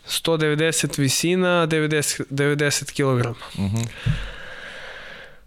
[0.06, 3.28] 190 visina, 90, 90 kg.
[3.30, 3.86] Uh -huh.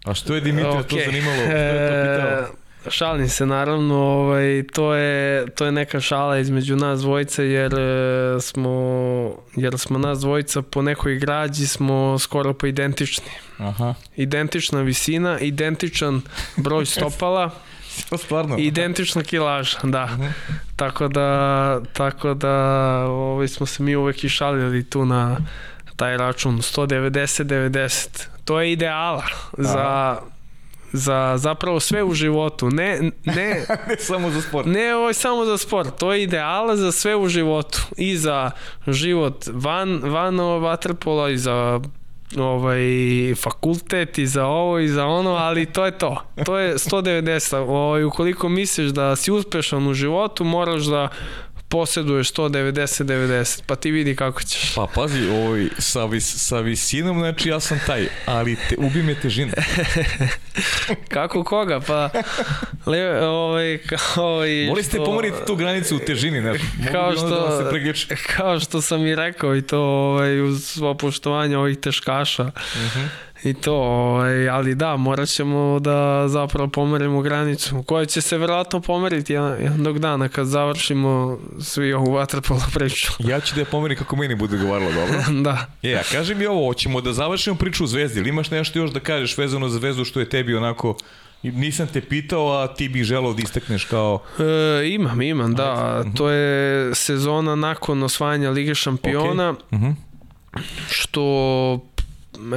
[0.04, 1.36] A što je Dimitrija to zanimalo?
[1.36, 2.56] Što je to pitao?
[2.86, 7.74] E, šalim se naravno, ovaj, to, je, to je neka šala između nas dvojice jer
[7.74, 8.70] e, smo,
[9.56, 13.30] jer smo nas dvojica po nekoj građi smo skoro pa identični.
[13.58, 16.22] Aha, Identična visina, identičan
[16.56, 17.56] broj stopala to
[18.24, 18.56] stvarno.
[18.58, 20.08] identična kilaža, da.
[20.76, 22.54] Tako da, tako da
[23.08, 25.36] ovaj, smo se mi uvek i šalili tu na
[25.96, 28.26] taj račun 190-90.
[28.44, 29.24] To je ideala
[29.58, 30.18] za,
[30.92, 32.70] za zapravo sve u životu.
[32.70, 34.66] Ne, ne, ne samo za sport.
[34.66, 35.98] ne ovo je samo za sport.
[35.98, 37.82] To je ideala za sve u životu.
[37.96, 38.50] I za
[38.86, 41.80] život van, van vaterpola i za
[42.38, 42.84] ovaj
[43.42, 46.22] fakultet i za ovo i za ono, ali to je to.
[46.44, 47.56] To je 190.
[47.56, 51.08] Ovaj, ukoliko misliš da si uspešan u životu, moraš da
[51.68, 54.74] posjeduješ 190-90, pa ti vidi kako ćeš.
[54.74, 59.14] Pa pazi, ovaj, sa, vis, sa visinom, znači ja sam taj, ali te, ubi me
[59.14, 59.52] težina.
[61.08, 61.80] Kako koga?
[61.80, 62.10] Pa,
[62.86, 66.60] le, ovaj, kao i Moli ste pomeriti tu granicu u težini, znači.
[66.92, 68.16] Kao što, da se pregliče.
[68.36, 73.04] kao što sam i rekao i to ovaj, uz svo poštovanje ovih teškaša Mhm.
[73.44, 78.80] I to, ovaj, ali da, morat ćemo da zapravo pomerimo granicu koja će se verovatno
[78.80, 83.12] pomeriti jednog dana kad završimo svi ovu vaterpolo priču.
[83.30, 85.18] Ja ću da je pomerim kako meni bude govaralo, dobro?
[85.50, 85.66] da.
[85.82, 88.90] E, a kaži mi ovo, hoćemo da završimo priču o Zvezdi, ili imaš nešto još
[88.90, 90.96] da kažeš vezano za Zvezdu što je tebi onako,
[91.42, 94.22] nisam te pitao, a ti bih želao da istakneš kao...
[94.38, 96.00] E, imam, imam, da.
[96.06, 96.14] Mhm.
[96.14, 99.90] To je sezona nakon osvajanja Lige šampiona, Mhm.
[100.90, 101.80] što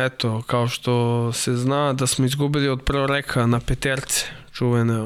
[0.06, 5.06] eto, kao što se zna da smo izgubili od proreka na peterce, čuvene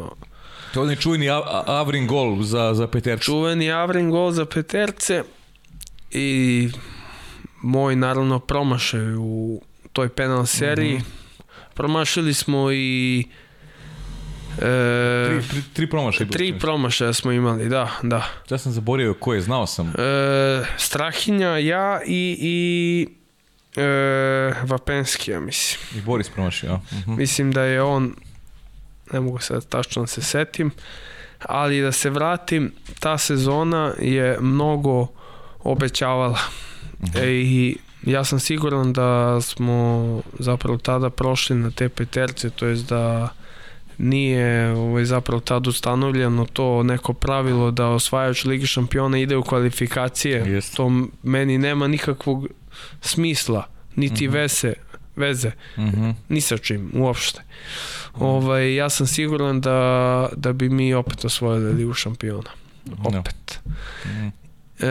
[0.74, 1.30] To je onaj čuveni
[1.66, 3.26] Avrin gol za, za petercu.
[3.26, 5.24] čuveni Avrin gol za peterce
[6.12, 6.70] i
[7.62, 9.62] moj naravno promašaj u
[9.94, 11.02] toj penal seriji.
[11.74, 13.24] Promašili smo i
[14.58, 16.30] e, Tri, tri, tri promašaja.
[16.30, 18.28] tri promašaja smo imali, da, da.
[18.50, 19.88] Ja sam zaboravio ko je, znao sam.
[19.88, 23.08] E, Strahinja, ja i, i
[23.78, 26.00] e, Vapenski, ja mislim.
[26.00, 26.82] I Boris promašio, ja.
[26.92, 27.16] Mhm.
[27.16, 28.16] Mislim da je on,
[29.14, 30.72] ne mogu sad tačno da se setim,
[31.40, 35.08] ali da se vratim, ta sezona je mnogo
[35.60, 36.40] obećavala.
[37.16, 42.90] E, I ja sam siguran da smo zapravo tada prošli na te peterce, to jest
[42.90, 43.30] da
[43.98, 50.44] nije ovaj, zapravo tad ustanovljeno to neko pravilo da osvajač Ligi šampiona ide u kvalifikacije.
[50.48, 50.76] Jest.
[50.76, 50.92] To
[51.24, 52.48] meni nema nikakvog
[53.02, 53.64] smisla,
[53.96, 54.74] niti veze,
[55.16, 56.10] veze Mhm.
[56.30, 57.42] ni sa čim uopšte.
[58.14, 59.80] Ovaj, ja sam siguran da,
[60.36, 62.50] da bi mi opet osvojili Ligu šampiona.
[62.86, 63.20] Da.
[63.20, 63.60] Opet.
[64.06, 64.28] Mhm.
[64.80, 64.88] E,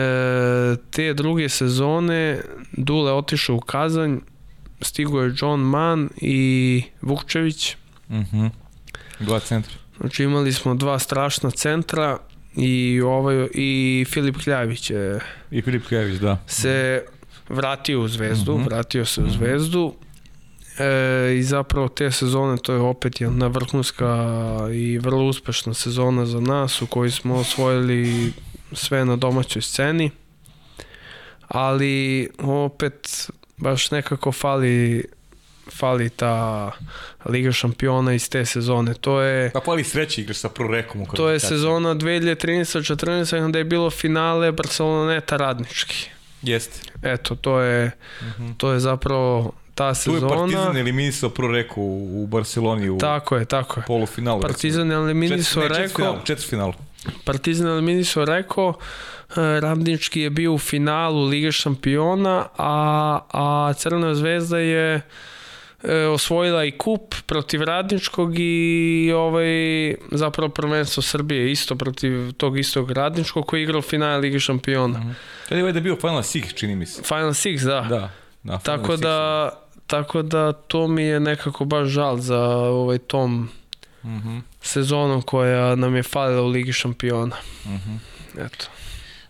[0.91, 4.15] te druge sezone Dule otišao u Kazanj,
[4.81, 7.75] stigo je John Mann i Vukčević.
[8.09, 8.45] Mhm.
[9.19, 9.73] Dva centra.
[9.99, 12.17] Znači imali smo dva strašna centra
[12.55, 15.19] i ovaj i Filip Kljavić je
[15.51, 16.43] I Filip Kajević, da.
[16.47, 17.03] se
[17.53, 18.63] vratio u Zvezdu, Mhm.
[18.63, 19.93] vratio se u Zvezdu
[20.79, 24.07] e, i zapravo te sezone to je opet jedna vrhunska
[24.73, 28.33] i vrlo uspešna sezona za nas u kojoj smo osvojili
[28.73, 30.11] sve na domaćoj sceni
[31.47, 35.05] ali opet baš nekako fali
[35.71, 36.71] fali ta
[37.25, 38.93] Liga šampiona iz te sezone.
[38.93, 43.05] To je Pa pali sreće igraš sa prorekom u to je sezona 2013-14
[43.39, 46.09] kada je bilo finale Barceloneta Radnički.
[46.43, 46.91] Jeste.
[47.01, 47.91] Eto, to je,
[48.57, 50.79] to je zapravo ta Tu je Partizan sezona.
[50.79, 53.85] eliminisao proreku u u Barceloni u Tako je, tako je.
[53.85, 54.41] polufinalu.
[54.41, 56.19] Partizan eliminisao Reko.
[56.23, 56.73] Četvrtfinalu.
[57.23, 58.73] Partizan eliminisao Reko,
[59.29, 65.01] e, Radnički je bio u finalu Lige šampiona, a, a Crna zvezda je
[65.83, 69.45] e, osvojila i kup protiv Radničkog i ovaj
[70.11, 75.15] zapravo prvenstvo Srbije isto protiv tog istog Radničkog koji je igrao finale Lige šampiona.
[75.43, 77.03] Kada je ovaj da bio Final Six, čini mi se.
[77.03, 77.81] Final Six, da.
[77.81, 78.09] Da.
[78.43, 78.99] da Final Tako Six.
[78.99, 79.49] da,
[79.87, 83.49] tako da to mi je nekako baš žal za ovaj tom
[84.03, 84.37] Mhm.
[84.61, 87.35] sezonom koja nam je falila u Ligi šampiona.
[87.65, 87.95] Mhm.
[88.37, 88.65] Eto.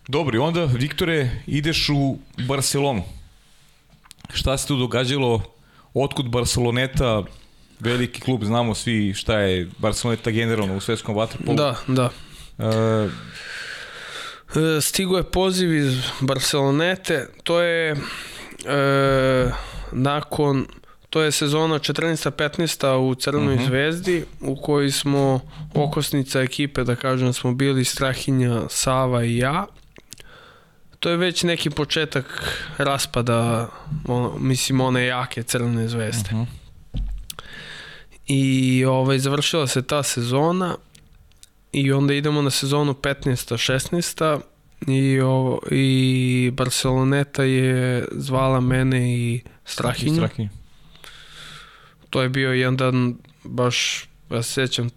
[0.08, 3.02] Dobro, i onda, Viktore, ideš u Barcelonu.
[4.32, 5.42] Šta se tu događalo?
[5.94, 7.22] Otkud Barceloneta,
[7.80, 11.56] veliki klub, znamo svi šta je Barceloneta generalno u svetskom vaterpolu.
[11.56, 12.10] Da, da.
[12.58, 13.08] E,
[14.56, 17.96] E, Stigo je poziv iz Barcelonete, to je e,
[19.92, 20.66] nakon
[21.10, 25.40] to je sezona 14-15 u Crnoj zvezdi u kojoj smo
[25.74, 29.66] okosnica ekipe, da kažem, smo bili Strahinja, Sava i ja.
[31.04, 32.48] To je već neki početak
[32.78, 33.68] raspada,
[34.08, 36.30] ono, mislim, one jake Crne zvezde.
[38.26, 40.76] I ovaj, završila se ta sezona
[41.72, 44.40] i onda idemo na sezonu 15-16
[44.86, 50.14] i, ovo, i Barceloneta je zvala mene i Strahinju.
[50.14, 50.48] Strahinju.
[52.10, 54.90] To je bio jedan baš, ja se sjećam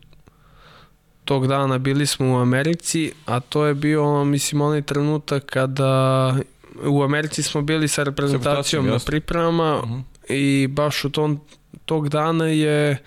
[1.28, 6.36] tog dana bili smo u Americi, a to je bio, mislim, onaj trenutak kada
[6.84, 9.82] u Americi smo bili sa reprezentacijom na pripremama
[10.30, 11.40] i baš u tom
[11.86, 12.98] tog dana je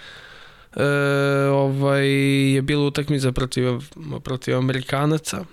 [0.76, 0.84] e,
[1.52, 2.08] ovaj
[2.54, 3.64] je bila utakmica protiv
[4.24, 5.44] protiv Amerikanaca.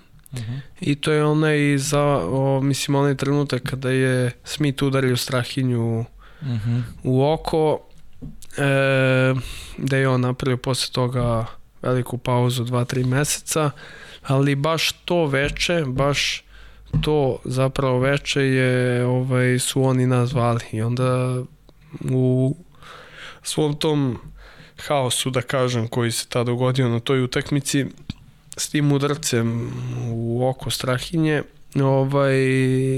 [0.81, 2.01] I to je onaj za
[2.31, 6.05] o, mislim onaj trenutak kada je Smith udario Strahinju
[6.41, 6.79] Mhm.
[7.03, 7.79] u oko
[8.57, 9.33] e,
[9.77, 11.45] da je on napravio posle toga
[11.81, 13.71] veliku pauzu 2-3 meseca
[14.23, 16.43] ali baš to veče, baš
[17.01, 21.41] to zapravo veče je ovaj su oni nas zvali i onda
[22.11, 22.55] u
[23.43, 24.17] svom tom
[24.87, 27.85] haosu da kažem koji se tada dogodio na toj utakmici
[28.57, 29.71] s tim udarcem
[30.11, 31.43] u oko Strahinje
[31.83, 32.39] ovaj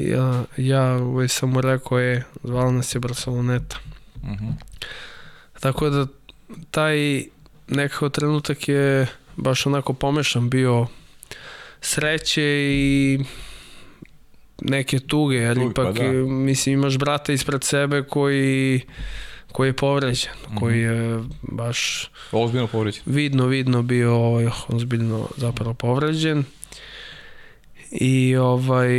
[0.09, 3.77] ja, ja ovaj, sam mu rekao je zvala nas je Barceloneta
[4.21, 4.53] Uh -huh.
[5.59, 6.07] tako da
[6.71, 7.25] taj
[7.70, 10.88] nekako trenutak je baš onako pomešan bio
[11.82, 13.20] sreće i
[14.61, 16.11] neke tuge, jer Tuge, ipak, pa da.
[16.24, 18.82] mislim, imaš brata ispred sebe koji,
[19.51, 20.57] koji je povređen, Mhm.
[20.57, 23.03] koji je baš Ozbiljno povređen.
[23.05, 26.43] vidno, vidno bio ovaj, ozbiljno zapravo povređen.
[27.91, 28.89] I ovaj,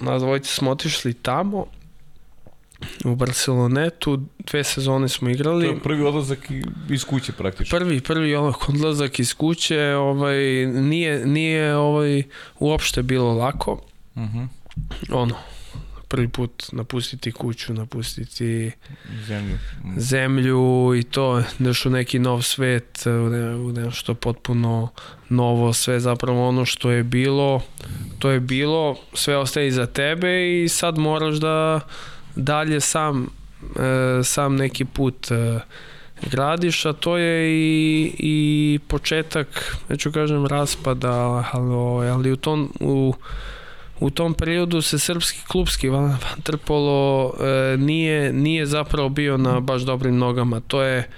[0.00, 1.66] nas dvojice smo otišli tamo,
[3.04, 5.66] u Barcelonetu, dve sezone smo To igrali.
[5.66, 6.38] je prvi odlazak
[6.90, 7.78] iz kuće praktično.
[7.78, 8.34] Prvi, prvi
[8.68, 12.22] odlazak iz kuće, ovaj, nije, nije ovaj,
[12.58, 13.72] uopšte bilo lako.
[14.14, 14.48] Uh -huh.
[15.10, 15.34] Ono,
[16.08, 18.70] prvi put napustiti kuću, napustiti
[19.26, 19.58] Zemlju.
[19.96, 21.42] Zemlju i to,
[21.86, 23.04] u neki nov svet,
[23.66, 24.88] u nešto potpuno
[25.28, 27.62] novo, sve zapravo ono što je bilo,
[28.18, 31.80] to je bilo, sve ostaje iza tebe i sad moraš da
[32.38, 33.26] dalje sam,
[33.76, 35.60] e, sam neki put e,
[36.30, 41.12] gradiš, a to je i, i početak, neću kažem raspada,
[41.52, 43.14] ali, ali u tom, u,
[44.00, 50.16] u tom periodu se srpski klubski vaterpolo e, nije, nije zapravo bio na baš dobrim
[50.18, 50.60] nogama.
[50.60, 51.08] To je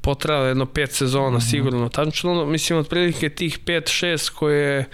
[0.00, 1.40] potrajalo jedno pet sezona Mhm.
[1.40, 1.88] sigurno.
[1.88, 4.84] Tačno, mislim, otprilike tih pet, šest koje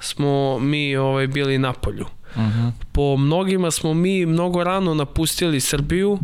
[0.00, 2.06] smo mi ovaj, bili na polju.
[2.36, 2.72] Uh -huh.
[2.92, 6.18] Po mnogima smo mi mnogo rano napustili Srbiju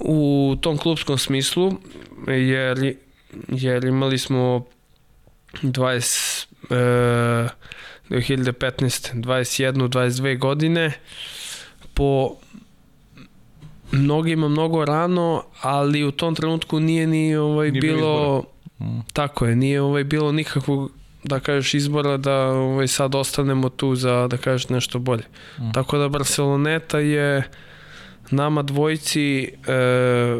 [0.00, 1.72] u tom klubskom smislu,
[2.26, 2.96] jer,
[3.48, 4.64] jer imali smo
[5.62, 7.48] 20, e,
[8.10, 10.92] 2015, 21, 22 godine
[11.94, 12.34] po
[13.92, 18.44] mnogima mnogo rano, ali u tom trenutku nije ni ovaj Nije bilo bilo
[18.80, 19.00] Mm.
[19.12, 20.90] tako je, nije ovaj bilo nikakvog
[21.24, 25.24] da kažeš izbora da ovaj sad ostanemo tu za da kažeš nešto bolje.
[25.58, 25.72] Mm.
[25.72, 27.42] Tako da Barceloneta je
[28.30, 29.48] nama dvojici e,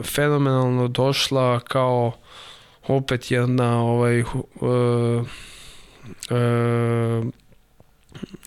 [0.05, 2.13] fenomenalno došla kao
[2.89, 4.25] opet jedna ovaj e,
[6.31, 7.23] e,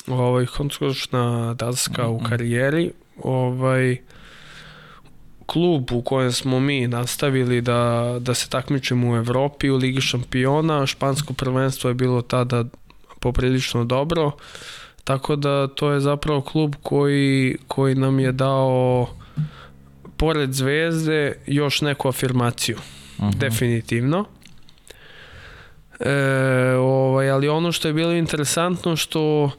[0.07, 2.25] ovaj koncursna daska u Mhm.
[2.25, 2.91] karijeri
[3.23, 3.97] ovaj
[5.51, 10.85] klub u kojem smo mi nastavili da, da se takmičimo u Evropi u Ligi šampiona,
[10.85, 12.65] špansko prvenstvo je bilo tada
[13.19, 14.31] poprilično dobro,
[15.03, 19.07] tako da to je zapravo klub koji, koji nam je dao
[20.17, 22.77] pored zvezde još neku afirmaciju,
[23.17, 23.37] Uh -huh.
[23.37, 24.25] definitivno.
[25.99, 26.13] E,
[26.79, 29.51] ovaj, ali ono što je bilo interesantno što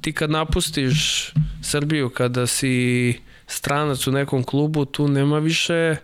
[0.00, 3.14] ti kad napustiš Srbiju, kada si
[3.46, 5.96] stranac u nekom klubu, tu nema više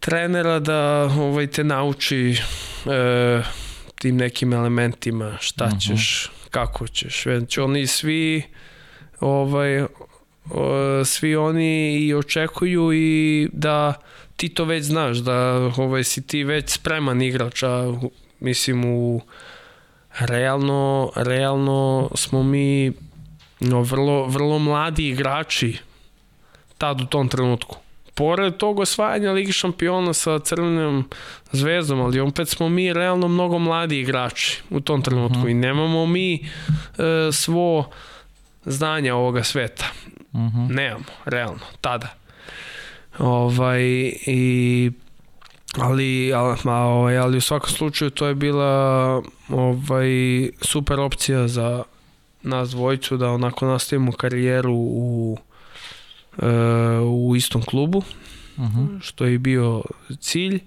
[0.00, 2.36] trenera da ovaj te nauči
[2.86, 3.42] e,
[3.94, 5.78] tim nekim elementima šta Mhm.
[5.78, 8.42] ćeš, kako ćeš, već oni svi
[9.20, 9.88] ovaj o,
[11.04, 13.94] svi oni i očekuju i da
[14.36, 15.36] ti to već znaš, da
[15.76, 18.10] ovaj, si ti već spreman igrač, a u-
[18.40, 19.20] mislim u
[20.12, 22.92] realno, realno smo mi
[23.60, 25.78] no, vrlo, vrlo mladi igrači
[26.82, 27.76] tad u tom trenutku.
[28.14, 31.04] Pored tog osvajanja Ligi šampiona sa Crvenom
[31.52, 36.34] zvezdom, ali opet smo mi realno mnogo mladi igrači u tom trenutku i nemamo mi
[36.34, 36.42] e,
[37.32, 37.90] svo
[38.64, 39.84] znanja ovoga sveta.
[40.32, 40.74] Uh -huh.
[40.74, 42.08] Nemamo, realno, tada.
[43.18, 43.82] Ovaj,
[44.26, 44.90] i
[45.78, 50.10] ali, ali, ovaj, ali u svakom slučaju to je bila ovaj,
[50.60, 51.82] super opcija za
[52.42, 55.38] nas dvojicu da onako nastavimo karijeru u,
[57.04, 58.02] u istom klubu,
[58.56, 59.00] Uh -huh.
[59.02, 59.82] što je bio
[60.20, 60.60] cilj.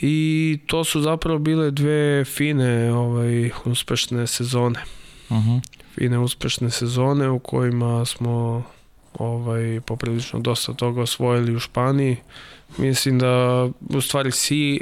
[0.00, 4.80] I to su zapravo bile dve fine ovaj, uspešne sezone
[5.28, 5.60] Uh -huh.
[5.94, 8.64] fine uspešne sezone u kojima smo
[9.14, 12.16] ovaj poprilično dosta toga osvojili u Španiji.
[12.78, 14.80] Mislim da u stvari si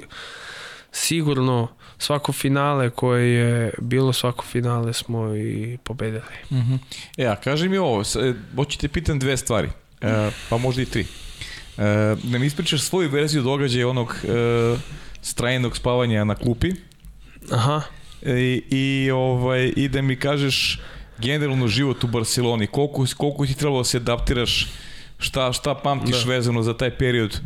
[0.92, 1.68] sigurno
[1.98, 6.36] svako finale koje je bilo svako finale smo i pobedili.
[6.50, 6.78] Uh -huh.
[7.16, 9.68] E, a kaži mi ovo, e, hoću te pitan dve stvari,
[10.00, 11.00] e, pa možda i tri.
[11.00, 11.06] E,
[12.22, 14.76] da mi ispričaš svoju verziju događaja onog e,
[15.22, 16.72] strajenog spavanja na klupi
[17.52, 17.82] Aha.
[18.22, 20.80] e, i, ovaj, i da mi kažeš
[21.18, 24.68] generalno život u Barceloni, koliko, koliko ti trebalo da se adaptiraš,
[25.18, 26.30] šta, šta pamtiš Da.
[26.30, 27.40] vezano za taj period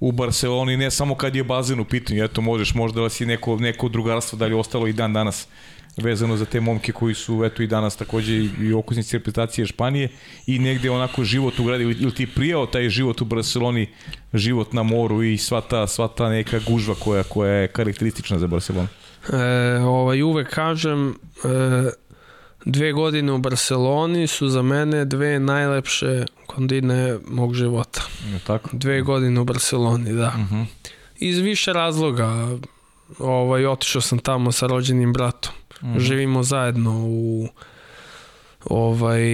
[0.00, 3.56] u Barceloni, ne samo kad je bazen u pitanju, eto možeš možda da si neko,
[3.56, 5.48] neko drugarstvo li ostalo i dan danas
[5.96, 10.08] vezano za te momke koji su eto i danas takođe i okusnici reprezentacije Španije
[10.46, 13.88] i negde onako život u gradu ili ti prijao taj život u Barceloni,
[14.34, 18.46] život na moru i sva ta, sva ta neka gužva koja, koja je karakteristična za
[18.46, 18.88] Barcelonu?
[19.32, 21.90] E, ovaj, uvek kažem, e,
[22.66, 28.02] dve godine u Barceloni su za mene dve najlepše kondine mog života.
[28.32, 28.70] Je tako?
[28.72, 30.26] Dve godine u Barceloni, da.
[30.36, 30.64] Uh -huh.
[31.18, 32.58] Iz više razloga.
[33.18, 35.52] Ovaj, otišao sam tamo sa rođenim bratom.
[35.82, 36.00] Uh -huh.
[36.00, 37.48] Živimo zajedno u
[38.64, 39.24] ovaj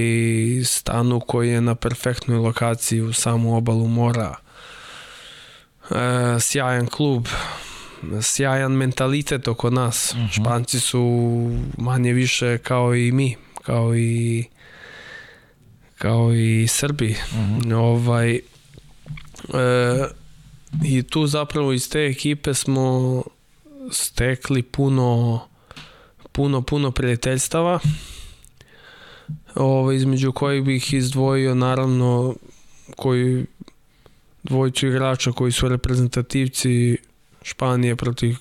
[0.65, 4.35] stanu koji je na perfektnoj lokaciji u samu obalu mora.
[5.91, 5.95] E,
[6.41, 7.27] sjajan klub,
[8.23, 10.13] sjajan mentalitet oko nas.
[10.13, 10.41] Uh -huh.
[10.41, 11.03] Španci su
[11.79, 14.45] manje više kao i mi, kao i
[15.99, 17.11] kao i Srbi.
[17.11, 17.75] Uh -huh.
[17.75, 18.41] Ovaj e,
[20.85, 23.23] i tu zapravo iz te ekipe smo
[23.91, 25.41] stekli puno
[26.33, 27.79] puno puno prijateljstava.
[29.55, 32.35] Ovaj između kojih bih izdvojio naravno
[32.97, 33.47] koji
[34.43, 36.99] dvojicu igrača koji su reprezentativci
[37.43, 38.37] Španije protiv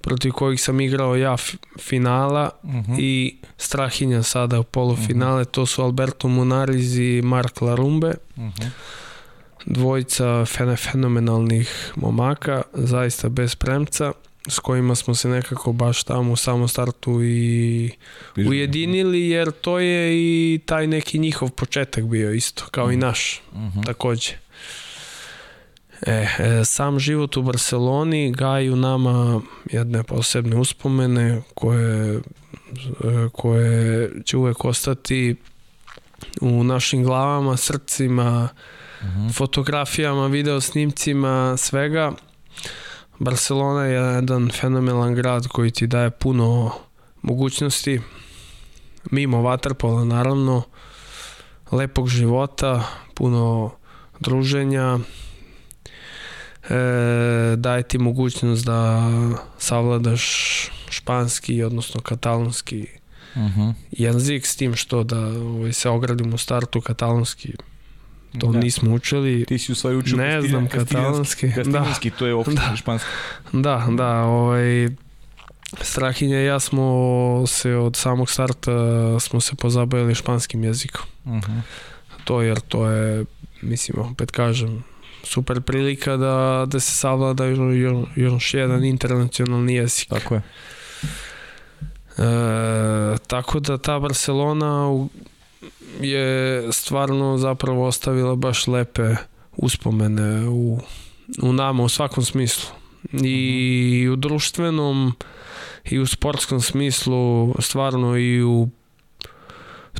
[0.00, 1.36] protiv kojih sam igrao ja
[1.78, 3.00] finala uh -huh.
[3.00, 5.50] i Strahinja sada u polufinale, uh -huh.
[5.50, 8.14] to su Alberto Munariz i Mark Larumbe.
[8.36, 8.68] Uh -huh.
[9.66, 10.44] Dvojica
[10.76, 14.12] fenomenalnih momaka, zaista bez premca,
[14.48, 17.90] s kojima smo se nekako baš tamo u samom startu i
[18.36, 22.94] ujedinili, jer to je i taj neki njihov početak bio isto, kao uh -huh.
[22.94, 23.86] i naš, uh -huh.
[23.86, 24.47] takođe.
[26.06, 29.40] E, e, sam život u Barceloni gaji u nama
[29.70, 32.20] jedne posebne uspomene koje, e,
[33.32, 35.36] koje će uvek ostati
[36.40, 38.48] u našim glavama, srcima,
[39.02, 39.08] uh.
[39.08, 39.34] -huh.
[39.34, 42.12] fotografijama, video snimcima, svega.
[43.18, 46.72] Barcelona je jedan fenomenalan grad koji ti daje puno
[47.22, 48.00] mogućnosti,
[49.10, 50.62] mimo vaterpola naravno,
[51.72, 52.84] lepog života,
[53.14, 53.70] puno
[54.20, 54.98] druženja,
[57.56, 59.10] daje ti mogućnost da
[59.58, 60.22] savladaš
[60.90, 62.86] španski, odnosno katalonski
[63.34, 63.60] uh mhm.
[63.60, 63.74] -huh.
[63.90, 67.52] jezik, s tim što da ovaj, se ogradim u startu katalonski
[68.40, 68.58] to da.
[68.58, 69.44] nismo učili.
[69.44, 71.52] Ti si u stvari učio ne znam katalonski.
[71.52, 72.16] Kastiljanski, da.
[72.16, 72.76] to je opšte da.
[72.76, 73.08] španski.
[73.52, 74.88] Da, da, ovaj,
[75.80, 78.72] Strahinja i ja smo se od samog starta
[79.20, 81.06] smo se pozabavili španskim jezikom.
[81.24, 81.52] Uh mhm.
[81.52, 81.60] -huh.
[82.24, 83.24] To jer to je,
[83.62, 84.84] mislim, opet kažem,
[85.22, 87.44] super prilika da, da se savlada
[88.16, 90.08] još jedan internacionalni jezik.
[90.08, 90.42] Tako je.
[92.18, 95.08] E, tako da ta Barcelona
[96.00, 99.14] je stvarno zapravo ostavila baš lepe
[99.56, 100.80] uspomene u,
[101.42, 102.70] u nama u svakom smislu.
[103.12, 104.12] I -huh.
[104.12, 105.12] u društvenom
[105.84, 108.68] i u sportskom smislu, stvarno i u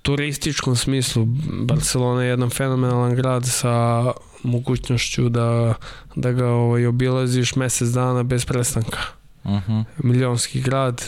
[0.02, 1.26] turističkom smislu
[1.62, 4.04] Barcelona je jedan fenomenalan grad sa
[4.42, 5.74] mogućnošću da,
[6.16, 9.00] da ga ovaj, obilaziš mesec dana bez prestanka.
[9.44, 9.72] Uh mhm.
[9.72, 9.84] -huh.
[9.98, 11.04] Milionski grad,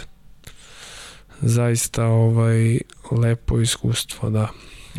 [1.41, 2.79] zaista ovaj,
[3.11, 4.49] lepo iskustvo, da.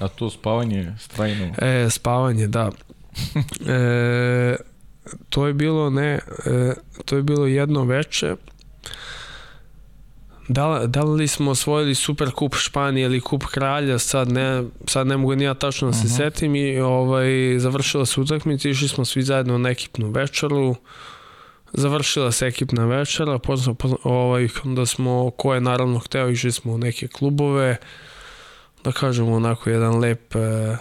[0.02, 1.54] A to spavanje strajno?
[1.58, 2.72] E, spavanje, da.
[3.68, 4.56] e,
[5.30, 6.74] to je bilo ne, e,
[7.06, 8.36] to je bilo jedno veče
[10.48, 15.18] Da, da li smo osvojili Super kup Španije ili kup kralja, sad ne, sad ne
[15.18, 16.14] mogu ni ja tačno da se uh mhm.
[16.14, 16.18] -huh.
[16.18, 20.76] setim i ovaj, završila se utakmica, išli smo svi zajedno na ekipnu večeru,
[21.74, 26.74] završila se ekipna večera, pozna, pozna, ovaj, da smo, ko je naravno hteo, išli smo
[26.74, 27.78] u neke klubove,
[28.84, 30.78] da kažemo onako jedan lep uh -huh.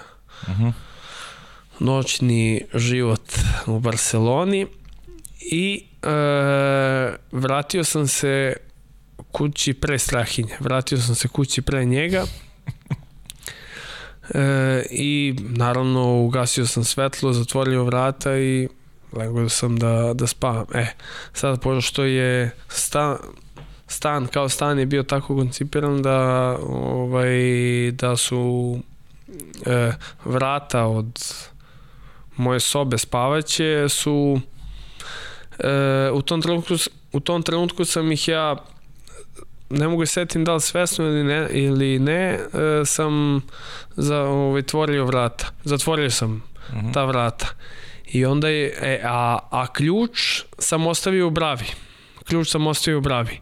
[0.49, 0.69] Mhm.
[1.79, 3.33] noćni život
[3.67, 4.67] u Barceloni
[5.41, 6.09] i e,
[7.33, 8.57] vratio sam se
[9.23, 10.57] kući pre Strahinje.
[10.61, 12.25] Vratio sam se kući pre njega.
[14.35, 18.69] E, I naravno ugasio sam svetlo, zatvorio vrata i
[19.13, 20.67] legao sam da, da spavam.
[20.75, 20.87] E,
[21.33, 23.17] sad pošto je stan,
[23.87, 26.19] stan kao stan je bio tako koncipiran da
[26.69, 28.79] ovaj da su
[29.67, 29.93] e,
[30.25, 31.35] vrata od
[32.37, 34.41] moje sobe spavaće su
[35.59, 36.75] e, u tom trenutku
[37.13, 38.57] u tom trenutku sam ih ja
[39.71, 42.39] ne mogu se setim da li svesno ili ne, ili ne e,
[42.85, 43.43] sam
[43.97, 45.47] za, ovaj, tvorio vrata.
[45.65, 46.87] Zatvorio sam uh mhm.
[46.87, 46.95] -huh.
[46.95, 47.47] ta vrata.
[48.13, 51.67] I onda je, e, a, a ključ sam ostavio u bravi.
[52.25, 53.41] Ključ sam ostavio u bravi.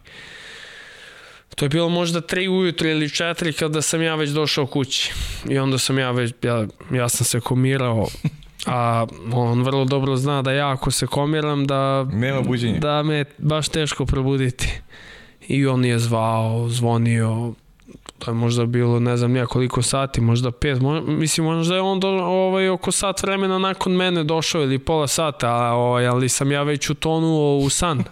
[1.55, 5.13] To je bilo možda 3 ujutro ili 4 kada sam ja već došao kući.
[5.49, 8.07] I onda sam ja već, ja, ja sam se komirao
[8.65, 12.79] A on vrlo dobro zna da ja ako se komiram da, Nema buđenja.
[12.79, 14.81] da me baš teško probuditi.
[15.49, 17.53] I on je zvao, zvonio,
[18.19, 21.81] to je možda bilo ne znam ja koliko sati, možda pet, možda, mislim možda je
[21.81, 26.29] on do, ovaj, oko sat vremena nakon mene došao ili pola sata, a, ovaj, ali
[26.29, 28.03] sam ja već utonuo u san.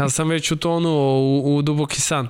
[0.00, 2.28] Ja sam već utonuo u, u duboki san.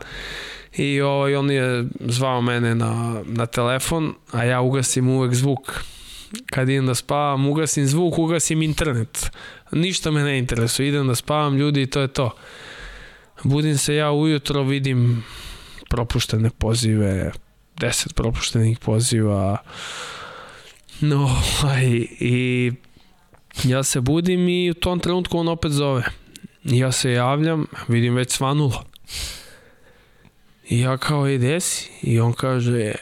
[0.76, 5.84] I ovaj, on je zvao mene na, na telefon, a ja ugasim uvek zvuk.
[6.46, 9.30] Kad idem da spavam, ugasim zvuk, ugasim internet.
[9.72, 12.30] Ništa me ne interesuje, idem da spavam ljudi i to je to.
[13.44, 15.24] Budim se ja ujutro, vidim
[15.88, 17.32] propuštene pozive,
[17.76, 19.56] 10 propuštenih poziva.
[21.00, 21.86] No, aj,
[22.20, 22.72] i
[23.64, 26.04] ja se budim i u tom trenutku on opet zove.
[26.64, 28.84] Ja se javljam, vidim već svanulo.
[30.68, 31.90] I ja kao, i desi?
[32.02, 32.92] I on "E, kaže,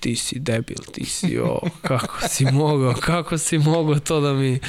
[0.00, 4.60] ti si debil, ti si o, kako si mogao, kako si mogao to da mi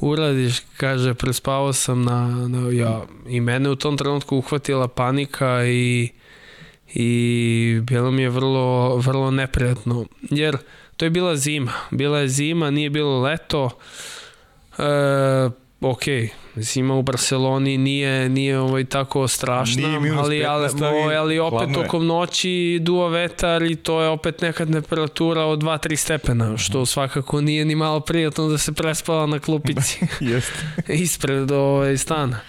[0.00, 6.08] uradiš, kaže, prespavao sam na, na ja, i mene u tom trenutku uhvatila panika i
[6.94, 10.56] i bilo mi je vrlo, vrlo neprijatno, jer
[10.96, 13.70] to je bila zima, bila je zima, nije bilo leto,
[14.78, 15.50] e,
[15.80, 16.02] ok,
[16.56, 21.38] zima u Barceloni nije, nije ovaj tako strašna, Nije ali, ali, 15, ali ali, ali
[21.38, 26.86] opet tokom noći duva vetar i to je opet neka temperatura od 2-3 stepena, što
[26.86, 30.00] svakako nije ni malo prijatno da se prespava na klupici
[30.32, 30.66] Jeste.
[31.04, 32.40] ispred ovaj stana.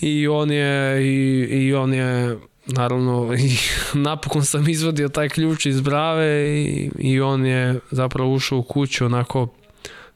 [0.00, 2.36] I on je i, i on je
[2.66, 3.56] naravno i
[3.94, 9.04] napokon sam izvadio taj ključ iz brave i, i on je zapravo ušao u kuću
[9.04, 9.48] onako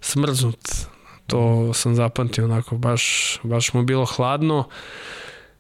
[0.01, 0.90] smrznut.
[1.31, 4.69] To sam zapamtio onako baš baš mu bilo hladno.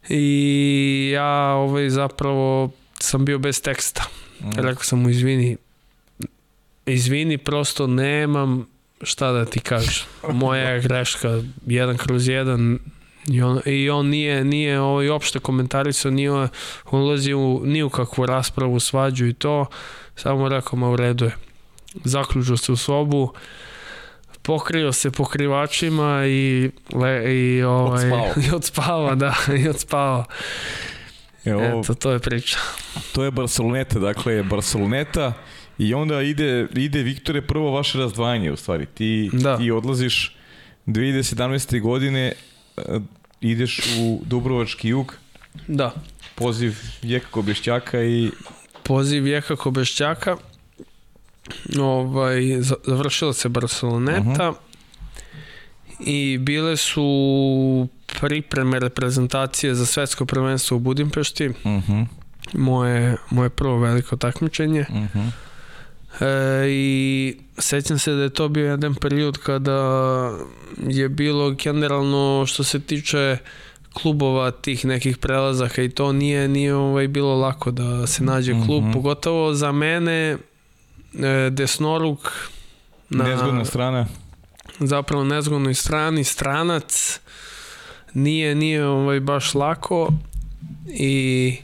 [0.08, 4.04] I ja ovaj zapravo sam bio bez teksta.
[4.56, 5.56] Rekao sam mu izvini
[6.86, 8.66] izvini prosto nemam
[9.02, 10.04] šta da ti kažem.
[10.32, 12.78] Moja je greška, jedan kroz jedan,
[13.26, 16.48] I on, i on nije, nije ovaj, opšte komentarisao, nije on
[16.90, 19.66] ulazi u, ni u kakvu raspravu, svađu i to,
[20.16, 21.36] samo rekao, ma u redu je.
[22.04, 23.32] Zaključio se u sobu,
[24.42, 28.26] pokrio se pokrivačima i, le, i, ovaj, Odspao.
[28.46, 29.34] i odspava, da,
[29.64, 30.24] i odspava.
[31.44, 32.58] Evo, Eto, to je priča.
[33.12, 35.32] to je Barceloneta, dakle Barceloneta
[35.78, 38.86] i onda ide, ide Viktore prvo vaše razdvajanje u stvari.
[38.86, 39.56] Ti, Da.
[39.58, 40.36] ti odlaziš
[40.86, 41.80] 2017.
[41.80, 42.32] godine
[42.76, 42.82] e,
[43.40, 45.14] ideš u Dubrovački jug,
[45.68, 45.94] Da.
[46.34, 48.30] poziv Jeka Kobešćaka i
[48.82, 50.36] poziv Jeka Kobešćaka
[51.80, 54.52] ovaj, za- završila se Barceloneta
[56.00, 57.88] i bile su
[58.20, 61.48] pripreme reprezentacije za svetsko prvenstvo u Budimpešti.
[61.48, 61.54] Uh
[62.54, 64.86] moje, moje prvo veliko takmičenje.
[64.90, 65.22] Uh
[66.20, 66.26] e,
[66.68, 66.88] i
[67.58, 69.80] sećam se da je to bio jedan period kada
[70.78, 73.36] je bilo generalno što se tiče
[73.92, 78.82] klubova tih nekih prelazaka i to nije nije ovaj bilo lako da se nađe klub
[78.82, 78.92] Mhm.
[78.92, 80.36] pogotovo za mene
[81.50, 82.32] desnoruk
[83.08, 84.06] na nezgodna strana.
[84.80, 87.20] zapravo nezgodnoj strani stranac.
[88.14, 90.12] Nije nije ovaj baš lako.
[90.86, 91.56] I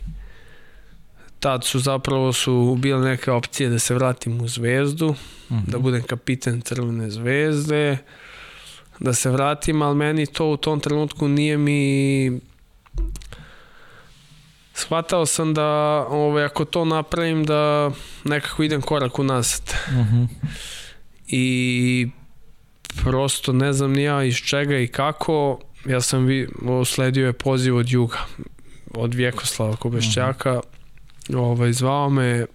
[1.40, 5.14] tad su zapravo su bile neke opcije da se vratim u zvezdu
[5.48, 7.98] da budem kapiten Crvene zvezde
[8.98, 12.40] da se vratim, ali meni to u tom trenutku nije mi
[14.76, 15.66] shvatao sam da
[16.08, 17.90] ovaj, ako to napravim da
[18.24, 19.74] nekako idem korak unazad
[21.26, 22.08] i
[23.02, 25.60] prosto ne znam ni ja iz čega i kako.
[25.86, 26.48] Ja sam vi,
[26.86, 28.18] sledio je poziv od juga
[28.94, 30.60] od Vjekoslava Kobešćaka
[31.34, 32.46] ovaj, zvao me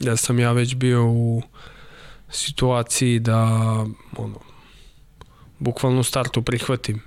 [0.00, 1.42] da sam ja već bio u
[2.30, 3.44] situaciji da
[4.16, 4.40] ono,
[5.58, 7.00] bukvalno u startu prihvatim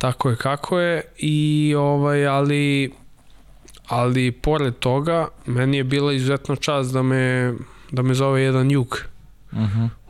[0.00, 2.92] tako je kako je i ovaj ali
[3.86, 7.54] ali pored toga meni je bila izuzetno čast da me
[7.90, 9.00] da me zove jedan jug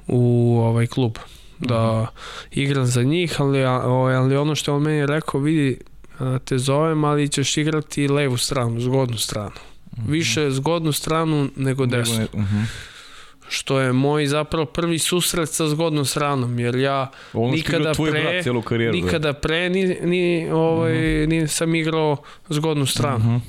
[0.06, 1.16] u ovaj klub
[1.58, 2.06] da
[2.50, 5.78] igram za njih ali, ovaj, ali ono što on meni rekao vidi
[6.44, 9.50] te zovem ali ćeš igrati levu stranu zgodnu stranu.
[10.08, 12.18] Više zgodnu stranu nego desnu.
[12.18, 12.62] ne- mhm.
[13.51, 18.22] Što je moj zapravo prvi susret sa zgodnom stranom jer ja Ono nikada tvoj pre
[18.22, 18.93] brat karijeru.
[18.93, 19.05] da.
[19.05, 21.31] nikada pre ni, ni, ovaj, Mhm.
[21.31, 22.16] nisam igrao
[22.48, 23.40] zgodnu stranu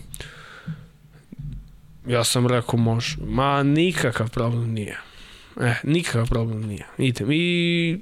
[2.07, 4.97] ja sam rekao može ma nikakav problem nije
[5.59, 7.97] e, nikakav problem nije idem i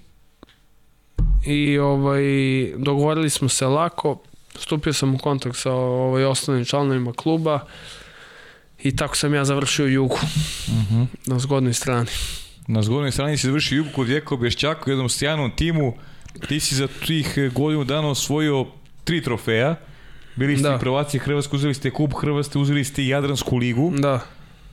[1.46, 2.24] i ovaj
[2.78, 4.22] dogovorili smo se lako
[4.56, 7.60] stupio sam u kontakt sa ovaj osnovnim članovima kluba
[8.82, 10.18] i tako sam ja završio jugu
[10.70, 11.04] Mhm.
[11.26, 12.10] na zgodnoj strani
[12.68, 15.94] Na zgodnoj strani si završio Jugu kod Vjeko Bješćaka u jednom sjajnom timu.
[16.48, 18.66] Ti si za tih godinu dana osvojio
[19.04, 19.76] tri trofeja.
[20.36, 20.76] Bili ste Da.
[20.76, 23.94] i prvaci Hrvatske, uzeli ste kup Hrvatske, uzeli ste i Jadransku ligu.
[23.96, 24.20] Da.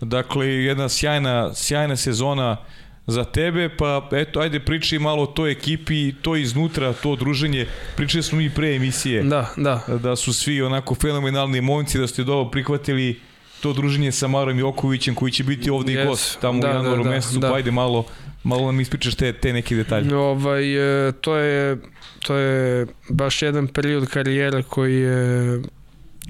[0.01, 2.57] Dakle, jedna sjajna, sjajna sezona
[3.07, 7.66] za tebe, pa eto, ajde pričaj malo o toj ekipi, to iznutra, to druženje.
[7.97, 9.85] Pričali smo mi pre emisije Da, da.
[9.97, 13.20] da su svi onako fenomenalni momci, da ste dobro prihvatili
[13.61, 16.07] to druženje sa Marom Jokovićem koji će biti ovde i Yes.
[16.07, 17.49] gost tamo Da, u da, januaru da, mesecu, da.
[17.49, 18.05] pa ajde malo,
[18.45, 20.16] malo nam ispričaš te, te neke detalje.
[20.16, 21.77] Ovaj, e, to je
[22.27, 25.62] to je baš jedan period karijere koji je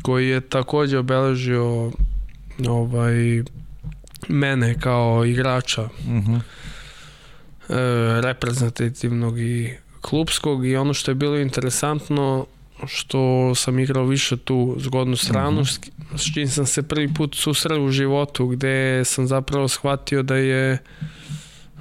[0.03, 1.93] koji je takođe obeležio
[2.69, 3.43] ovaj
[4.29, 6.41] mene kao igrača Uh -huh.
[7.69, 12.47] e, reprezentativnog i klubskog i ono što je bilo interesantno
[12.87, 15.81] što sam igrao više tu zgodnu stranu s,
[16.15, 20.79] s čim sam se prvi put susreo u životu gde sam zapravo shvatio da je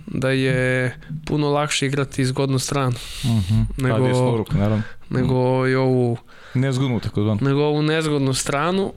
[0.07, 0.95] da je
[1.25, 3.65] puno lakše igrati zgodnu stranu Uh -huh.
[3.77, 4.83] Nego- Pa, ruku, naravno.
[5.09, 5.35] nego
[5.67, 6.17] i ovu
[6.53, 7.33] Nezgodno, tako da.
[7.35, 8.93] nego ovu nezgodnu stranu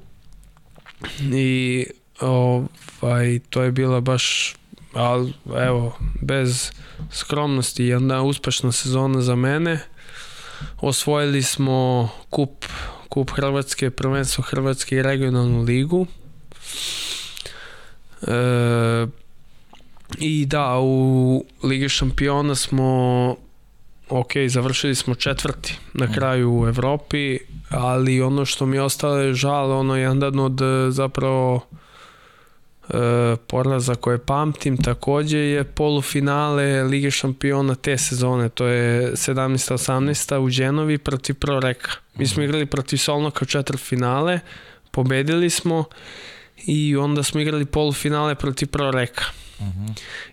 [1.23, 1.87] i
[2.21, 4.55] ovaj, to je bila baš
[4.95, 6.71] ali evo bez
[7.13, 9.79] skromnosti jedna uspešna sezona za mene
[10.79, 12.65] osvojili smo kup
[13.09, 16.07] kup Hrvatske, prvenstvo Hrvatske i regionalnu ligu.
[18.23, 19.07] E,
[20.19, 23.37] i da u Ligi šampiona smo
[24.09, 27.39] ok, završili smo četvrti na kraju u Evropi,
[27.71, 31.61] ali ono što mi ostalo je žal, ono je jedan od e, zapravo
[33.47, 40.99] poraza koje pamtim takođe je polufinale Lige šampiona te sezone, to je 17-18 u Đenovi
[40.99, 41.91] protiv Proreka.
[42.15, 44.41] Mi smo igrali protiv Solnoka u četvrt finale,
[44.91, 45.85] pobedili smo
[46.57, 49.25] i onda smo igrali polufinale protiv Proreka.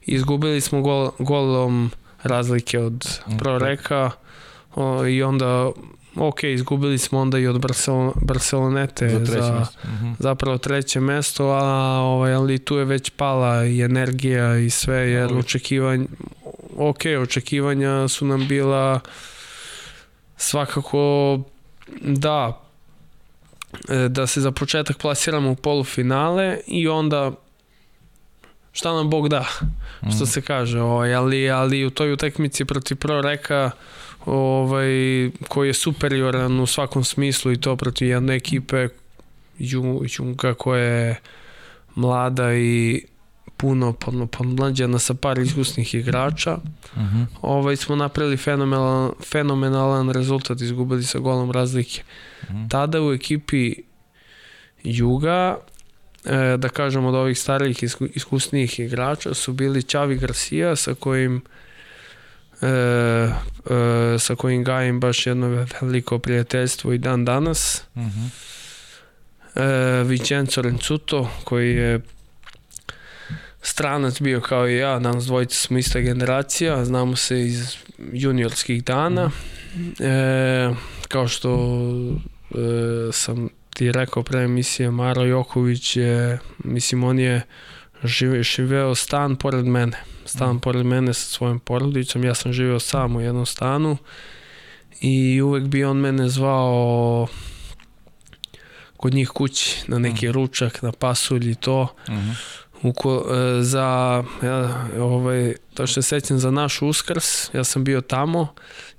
[0.05, 1.91] Izgubili smo gol, golom
[2.23, 4.11] razlike od Proreka
[4.75, 5.71] o, i onda
[6.15, 9.79] ok, izgubili smo onda i od Barcelona, Barcelonete Za treće za mesto.
[9.83, 10.15] Uh -huh.
[10.19, 15.21] zapravo treće mesto, a ovaj, ali tu je već pala i energija i sve, jer
[15.21, 15.39] Logično.
[15.39, 16.05] očekivanja,
[16.77, 18.99] ok, očekivanja su nam bila
[20.37, 21.39] svakako
[22.01, 22.61] da
[23.89, 27.31] e, da se za početak plasiramo u polufinale i onda
[28.71, 29.45] šta nam Bog da,
[30.15, 33.71] što se kaže, ovaj, ali, ali u toj utakmici protiv Proreka
[34.25, 34.89] ovaj,
[35.47, 38.87] koji je superioran u svakom smislu i to protiv jedne ekipe
[39.59, 41.15] Ju- Junga koja je
[41.95, 43.01] mlada i
[43.57, 43.93] puno
[44.31, 46.53] podmlađena sa par iskusnih igrača.
[46.53, 47.25] Uh -huh.
[47.41, 52.01] Ovaj smo napravili fenomenalan, fenomenalan rezultat, izgubili sa golom razlike.
[52.43, 52.67] Mhm.
[52.67, 53.75] Tada u ekipi
[54.83, 55.57] Juga
[56.25, 61.41] e, da kažem od ovih starijih isku- iskusnijih igrača su bili Čavi Garcia sa kojim
[62.61, 68.29] e, e, sa kojim gajim baš jedno veliko prijateljstvo i dan danas Uh -huh.
[69.55, 72.01] e, Vincenzo Rencuto koji je
[73.61, 77.75] stranac bio kao i ja, nas dvojica smo ista generacija, znamo se iz
[78.13, 79.31] juniorskih dana.
[79.99, 80.69] E,
[81.07, 81.79] kao što
[82.51, 87.41] e, sam ti rekao pre emisije, Maro Joković je, mislim, on je
[88.07, 89.97] žive, živeo stan pored mene.
[90.25, 93.97] Stan pored mene sa svojom porodicom, ja sam živeo sam u jednom stanu
[95.01, 97.27] i uvek bi on mene zvao
[98.97, 101.95] kod njih kući na neki ručak, na pasulj i to.
[102.07, 102.33] -huh.
[102.81, 108.01] Uko, e, za, ja, ovaj, to što se sećam za naš uskrs, ja sam bio
[108.01, 108.53] tamo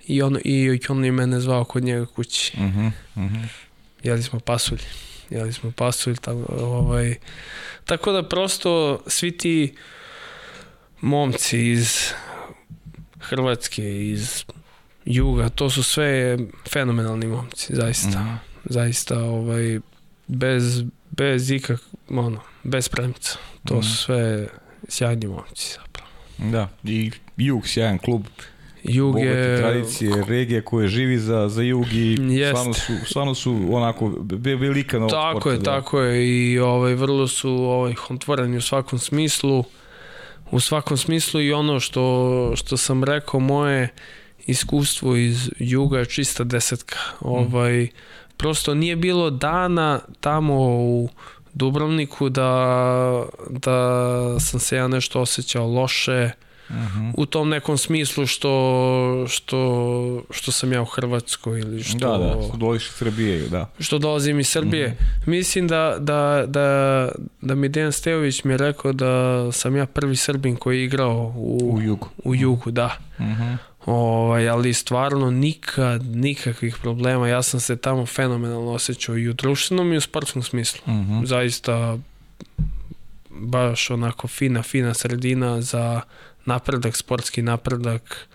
[0.06, 2.52] i on, i on je mene zvao kod njega kući.
[2.56, 2.90] Uh -huh.
[3.16, 3.46] Uh -huh.
[4.02, 4.80] Jeli smo pasulj.
[5.30, 6.16] Jeli smo pasulj.
[6.16, 7.16] Tako, ovaj,
[7.86, 8.72] tako da prosto
[9.06, 9.74] svi ti
[11.00, 12.10] momci iz
[13.20, 14.44] Hrvatske, iz
[15.04, 16.38] Juga, to su sve
[16.68, 18.20] fenomenalni momci, zaista.
[18.20, 18.34] Mhm.
[18.64, 19.80] Zaista, ovaj,
[20.26, 21.80] bez, bez ikak,
[22.10, 23.38] ono, bez premca.
[23.64, 23.82] To Mhm.
[23.82, 24.48] su sve
[24.88, 26.10] sjajni momci zapravo.
[26.40, 28.22] Da, i Jug, sjajan klub,
[28.88, 29.58] Jug bogate je...
[29.58, 32.18] tradicije, regija koja živi za, za Jug i
[32.48, 34.12] stvarno su, stvarno su onako
[34.44, 35.50] velika novog Tako sporta.
[35.50, 35.64] je, da.
[35.64, 39.64] tako je i ovaj vrlo su ovaj otvoreni u svakom smislu.
[40.50, 43.88] U svakom smislu i ono što što sam rekao moje
[44.46, 46.96] iskustvo iz juga je čista desetka.
[47.20, 47.88] Ovaj
[48.36, 51.08] prosto nije bilo dana tamo u
[51.54, 56.30] Dubrovniku da da sam se ja nešto osjećao loše
[57.14, 58.52] u tom nekom smislu što,
[59.28, 59.58] što,
[60.30, 63.70] što sam ja u Hrvatskoj ili što, Da, da, što dolaziš iz Srbije, da.
[63.78, 64.88] što dolazim iz Srbije.
[64.88, 65.30] Mhm.
[65.30, 67.08] Mislim da, da, da,
[67.40, 69.12] da mi Dejan Stejović mi je rekao da
[69.52, 72.08] sam ja prvi Srbin koji je igrao u, U jugu.
[72.24, 72.96] u jugu, da.
[73.20, 73.54] Mhm.
[73.86, 77.28] Ovaj, ali stvarno nikad, nikakvih problema.
[77.28, 80.80] Ja sam se tamo fenomenalno osjećao i u društvenom i u sportskom smislu.
[80.94, 81.24] Mhm.
[81.24, 81.98] Zaista
[83.30, 86.00] baš onako fina, fina sredina za
[86.46, 88.26] napredak, sportski napredak,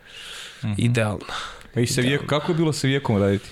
[0.63, 0.73] Mhm.
[0.77, 1.33] idealna.
[1.73, 3.49] Pa i sa Vijeko, kako je bilo sa Vijekom raditi?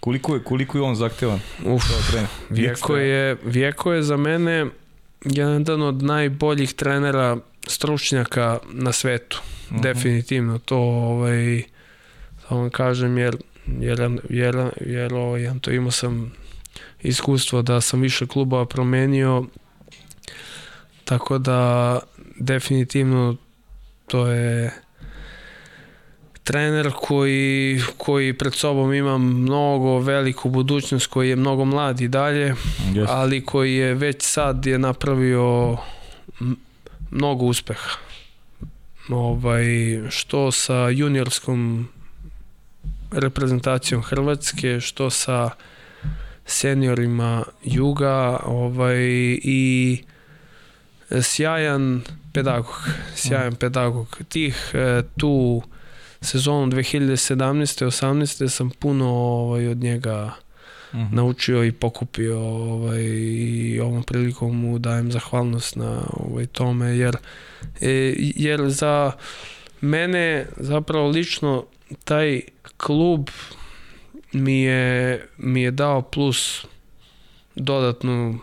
[0.00, 2.28] Koliko je, koliko je on zahtevan Uf, trener?
[2.50, 4.66] Vijeko je, Vijeko je za mene
[5.22, 7.36] jedan od najboljih trenera
[7.66, 9.40] stručnjaka na svetu.
[9.68, 9.80] Mhm.
[9.80, 11.62] Definitivno to ovaj
[12.40, 13.36] da vam kažem jer
[13.80, 16.32] jer, jer, jer ovaj, to imao sam
[17.00, 19.44] iskustvo da sam više klubova promenio
[21.04, 21.98] tako da
[22.36, 23.36] definitivno
[24.06, 24.72] to je
[26.44, 32.54] trener koji, koji pred sobom ima mnogo veliku budućnost, koji je mnogo mlad i dalje,
[32.94, 33.14] Jeste.
[33.14, 35.76] ali koji je već sad je napravio
[37.10, 37.90] mnogo uspeha.
[39.08, 39.64] Ovaj,
[40.10, 41.88] što sa juniorskom
[43.10, 45.50] reprezentacijom Hrvatske, što sa
[46.46, 48.98] seniorima Juga ovaj,
[49.42, 50.02] i
[51.22, 52.02] sjajan
[52.32, 54.18] pedagog, sjajan pedagog.
[54.28, 55.62] Tih e, tu
[56.20, 57.86] sezonu 2017.
[57.86, 58.48] 18.
[58.48, 60.32] sam puno ovaj, od njega
[60.94, 61.16] Mhm.
[61.16, 67.16] naučio i pokupio ovaj, i ovom prilikom mu dajem zahvalnost na ovaj, tome jer,
[67.80, 69.12] e, jer za
[69.80, 71.64] mene zapravo lično
[72.04, 72.40] taj
[72.76, 73.28] klub
[74.32, 76.66] mi je, mi je dao plus
[77.54, 78.38] dodatnu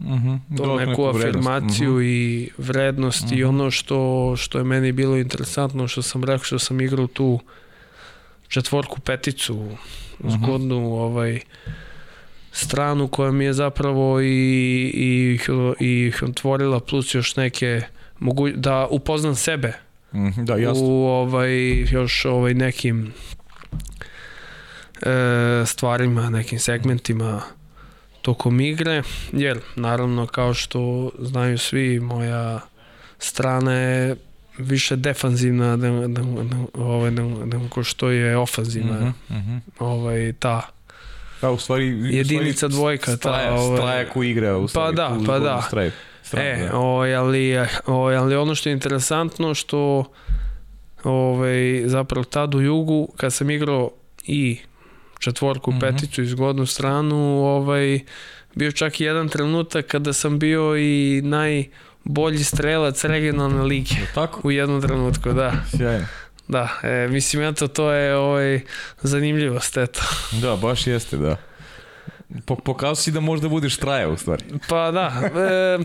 [0.00, 0.34] Mhm.
[0.48, 2.02] to Dodatnu neku afirmaciju Mhm.
[2.02, 3.48] i vrednost i Mhm.
[3.48, 3.98] ono što,
[4.36, 7.40] što je meni bilo interesantno što sam rekao što sam igrao tu
[8.48, 9.54] četvorku peticu
[10.18, 10.28] Mhm.
[10.30, 11.40] zgodnu ovaj
[12.52, 14.26] stranu koja mi je zapravo i,
[14.94, 15.38] i,
[15.80, 17.82] i otvorila plus još neke
[18.18, 19.72] mogu, da upoznam sebe
[20.12, 20.84] Mhm, Da, jasno.
[20.84, 21.52] u ovaj
[21.82, 23.12] još ovaj nekim
[25.02, 25.10] e,
[25.66, 27.42] stvarima, nekim segmentima
[28.22, 32.60] tokom igre, jer naravno kao što znaju svi moja
[33.18, 34.16] strana je
[34.58, 37.10] više defanzivna nego, nego, nego, ovaj,
[37.44, 38.94] nego što je ofanzivna.
[38.94, 39.56] Mhm, mhm.
[39.78, 40.68] Ovaj, ta
[41.42, 41.94] Da, u stvari...
[41.94, 44.96] u Jedinica stvari dvojka, ta, Straja, ovaj- straja ko igra u stvari.
[44.96, 45.62] da, pa da.
[45.66, 45.90] Straju.
[46.22, 46.76] Stranu, E, da.
[46.78, 50.04] ovaj, ali, ovaj, ali ono što je interesantno što
[51.04, 53.90] ovaj, zapravo tad u jugu kad sam igrao
[54.24, 54.58] i
[55.18, 55.80] četvorku, Mhm.
[55.80, 58.00] peticu i zgodnu stranu ovaj,
[58.54, 64.40] bio čak i jedan trenutak kada sam bio i najbolji strelac regionalne lige Je tako?
[64.44, 65.52] u jednom trenutku, da.
[65.70, 66.06] Sjajno.
[66.48, 68.60] Da, e, mislim, eto, to je ovaj,
[69.00, 70.00] zanimljivost, eto.
[70.42, 71.36] Da, baš jeste, da.
[72.44, 74.44] Po, pokazao si da možda budeš traja u stvari.
[74.68, 75.78] Pa da, e,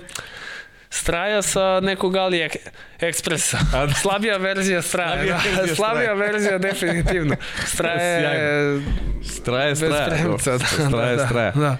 [0.94, 2.56] straja sa nekog Ali ek,
[3.00, 3.58] ekspresa.
[3.72, 3.94] Da.
[3.94, 5.16] Slabija verzija straja.
[5.16, 7.36] Slabija da, verzija slabija verzija definitivno.
[7.66, 8.82] Straja je
[9.24, 10.08] Straja je straja.
[10.08, 10.52] premca.
[10.52, 10.68] dobro.
[10.80, 11.52] Da, Straja je da, straja.
[11.52, 11.78] Da.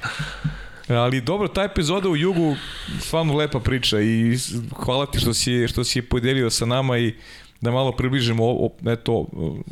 [0.92, 2.56] Ali dobro, ta epizoda u Jugu
[3.00, 4.38] stvarno lepa priča i
[4.76, 7.14] hvala ti što si, što si je podelio sa nama i
[7.62, 9.28] da malo približimo o, o- eto,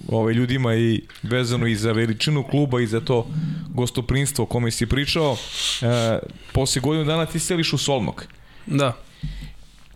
[0.10, 3.28] ove ljudima i vezano i za veličinu kluba i za to
[3.70, 5.38] gostoprinstvo o kome si pričao.
[5.82, 6.20] E,
[6.52, 8.26] posle godinu dana ti seliš u Solmok.
[8.66, 8.94] da.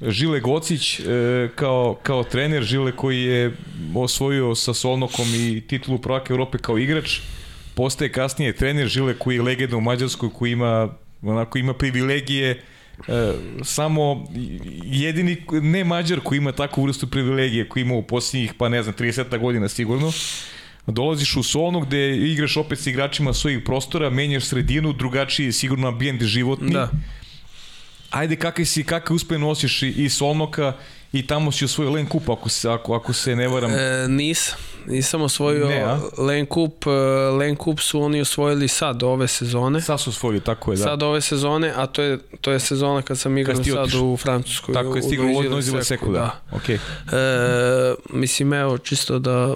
[0.08, 1.04] Žile Gocić e,
[1.56, 3.52] kao, kao trener, Žile koji je
[3.96, 7.20] osvojio sa Solnokom i titulu prvaka Evrope kao igrač,
[7.76, 10.90] postaje kasnije trener Žile koji je legenda u Mađarskoj, koji ima
[11.22, 12.64] onako ima privilegije
[13.08, 13.34] e,
[13.64, 14.28] samo
[14.84, 18.96] jedini ne Mađar koji ima takvu vrstu privilegije koji ima u posljednjih pa ne znam
[18.96, 20.12] 30 godina sigurno
[20.88, 25.88] dolaziš u Solno gde igraš opet sa igračima svojih prostora, menjaš sredinu, drugačiji je sigurno
[25.88, 26.74] ambijent životni.
[26.74, 26.90] Da.
[28.12, 30.74] Ajde, kakve si, kakve uspe nosiš i, i Solnoka
[31.14, 33.72] i tamo si osvojio Len Kup, ako se, ako, ako se ne varam.
[33.72, 34.58] E, nisam.
[34.88, 36.00] Nisam osvojio Ne, a?
[36.18, 36.88] Len Kup.
[36.88, 36.90] e,
[37.40, 39.82] Len Kup su oni osvojili sad ove sezone.
[39.82, 40.84] Sad su osvojili, tako je, da.
[40.84, 44.18] Sad ove sezone, a to je, to je sezona kad sam igrao Kad sad u
[44.18, 44.74] Francuskoj.
[44.74, 46.40] tako je u stiglo u Noizile Seku, da.
[46.52, 46.76] Okej.
[46.76, 46.80] E,
[48.10, 49.54] mislim, evo, čisto da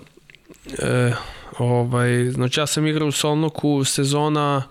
[0.79, 1.11] e,
[1.57, 4.63] ovaj, znači ja sam igrao u Solnoku sezona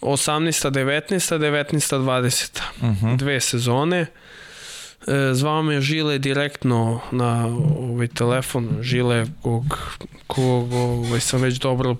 [0.00, 0.70] 18.
[0.70, 1.38] 19.
[1.38, 1.98] 19.
[1.98, 2.60] 20.
[2.82, 3.16] Mhm.
[3.16, 4.06] Dve sezone.
[5.06, 7.46] E, zvao me Žile direktno na
[7.78, 9.78] ovaj telefon, Žile kog,
[10.26, 11.96] kog ovaj, sam već dobro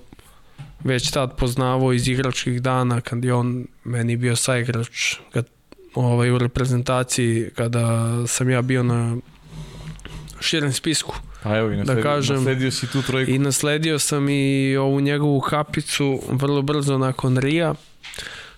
[0.84, 5.46] već tad poznavao iz igračkih dana kad je on meni bio saigrač kad,
[5.94, 9.16] ovaj, u reprezentaciji kada sam ja bio na
[10.40, 11.16] širem spisku.
[11.42, 13.30] Pa evo i nasledio, kažem, nasledio si tu trojku.
[13.30, 17.74] I nasledio sam i ovu njegovu kapicu vrlo brzo nakon Rija,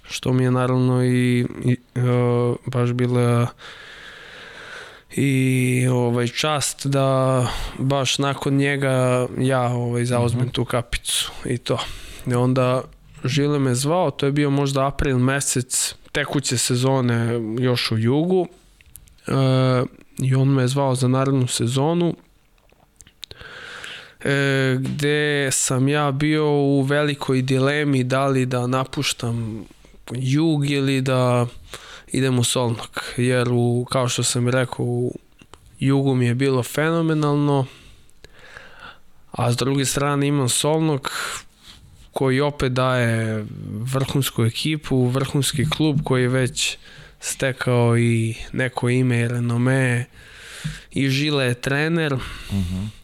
[0.03, 3.47] što mi je naravno i, i uh, baš bila
[5.17, 7.47] i ovaj čast da
[7.79, 11.79] baš nakon njega ja ovaj zauzmem tu kapicu i to.
[12.27, 12.83] I onda
[13.25, 18.47] Žile me zvao, to je bio možda april mesec tekuće sezone još u jugu.
[19.27, 19.33] E,
[20.19, 22.32] I on me zvao za narednu sezonu e,
[24.79, 29.65] gde sam ja bio u velikoj dilemi da li da napuštam
[30.13, 31.47] jug ili da
[32.09, 35.19] idem u Solnog, jer u, kao što sam rekao u
[35.79, 37.67] jugu mi je bilo fenomenalno,
[39.31, 41.11] a s druge strane imam Solnog
[42.13, 46.77] koji opet daje vrhunsku ekipu, vrhunski klub koji je već
[47.21, 50.05] stekao i neko ime i renome
[50.91, 52.15] i Žile je trener.
[52.15, 52.21] Uh
[52.51, 53.02] -huh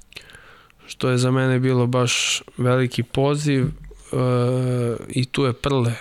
[0.98, 3.70] što je za mene bilo baš veliki poziv e,
[5.08, 5.94] i tu je Prle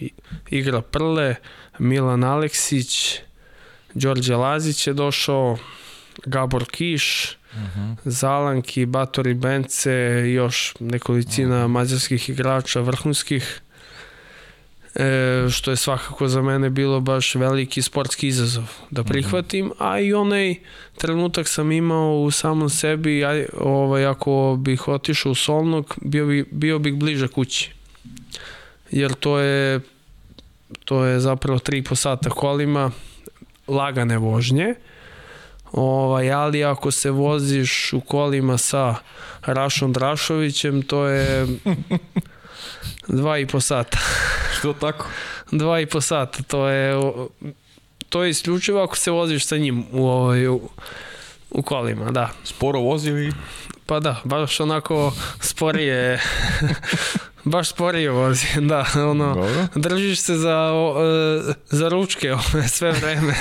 [0.00, 0.10] I,
[0.50, 1.34] igra Prle
[1.78, 3.20] Milan Aleksić
[3.94, 5.58] Đorđe Lazić je došao
[6.26, 7.96] Gabor Kiš uh -huh.
[8.04, 9.92] Zalanki, Batori Bence
[10.34, 11.72] još nekolicina uh -huh.
[11.72, 13.60] mađarskih igrača vrhunskih
[14.94, 19.08] e, što je svakako za mene bilo baš veliki sportski izazov da mhm.
[19.08, 20.54] prihvatim, a i onaj
[20.96, 26.44] trenutak sam imao u samom sebi, aj, ovaj, ako bih otišao u Solnog, bio, bi,
[26.50, 27.70] bio bih bliže kući.
[28.90, 29.80] Jer to je
[30.84, 32.90] to je zapravo 3,5 sata kolima
[33.68, 34.74] lagane vožnje,
[35.74, 38.94] Ovaj, ali ako se voziš u kolima sa
[39.42, 41.46] Rašom Drašovićem, to je
[43.08, 43.98] dva i po sata.
[44.58, 45.06] Što tako?
[45.50, 46.94] Dva i po sata, to je
[48.08, 50.60] to je isključivo ako se voziš sa njim u, ovaj, u,
[51.50, 52.30] u kolima, da.
[52.44, 53.32] Sporo vozi ili?
[53.86, 56.20] Pa da, baš onako sporije
[57.44, 59.66] baš sporije vozi, da, ono, Dobro.
[59.74, 60.96] držiš se za, o,
[61.48, 62.34] e, za ručke
[62.68, 63.34] sve vreme.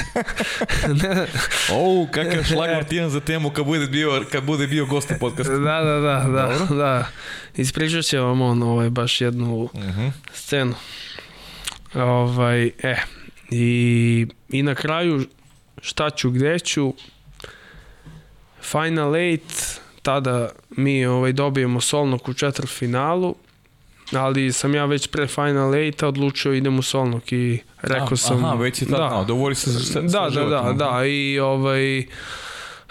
[1.03, 1.27] ne.
[1.71, 5.53] O, kakav šlag Martijan za temu kad bude bio, kad bude bio gost u podcastu.
[5.53, 6.75] Da, da, da, da, Dobro.
[6.75, 7.07] da.
[7.55, 10.01] Ispričat će vam on ovaj, baš jednu uh mhm.
[10.01, 10.11] -huh.
[10.33, 10.75] scenu.
[11.93, 12.95] Ovaj, e,
[13.49, 15.27] i, i na kraju
[15.81, 16.93] šta ću, gde ću,
[18.61, 23.35] Final 8, tada mi ovaj, dobijemo Solnog u četvrtfinalu,
[24.11, 28.45] ali sam ja već pre Final 8 odlučio idem u Solnog i rekao sam...
[28.45, 32.05] Aha, već je tada, da, dogovori se za, da, da, da, da, i ovaj,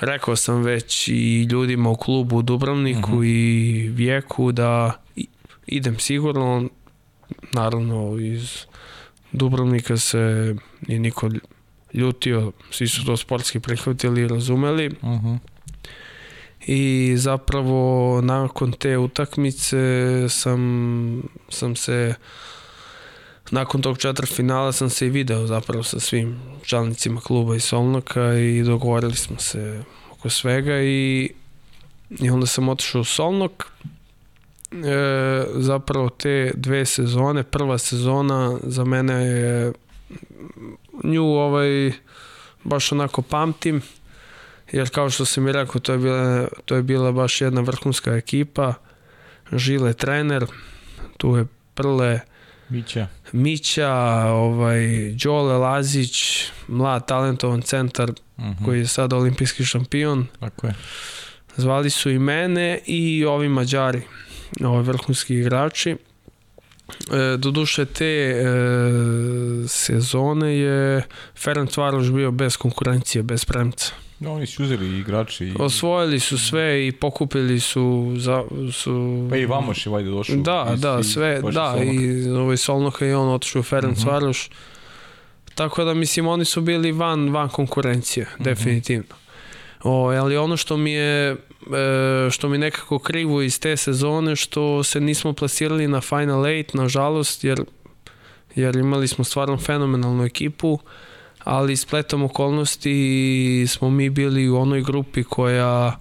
[0.01, 3.19] rekao sam već i ljudima u klubu u Dubrovniku uh mhm.
[3.19, 3.27] -huh.
[3.27, 5.03] i Vijeku da
[5.67, 6.69] idem sigurno,
[7.53, 8.67] naravno iz
[9.33, 10.55] Dubrovnika se
[10.89, 11.31] nije niko
[11.93, 14.91] ljutio, svi su to sportski prihvatili i razumeli.
[15.03, 15.09] Uh.
[15.09, 15.39] -huh
[16.67, 19.77] i zapravo nakon te utakmice
[20.29, 22.15] sam, sam se
[23.51, 23.97] nakon tog
[24.35, 29.39] finala sam se i video zapravo sa svim članicima kluba iz Solnoka i dogovorili smo
[29.39, 29.83] se
[30.13, 31.31] oko svega i,
[32.11, 33.67] i onda sam otišao u Solnok.
[34.73, 39.73] E, zapravo te dve sezone prva sezona za mene je
[41.05, 41.93] nju ovaj
[42.65, 43.83] baš onako pamtim
[44.73, 48.17] jer kao što sam mi rekao, to je bila, to je bila baš jedna vrhunska
[48.17, 48.75] ekipa,
[49.53, 50.47] Žile trener,
[51.17, 52.21] tu je Prle,
[52.69, 53.93] Mića, Mića
[54.27, 58.51] ovaj, Đole Lazić, mlad talentovan centar uh mhm.
[58.51, 58.65] -huh.
[58.65, 60.27] koji je sad olimpijski šampion.
[60.41, 60.75] Tako je.
[61.57, 64.03] Zvali su i mene i ovi Mađari,
[64.65, 65.91] ovi vrhunski igrači.
[65.91, 68.45] E, doduše te e,
[69.69, 71.03] sezone je
[71.37, 73.93] Ferenc Varoš bio bez konkurencije, bez premca.
[74.23, 75.45] Da, oni su uzeli igrači.
[75.47, 75.55] I...
[75.59, 78.15] Osvojili su sve i pokupili su...
[78.17, 79.27] Za, su...
[79.31, 80.37] Pa i Vamoš je vajde došao.
[80.37, 81.93] Da, da, sve, da, Solnoka.
[81.93, 84.11] i ovaj Solnoka i on otišao u Ferenc uh mhm.
[84.11, 84.13] -huh.
[84.13, 84.51] Varoš.
[85.55, 88.43] Tako da, mislim, oni su bili van, van konkurencije, uh mhm.
[88.43, 88.45] -huh.
[88.45, 89.15] definitivno.
[89.83, 91.37] O, ali ono što mi je e,
[92.31, 97.45] što mi nekako krivo iz te sezone što se nismo plasirali na Final 8 nažalost
[97.45, 97.65] jer
[98.55, 100.79] jer imali smo stvarno fenomenalnu ekipu
[101.45, 105.99] ali spletom okolnosti smo mi bili u onoj grupi koja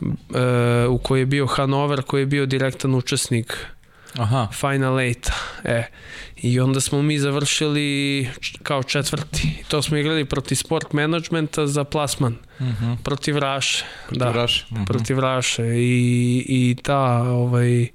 [0.00, 3.66] e, u kojoj je bio Hanover koji je bio direktan učesnik
[4.18, 4.48] Aha.
[4.52, 5.30] Final 8
[5.64, 5.84] e,
[6.36, 8.28] i onda smo mi završili
[8.62, 12.84] kao četvrti to smo igrali protiv sport managementa za plasman uh mhm.
[12.84, 12.96] -huh.
[13.02, 14.64] protiv Raše protiv da, Raše.
[14.64, 14.82] Uh mhm.
[14.82, 14.86] -huh.
[14.86, 17.88] protiv Raše i, i ta ovaj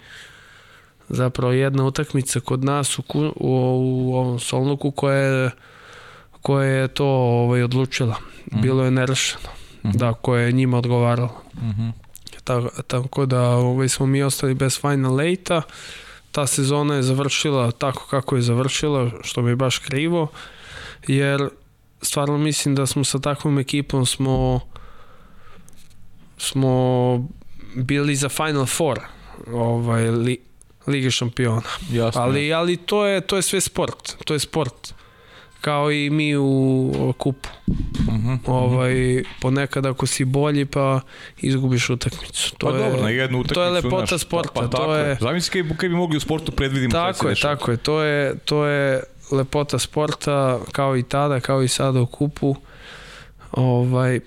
[1.09, 5.51] zapravo jedna utakmica kod nas u, u, u ovom Solnuku koja je
[6.47, 8.15] koja je to ovaj, odlučila.
[8.51, 8.61] Mhm.
[8.61, 9.49] Bilo je nerešeno.
[9.83, 9.97] -huh.
[9.97, 11.41] da, koje je njima odgovaralo.
[11.53, 11.91] Uh -huh.
[12.43, 15.61] tako, tako da ovaj, smo mi ostali bez Final Eight-a,
[16.31, 20.27] ta sezona je završila tako kako je završila, što mi je baš krivo,
[21.07, 21.49] jer
[22.01, 24.59] stvarno mislim da smo sa takvom ekipom smo
[26.37, 27.27] smo
[27.75, 28.99] bili za Final Four
[29.53, 30.39] ovaj, li,
[30.87, 31.61] Lige šampiona.
[31.91, 32.21] Jasno.
[32.21, 34.23] Ali, ali to, je, to je sve sport.
[34.25, 34.93] To je sport.
[35.61, 37.49] Kao i mi u kupu.
[37.67, 41.01] Uh Mhm, -huh, ovaj, ponekad ako si bolji pa
[41.37, 42.55] izgubiš utakmicu.
[42.57, 43.53] To pa je, dobro, na jednu utakmicu.
[43.53, 44.51] To je lepota naš, sporta.
[44.53, 47.35] Pa, pa to tako je, Zamisli kad, kad bi mogli u sportu predvidimo tako je,
[47.35, 47.77] tako je.
[47.77, 52.55] To je, to je lepota sporta kao i tada, kao i sada u kupu.
[53.51, 54.19] Ovaj, e,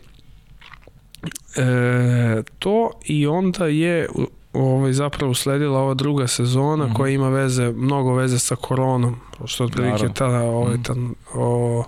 [2.59, 4.09] to i onda je
[4.53, 6.97] ovaj, zapravo usledila ova druga sezona mm -hmm.
[6.97, 9.17] koja ima veze, mnogo veze sa koronom,
[9.47, 10.87] što otprilike tada ovaj, mm -hmm.
[10.87, 11.85] tam, o,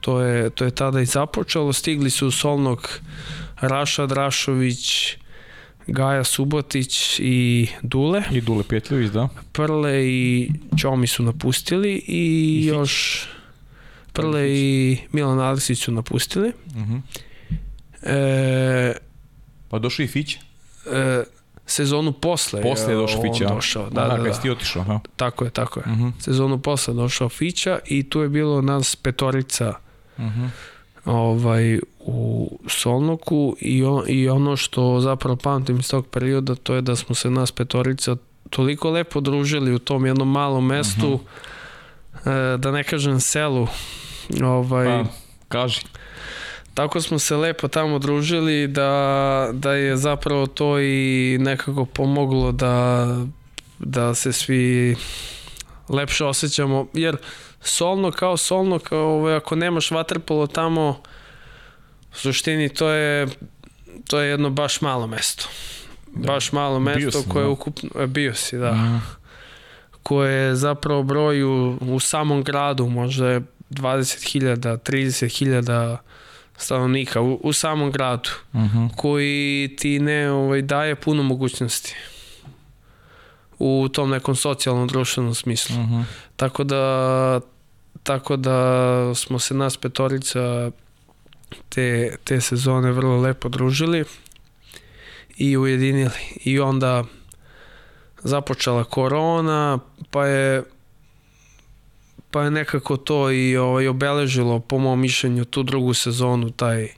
[0.00, 1.72] to, je, to je tada i započelo.
[1.72, 2.88] Stigli su Solnog
[3.60, 5.16] Raša Drašović,
[5.86, 8.22] Gaja Subotić i Dule.
[8.30, 9.28] I Dule Petljević, da.
[9.52, 10.50] Prle i
[10.80, 13.26] Čomi su napustili i, I još
[14.12, 16.48] Prle i Milan Aleksić su napustili.
[16.48, 17.00] Uh -huh.
[18.02, 18.96] e,
[19.68, 20.34] pa došao i Fić?
[20.34, 21.24] E,
[21.66, 23.48] sezonu posle, posle je došao Fića.
[23.54, 24.32] Došao, da, aha, da, da.
[24.32, 25.00] ti otišao, aha.
[25.16, 25.84] Tako je, tako je.
[25.86, 26.12] Uh -huh.
[26.20, 29.72] Sezonu posle došao Fića i tu je bilo nas petorica
[30.18, 30.48] uh -huh.
[31.04, 36.82] ovaj, u Solnoku i, on, i ono što zapravo pamtim iz tog perioda to je
[36.82, 38.16] da smo se nas petorica
[38.50, 41.20] toliko lepo družili u tom jednom malom mestu uh
[42.24, 42.54] -huh.
[42.54, 43.66] e, da ne kažem selu
[44.42, 45.04] ovaj, pa,
[45.48, 45.80] kaži
[46.74, 53.06] tako smo se lepo tamo družili da, da je zapravo to i nekako pomoglo da,
[53.78, 54.96] da se svi
[55.88, 57.16] lepše osjećamo, jer
[57.60, 61.00] solno kao solno, kao, ovaj, ako nemaš vaterpolo tamo,
[62.12, 63.28] u suštini to je,
[64.08, 65.48] to je jedno baš malo mesto.
[66.06, 66.32] Da.
[66.32, 67.50] Baš malo mesto si, koje je da.
[67.50, 68.72] ukupno, bio si, da.
[68.72, 69.02] Mm.
[70.02, 73.40] Koje je zapravo broju u samom gradu, možda je
[73.70, 75.96] 20.000, 30.000
[76.56, 78.88] stanovnika u, u samom gradu uh -huh.
[78.96, 81.94] koji ti ne ovaj, daje puno mogućnosti
[83.58, 85.76] u tom nekom socijalnom društvenom smislu.
[85.76, 86.04] Uh -huh.
[86.36, 87.40] Tako da
[88.02, 90.70] tako da smo se nas petorica
[91.68, 94.04] te, te sezone vrlo lepo družili
[95.36, 96.10] i ujedinili.
[96.44, 97.04] I onda
[98.22, 99.78] započela korona,
[100.10, 100.62] pa je
[102.34, 106.88] pa je nekako to i ovaj, obeležilo po mom mišljenju tu drugu sezonu taj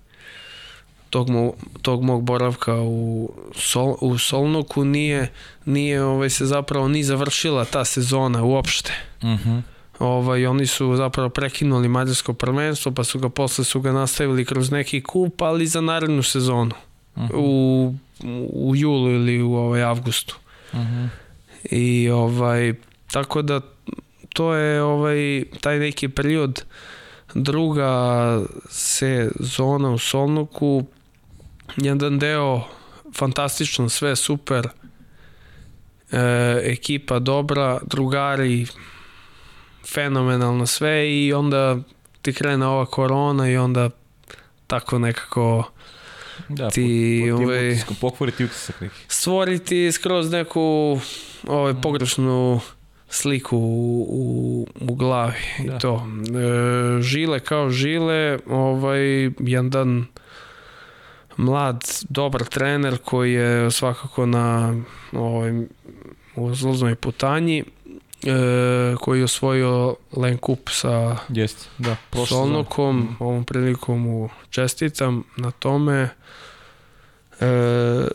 [1.10, 1.52] tog, mo,
[1.82, 5.32] tog mog boravka u, Sol, u Solnoku nije,
[5.64, 8.92] nije ovaj, se zapravo ni završila ta sezona uopšte.
[9.22, 9.62] Uh -huh.
[9.98, 14.70] ovaj, oni su zapravo prekinuli mađarsko prvenstvo pa su ga posle su ga nastavili kroz
[14.70, 16.74] neki kup ali za narednu sezonu
[17.16, 17.30] uh -huh.
[17.34, 17.94] u,
[18.52, 20.36] u julu ili u ovaj, avgustu.
[20.72, 21.08] Uh -huh.
[21.70, 22.74] I ovaj,
[23.12, 23.75] tako da
[24.36, 26.64] to je ovaj taj neki period
[27.34, 30.84] druga sezona u Solnoku
[31.76, 32.62] jedan deo
[33.14, 34.68] fantastično, sve super
[36.12, 38.66] e, ekipa dobra, drugari
[39.92, 41.76] fenomenalno sve i onda
[42.22, 43.90] ti krene ova korona i onda
[44.66, 45.70] tako nekako
[46.48, 48.94] da, ti po, po ovaj, pokvoriti utisak neki.
[49.08, 50.98] stvoriti skroz neku
[51.46, 52.60] ovaj, pogrešnu
[53.08, 55.76] sliku u, u, u glavi da.
[55.76, 56.06] i to.
[56.98, 60.06] E, žile kao žile, ovaj, jedan
[61.36, 64.74] mlad, dobar trener koji je svakako na
[65.12, 65.52] ovaj,
[66.36, 67.64] u zloznoj putanji
[68.22, 71.96] e, koji je osvojio Len Kup sa Jest, da,
[72.28, 73.16] Solnokom, mm.
[73.18, 76.08] ovom prilikom mu čestitam na tome.
[77.40, 78.08] E,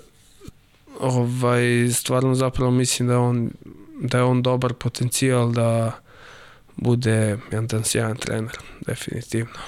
[1.00, 3.50] ovaj, stvarno zapravo mislim da on
[4.02, 5.92] da je on dobar potencijal da
[6.76, 8.58] bude jedan sjajan trener,
[8.88, 9.60] definitivno.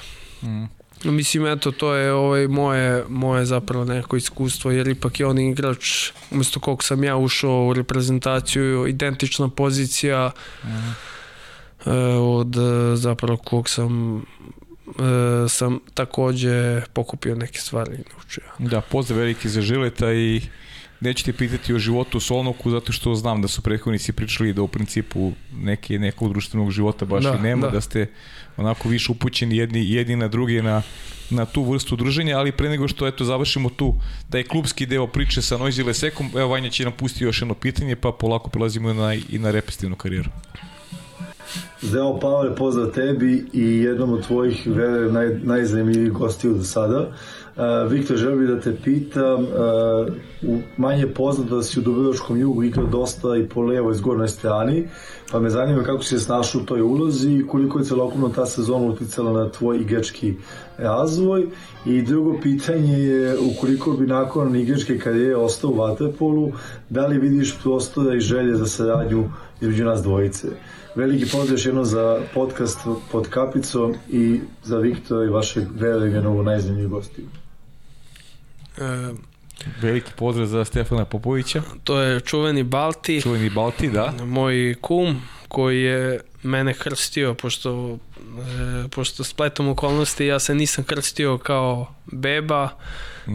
[0.43, 0.63] Mm.
[1.03, 6.11] Mislim, eto, to je ovaj, moje, moje zapravo neko iskustvo, jer ipak je on igrač,
[6.31, 10.31] umjesto kog sam ja ušao u reprezentaciju, identična pozicija
[10.63, 10.67] mm.
[11.89, 12.55] e, od
[12.95, 18.43] zapravo kog sam e, sam takođe pokupio neke stvari i naučio.
[18.59, 20.41] Da, pozdrav veliki za Žileta i
[21.03, 24.61] neću te pitati o životu u Solnoku zato što znam da su prethodnici pričali da
[24.61, 27.71] u principu neke, nekog društvenog života baš Da, i nema, da.
[27.71, 27.81] da.
[27.81, 28.07] ste
[28.57, 30.81] onako više upućeni jedni, jedni na druge na,
[31.29, 33.93] na tu vrstu druženja, ali pre nego što eto završimo tu
[34.29, 37.95] taj klubski deo priče sa Noisy Lesekom, evo Vanja će nam pustiti još jedno pitanje,
[37.95, 40.29] pa polako prelazimo na, i na repestivnu karijeru.
[41.81, 46.99] Zeo Pavle, pozdrav tebi i jednom od tvojih vele naj, najzanimljivih gostiju do sada.
[46.99, 47.42] Uh,
[47.89, 49.47] Viktor, želim da te pitam, uh,
[50.41, 54.27] u, manje je poznato da si u Dubrovačkom jugu igrao dosta i po levoj zgornjoj
[54.27, 54.87] strani,
[55.31, 58.45] pa me zanima kako si se snašao u toj ulozi i koliko je celokupno ta
[58.45, 60.33] sezona uticala na tvoj igrački
[60.77, 61.47] razvoj.
[61.85, 66.51] I drugo pitanje je, ukoliko bi nakon igračke karijere ostao u Vaterpolu,
[66.89, 69.29] da li vidiš prostora i želje za saradnju
[69.61, 70.47] između nas dvojice?
[70.95, 72.79] Veliki pozdrav još jedno za podcast
[73.11, 77.42] pod kapicom i za Viktora i vašeg verujem jednog najzanimljivih gostiju.
[78.77, 79.13] E,
[79.81, 84.13] Veliki pozdrav za Stefana Popovića, to je čuveni Balti, čuveni Balti, da.
[84.25, 87.97] moj kum koji je mene krstio, pošto,
[88.85, 92.69] e, pošto spletom okolnosti ja se nisam krstio kao beba,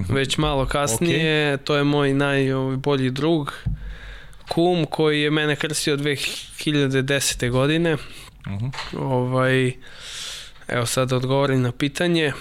[0.08, 3.52] već malo kasnije, to je moj najbolji drug,
[4.48, 7.50] kum koji je mene krstio 2010.
[7.50, 7.96] godine.
[8.98, 9.72] Ovaj,
[10.68, 12.32] evo sad da odgovorim na pitanje.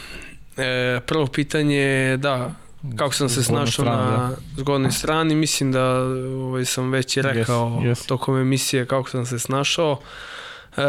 [0.57, 2.51] E, prvo pitanje je da,
[2.95, 5.83] kako sam se snašao strana, na zgodnoj strani, mislim da
[6.37, 8.07] ovaj, sam već i rekao Yes, yes.
[8.07, 9.99] tokom emisije kako sam se snašao.
[10.77, 10.81] E,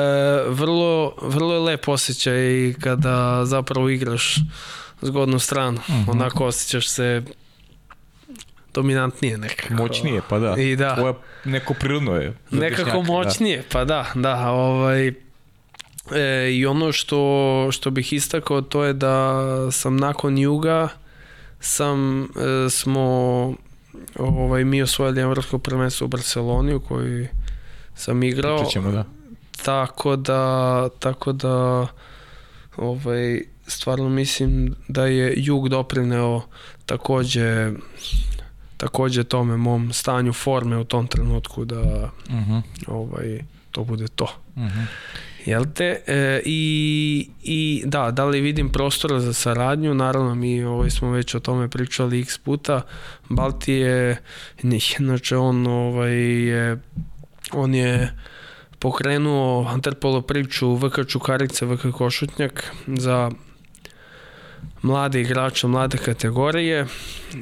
[0.48, 4.36] vrlo, vrlo je lep osjećaj kada zapravo igraš
[5.00, 5.80] zgodnu stranu.
[6.06, 7.22] Onako osjećaš se
[8.74, 9.74] dominantnije nekako.
[9.74, 10.54] Moćnije, pa da.
[10.58, 10.94] I da.
[10.94, 12.36] Tvoje neko prirodno je.
[12.50, 18.84] Nekako dešnjaka, moćnije, pa da, da, ovaj, e, i ono što, što bih istakao to
[18.84, 19.42] je da
[19.72, 20.88] sam nakon Juga
[21.60, 23.02] sam, e, smo
[24.16, 27.28] ovaj, mi osvojili evropsko prvenstvo u Barceloni u kojoj
[27.94, 28.64] sam igrao.
[28.64, 29.04] Ćemo, da.
[29.64, 31.86] Tako da, tako da
[32.76, 36.42] ovaj, stvarno mislim da je Jug doprineo
[36.86, 37.72] takođe
[38.76, 44.26] takođe tome mom stanju forme u tom trenutku da Mhm, ovaj to bude to.
[44.56, 44.80] mhm.
[45.48, 46.02] Jel te?
[46.06, 49.94] E, i, I da, da li vidim prostora za saradnju?
[49.94, 52.82] Naravno, mi ovaj, smo već o tome pričali x puta.
[53.28, 54.22] Balti je,
[54.62, 56.14] ne, znači on ovaj,
[56.48, 56.78] je,
[57.52, 58.12] on je
[58.78, 63.30] pokrenuo Interpolo priču VK Čukarice, VK Košutnjak za
[64.82, 66.86] mlade igrače, mlade kategorije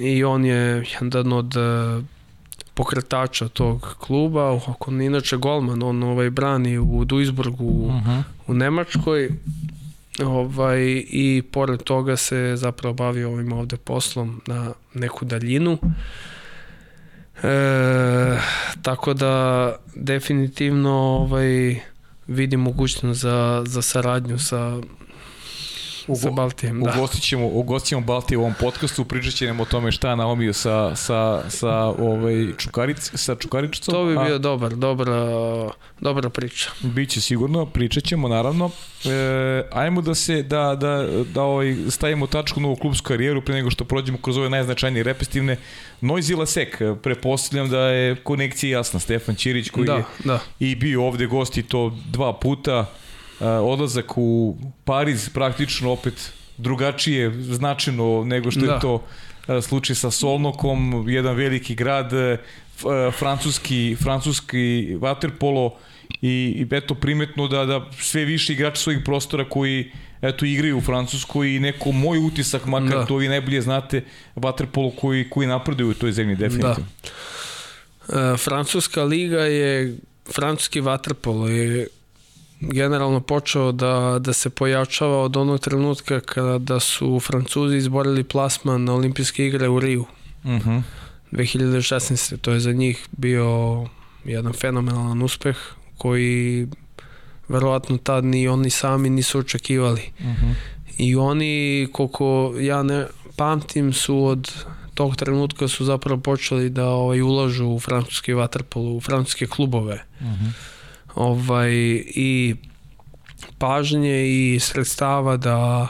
[0.01, 1.55] i on je jedan od
[2.77, 4.51] pokretača tog kluba,
[5.01, 8.19] je inače golman, on ovaj brani u Duisburgu u, Mhm.
[8.47, 9.31] u Nemačkoj
[10.25, 15.79] ovaj, i pored toga se zapravo bavi ovim ovde poslom na neku daljinu.
[17.43, 18.39] E,
[18.83, 19.33] tako da
[19.95, 21.81] definitivno ovaj,
[22.27, 24.81] vidim mogućnost za, za saradnju sa,
[26.15, 26.81] sa Baltijem.
[26.81, 26.93] Da.
[26.97, 30.17] Ugostit ćemo, ugostit ćemo Balti u ovom podcastu, pričat će nam o tome šta je
[30.17, 33.95] naomio sa, sa, sa, ovaj, čukaric, sa Čukaričicom.
[33.95, 35.29] To bi a bio dobar, dobra,
[36.01, 36.71] dobra priča.
[36.81, 38.71] Biće sigurno, pričat ćemo naravno.
[39.05, 43.55] E, ajmo da se, da, da, da ovaj, stavimo tačku na ovu klubsku karijeru pre
[43.55, 45.57] nego što prođemo kroz ove najznačajnije repestivne.
[46.01, 49.01] Noisy Lasek, prepostavljam da je konekcija jasna.
[49.01, 50.41] Stefan Ćirić koji Da, je da.
[50.61, 52.87] i bio ovde gost i to dva puta.
[53.41, 58.73] E, odlazak u Pariz praktično opet drugačije značajno nego što Da.
[58.73, 59.03] je to
[59.49, 62.39] e, slučaj sa Solnokom, jedan veliki grad, e,
[63.19, 65.71] francuski, francuski waterpolo
[66.23, 69.93] i, i eto primetno da, da sve više igrača svojih prostora koji
[70.23, 73.07] eto igraju u Francuskoj i neko moj utisak, makar Da.
[73.07, 74.05] to vi najbolje znate,
[74.37, 76.87] waterpolo koji, koji napreduju u toj zemlji definitivno.
[78.09, 79.97] E, Francuska liga je,
[80.35, 81.87] francuski vaterpolo je
[82.73, 88.95] generalno počeo da, da se pojačava od onog trenutka kada su Francuzi izborili plasman na
[88.95, 90.05] olimpijske igre u Riju
[90.45, 90.79] Mhm.
[91.33, 92.37] 2016.
[92.37, 93.85] To je za njih bio
[94.25, 95.57] jedan fenomenalan uspeh
[95.99, 96.67] koji
[97.49, 100.03] verovatno tad ni oni sami nisu očekivali.
[100.21, 100.51] Mhm.
[100.99, 103.07] I oni, koliko ja ne
[103.37, 104.53] pamtim, su od
[104.95, 110.05] tog trenutka su zapravo počeli da ovaj, ulažu u francuski vaterpolo, u francuske klubove.
[110.21, 110.47] Mhm.
[111.17, 111.73] Ovaj,
[112.15, 112.55] I
[113.59, 115.89] pažnje i sredstava da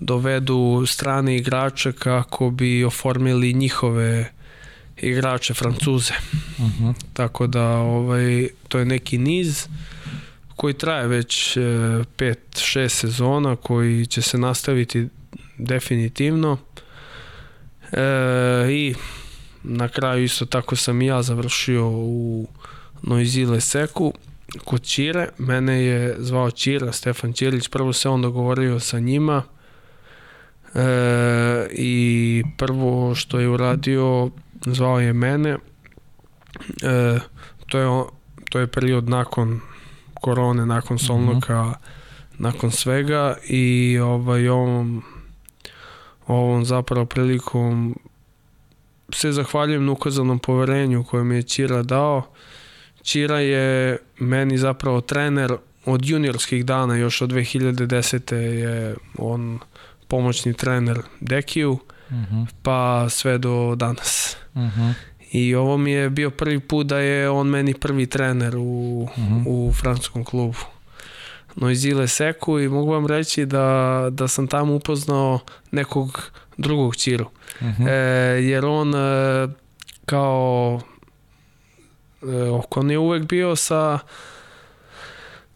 [0.00, 4.32] dovedu strane igrače kako bi oformili njihove
[4.96, 6.12] igrače Francuze.
[6.58, 6.90] Mhm.
[7.12, 9.66] Tako da ovaj, to je neki niz
[10.56, 15.08] koji traje već 5-6 sezona koji će se nastaviti
[15.58, 16.58] definitivno
[17.92, 17.98] e,
[18.70, 18.94] i
[19.62, 22.48] na kraju isto tako sam i ja završio u
[23.02, 24.14] Noizile Seku
[24.64, 29.42] kod Čire, mene je zvao Čira, Stefan Ćirić, prvo se on dogovorio sa njima
[30.74, 30.80] e,
[31.72, 34.30] i prvo što je uradio
[34.66, 35.50] zvao je mene
[36.82, 37.18] e,
[37.66, 38.04] to je
[38.50, 39.60] to je period nakon
[40.20, 41.74] korone, nakon Solnoka,
[42.38, 45.02] nakon svega i ovaj on
[46.26, 47.98] ovom zapravo prilikom
[49.12, 52.22] se zahvaljujem na ukazanom poverenju koje mi je Ćira dao.
[53.02, 58.34] Ćira je meni zapravo trener od juniorskih dana, još od 2010.
[58.34, 59.58] je on
[60.08, 62.46] pomoćni trener Dekiju, uh -huh.
[62.62, 64.36] pa sve do danas.
[64.54, 64.92] Uh -huh.
[65.32, 68.60] I ovo mi je bio prvi put da je on meni prvi trener u,
[69.02, 69.44] uh -huh.
[69.46, 70.58] u francuskom klubu.
[71.56, 75.38] Noizile Seku i mogu vam reći da, da sam tamo upoznao
[75.70, 77.26] nekog drugog Čiru.
[77.60, 77.88] Uh -huh.
[77.88, 79.48] e, jer on e,
[80.06, 80.80] kao
[82.22, 82.26] e,
[82.70, 83.98] on je uvek bio sa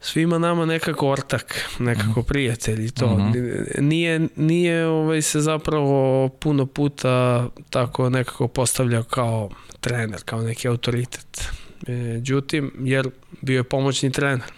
[0.00, 2.26] svima nama nekako ortak, nekako -huh.
[2.28, 3.06] prijatelj i to.
[3.06, 3.80] Uh -huh.
[3.80, 9.50] Nije, nije ovaj, se zapravo puno puta tako nekako postavljao kao
[9.80, 11.48] trener, kao neki autoritet.
[11.86, 13.10] Međutim, jer
[13.40, 14.52] bio je pomoćni trener.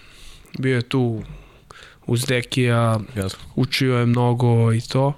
[0.58, 1.22] Bio je tu
[2.06, 3.38] uz Dekija, Jasno.
[3.54, 5.12] učio je mnogo i to.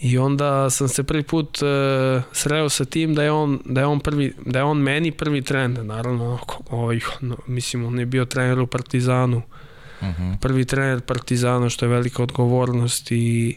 [0.00, 3.86] I onda sam se prvi put uh, sreo sa tim da je on da je
[3.86, 6.38] on prvi da je on meni prvi trener, naravno
[6.70, 9.42] ovaj no, mislim on je bio trener u Partizanu.
[10.00, 10.22] Uh mhm.
[10.22, 10.38] -huh.
[10.40, 13.56] Prvi trener Partizana što je velika odgovornost i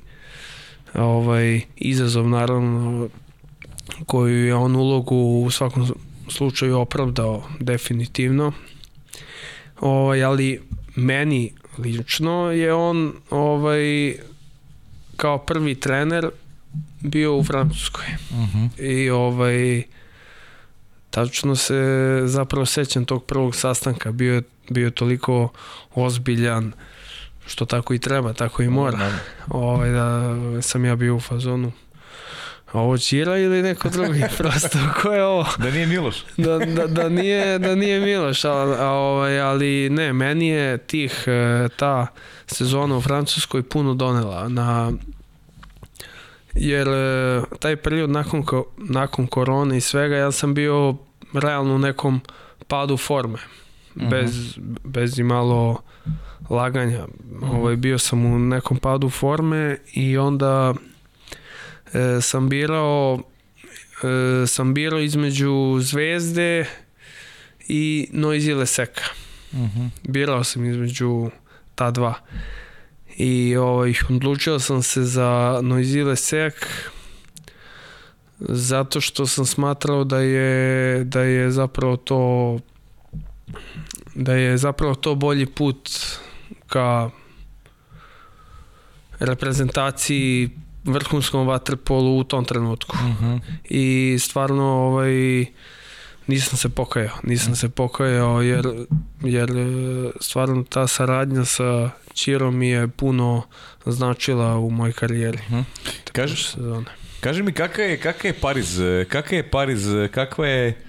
[0.93, 3.09] ovaj izazov naravno
[4.05, 5.93] koju je on ulogu u svakom
[6.27, 8.51] slučaju opravdao definitivno.
[9.79, 10.61] Ovaj ali
[10.95, 14.15] meni lično je on ovaj
[15.21, 16.29] kao prvi trener
[16.99, 18.05] bio u Francuskoj.
[18.29, 18.57] Uh mhm.
[18.57, 18.81] -huh.
[18.81, 19.83] I ovaj
[21.09, 25.49] tačno se zapravo sećam tog prvog sastanka, bio je, bio je toliko
[25.95, 26.73] ozbiljan
[27.45, 28.97] što tako i treba, tako i mora.
[28.97, 29.11] Da.
[29.47, 31.71] Ovaj, da sam ja bio u fazonu
[32.73, 35.45] ovo Čira ili neko drugi prosto, ko je ovo?
[35.57, 36.25] Da nije Miloš.
[36.37, 41.23] da, da, da, nije, da nije Miloš, a, a, ovaj, ali ne, meni je tih,
[41.27, 42.07] e, ta
[42.47, 44.91] sezona u Francuskoj puno donela na
[46.53, 48.43] jer e, taj period nakon,
[48.77, 50.95] nakon korone i svega ja sam bio
[51.33, 52.21] realno u nekom
[52.67, 53.37] padu forme
[53.95, 54.09] -huh.
[54.09, 55.81] bez, bez i malo
[56.49, 57.05] laganja
[57.41, 60.73] ovaj, bio sam u nekom padu forme i onda
[61.93, 63.19] e, sam birao
[64.43, 66.65] e, sam birao između Zvezde
[67.67, 69.03] i Noizile Seka.
[69.51, 69.89] Uh -huh.
[70.03, 71.29] Birao sam između
[71.75, 72.13] ta dva.
[73.17, 76.67] I ovaj, odlučio sam se za Noizile Sek
[78.39, 82.59] zato što sam smatrao da je da je zapravo to
[84.15, 85.89] da je zapravo to bolji put
[86.67, 87.09] ka
[89.19, 90.49] reprezentaciji
[90.83, 92.97] vrhunskom vaterpolu u tom trenutku.
[93.03, 93.25] Uh mhm.
[93.25, 93.39] -huh.
[93.63, 95.45] I stvarno ovaj
[96.27, 98.67] nisam se pokajao, nisam se pokajao jer,
[99.21, 99.49] jer
[100.19, 103.43] stvarno ta saradnja sa Čirom mi je puno
[103.85, 105.37] značila u mojoj karijeri.
[105.37, 105.59] Uh mhm.
[105.59, 106.11] -huh.
[106.11, 106.35] Kaži,
[107.19, 108.79] kaži mi kakav je, kakav je Pariz,
[109.09, 110.85] kakav je Pariz, kakva je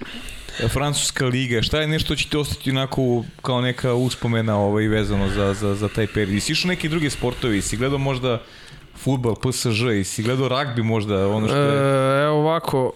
[0.68, 5.54] Francuska liga, šta je nešto će ti ostati onako kao neka uspomena ovaj, vezano za,
[5.54, 6.42] za, za taj period?
[6.42, 8.42] Si išao neki drugi sportovi, si gledao možda
[9.04, 12.20] futbal, PSG i si gledao ragbi možda ono što je...
[12.20, 12.92] E, evo ovako,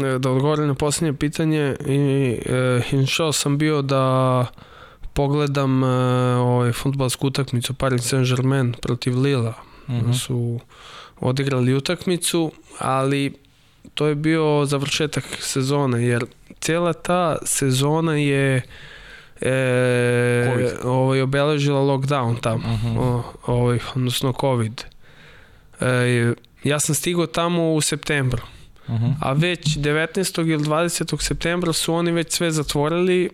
[0.00, 4.46] e, da odgovorim na posljednje pitanje i e, inšao sam bio da
[5.12, 5.86] pogledam e,
[6.36, 9.54] ovaj futbalsku utakmicu Paris Saint-Germain protiv Lila.
[9.88, 10.06] Uh mhm.
[10.06, 10.18] -huh.
[10.26, 10.60] su
[11.20, 13.34] odigrali utakmicu, ali
[13.94, 16.24] to je bio završetak sezone, jer
[16.60, 18.62] cijela ta sezona je
[19.40, 22.86] e, ovaj, obeležila lockdown tamo, uh mhm.
[22.86, 23.00] -huh.
[23.00, 24.97] o, ovaj, odnosno COVID.
[25.80, 26.34] E,
[26.64, 28.42] ja sam stigao tamo u septembru.
[28.88, 29.14] Uh -huh.
[29.20, 30.50] A već 19.
[30.50, 31.22] ili 20.
[31.22, 33.30] septembra su oni već sve zatvorili.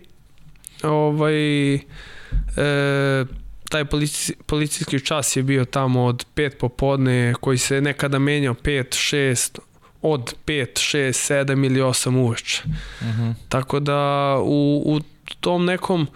[0.83, 1.79] Ovaj e,
[3.69, 8.83] taj polici, policijski čas je bio tamo od 5 popodne koji se nekada menjao 5,
[8.91, 9.59] 6
[10.01, 12.63] od 5, 6, 7 ili 8 uveče.
[12.65, 13.33] Uh -huh.
[13.49, 14.99] Tako da u, u
[15.39, 16.07] tom nekom uh,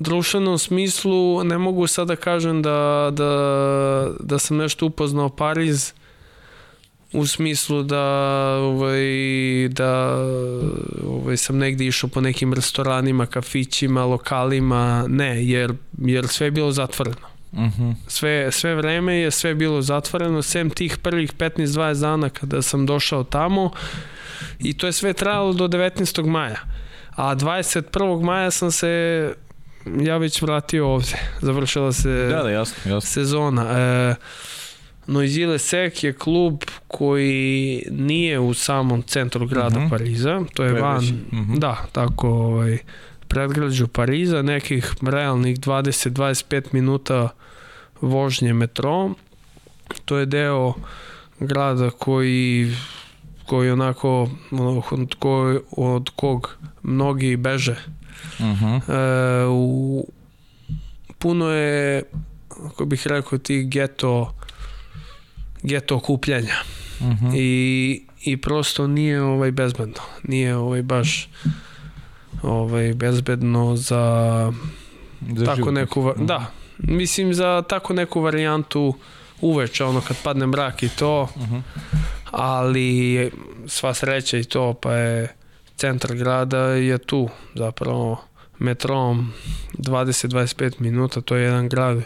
[0.00, 5.92] društvenom smislu ne mogu sad da kažem da, da, da sam nešto upoznao Pariz
[7.12, 8.04] u smislu da
[8.60, 9.08] ovaj,
[9.68, 10.16] da
[11.06, 16.72] ovaj, sam negdje išao po nekim restoranima, kafićima, lokalima, ne, jer, jer sve je bilo
[16.72, 17.30] zatvoreno.
[17.52, 17.82] Uh mhm.
[17.82, 17.94] -huh.
[18.06, 23.24] sve, sve vreme je sve bilo zatvoreno, sem tih prvih 15-20 dana kada sam došao
[23.24, 23.70] tamo
[24.58, 26.26] i to je sve trajalo do 19.
[26.26, 26.60] maja.
[27.16, 28.22] A 21.
[28.22, 29.34] maja sam se
[30.00, 31.18] ja već vratio ovde.
[31.40, 33.00] Završila se da, da, jasno, jasno.
[33.00, 33.78] sezona.
[33.78, 34.14] E,
[35.06, 39.84] Noizile Sek je klub koji nije u samom centru grada uh mhm.
[39.84, 39.90] -huh.
[39.90, 41.52] Pariza, to je van, uh mhm.
[41.52, 41.58] -huh.
[41.58, 42.78] da, tako, ovaj,
[43.28, 47.28] predgrađu Pariza, nekih realnih 20-25 minuta
[48.00, 49.16] vožnje metrom.
[50.04, 50.74] To je deo
[51.40, 52.72] grada koji
[53.50, 54.28] koji onako
[54.90, 57.76] od, ko, od kog mnogi beže.
[58.38, 58.80] Uh -huh.
[59.42, 60.06] E, u,
[61.18, 62.02] puno je,
[62.48, 64.34] kako bih rekao, tih geto
[65.62, 66.54] geto okupljanja.
[67.00, 67.32] Uh -huh.
[67.36, 70.02] I, I prosto nije ovaj bezbedno.
[70.22, 71.28] Nije ovaj baš
[72.42, 74.52] ovaj bezbedno za,
[75.28, 75.74] Za tako život.
[75.74, 76.46] neku va- da
[76.78, 78.94] mislim za tako neku varijantu
[79.40, 81.58] uveče ono kad padne mrak i to Mhm.
[82.24, 83.30] ali
[83.66, 85.34] sva sreća i to pa je
[85.80, 88.20] centar grada je tu zapravo
[88.58, 89.32] metrom
[89.78, 92.02] 20-25 minuta to je jedan grad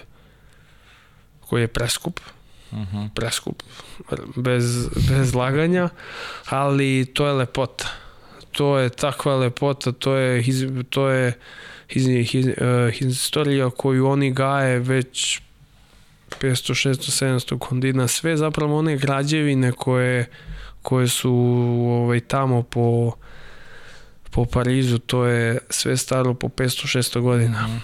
[1.41, 2.21] koji je preskup.
[2.73, 3.07] Mhm.
[3.15, 3.63] preskup
[4.37, 5.89] bez, bez laganja
[6.49, 7.89] ali to je lepota.
[8.53, 10.43] To je takva lepota to je,
[10.91, 11.33] to je
[11.89, 15.41] his, his, uh, historija koju oni gaje već
[16.41, 20.27] 500, 600, 700 kondina, sve zapravo one građevine koje,
[20.83, 21.35] koje su
[21.89, 23.13] ovaj, tamo po,
[24.35, 27.81] po Parizu, to je sve staro po 500, 600 godina.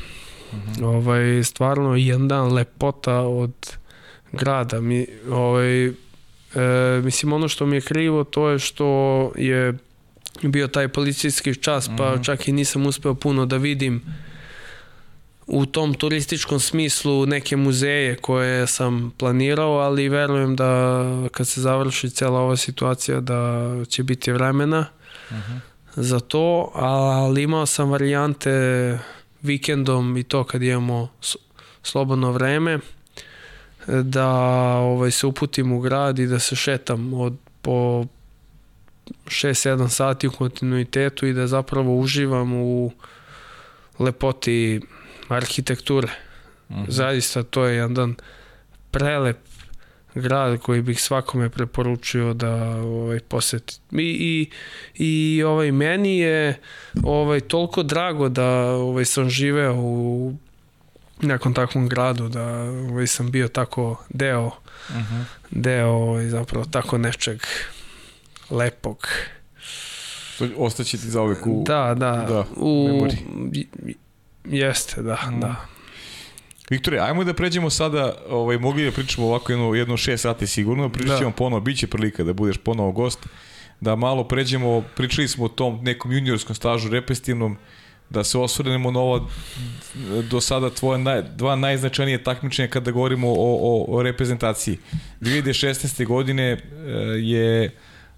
[0.82, 3.52] Ovaj, stvarno jedan lepota od
[4.32, 4.80] grada.
[4.80, 5.92] Mi, ovaj, e,
[7.04, 9.74] mislim, ono što mi je krivo, to je što je
[10.42, 14.02] bio taj policijski čas, pa čak i nisam uspeo puno da vidim
[15.46, 22.10] u tom turističkom smislu neke muzeje koje sam planirao, ali verujem da kad se završi
[22.10, 24.86] cela ova situacija da će biti vremena
[25.96, 28.98] za to, ali imao sam varijante
[29.42, 31.08] vikendom i to kad imamo
[31.82, 32.78] slobodno vreme
[33.86, 34.28] da
[34.78, 38.04] ovaj, se uputim u grad i da se šetam od po
[39.26, 42.92] 6-7 sati u kontinuitetu i da zapravo uživam u
[43.98, 44.80] lepoti
[45.28, 46.08] arhitekture.
[46.88, 48.14] Zaista to je jedan
[48.90, 49.49] prelep
[50.14, 53.74] grad koji bih svakome preporučio da ovaj poseti.
[53.92, 54.50] I, i,
[55.04, 56.60] i ovaj meni je
[57.02, 60.34] ovaj toliko drago da ovaj sam živeo u
[61.22, 64.50] nekom takvom gradu da ovaj sam bio tako deo
[65.50, 67.42] deo ovaj, zapravo tako nečeg
[68.50, 69.08] lepog.
[70.56, 71.62] Ostaće ti za uvek u...
[71.66, 72.26] Da, da.
[72.28, 73.18] da, u, memoriji.
[74.44, 75.66] jeste, da, da.
[76.70, 80.88] Viktore, ajmo da pređemo sada, ovaj, mogli da pričamo ovako jedno, jedno šest sati sigurno,
[80.88, 81.18] pričat Da.
[81.18, 83.26] ćemo ponovo, bit će prilika da budeš ponovo gost,
[83.80, 87.56] da malo pređemo, pričali smo o tom nekom juniorskom stažu repestivnom,
[88.10, 89.28] da se osvrnemo na ovo
[90.30, 94.78] do sada tvoje naj, dva najznačajnije takmičenja kada govorimo o, o, o reprezentaciji.
[95.20, 96.06] 2016.
[96.06, 96.58] godine e,
[97.18, 97.70] je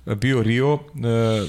[0.06, 0.78] bio Rio, e,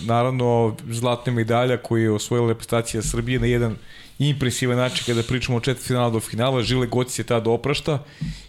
[0.06, 3.76] naravno zlatna medalja koju je osvojila reprezentacija Srbije na jedan
[4.20, 8.04] impresivan način kada pričamo od četvrtfinala do finala, Žile Goci se tada oprašta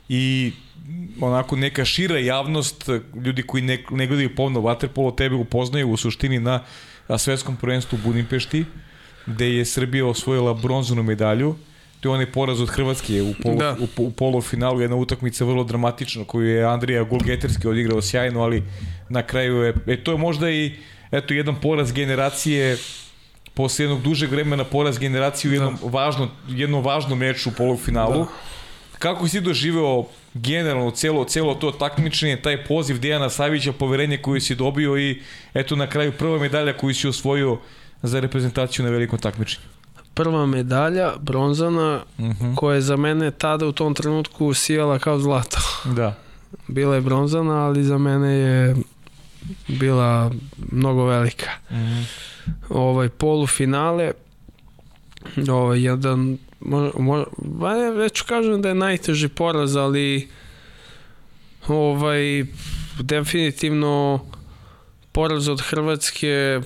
[0.08, 0.52] i
[1.20, 2.88] onako neka šira javnost,
[3.24, 6.60] ljudi koji ne, ne gledaju pomno vaterpolo, tebe upoznaju u suštini na
[7.08, 8.64] a, svetskom prvenstvu u Budimpešti,
[9.26, 11.54] gde je Srbija osvojila bronzanu medalju.
[12.00, 13.76] To je onaj poraz od Hrvatske u, polu, Da.
[13.80, 18.62] u, u polufinalu, jedna utakmica vrlo dramatična koju je Andrija Gulgeterski odigrao sjajno, ali
[19.08, 20.72] na kraju je, e, to je možda i
[21.12, 22.76] eto, jedan poraz generacije
[23.54, 28.18] posle jednog dužeg vremena poraz generacije u jednom, važnom, jednom važnom meču u polufinalu.
[28.18, 28.26] Da.
[28.98, 30.04] Kako si doživeo
[30.34, 35.22] generalno celo, celo to takmičenje, taj poziv Dejana Savića, poverenje koje si dobio i
[35.54, 37.58] eto na kraju prva medalja koju si osvojio
[38.02, 39.66] za reprezentaciju na velikom takmičenju.
[40.14, 42.54] Prva medalja, bronzana, Uh -huh.
[42.56, 45.58] koja je za mene tada u tom trenutku sijala kao zlato.
[45.84, 46.14] Da.
[46.68, 48.76] Bila je bronzana, ali za mene je
[49.68, 50.30] bila
[50.72, 51.50] mnogo velika.
[51.70, 52.04] Uh -huh.
[52.68, 54.12] Ovaj polufinale,
[55.48, 60.28] ovaj jedan mo, mo, ba ne, već kažem da je najteži poraz, ali
[61.68, 62.44] ovaj
[63.00, 64.24] definitivno
[65.12, 66.60] poraz od Hrvatske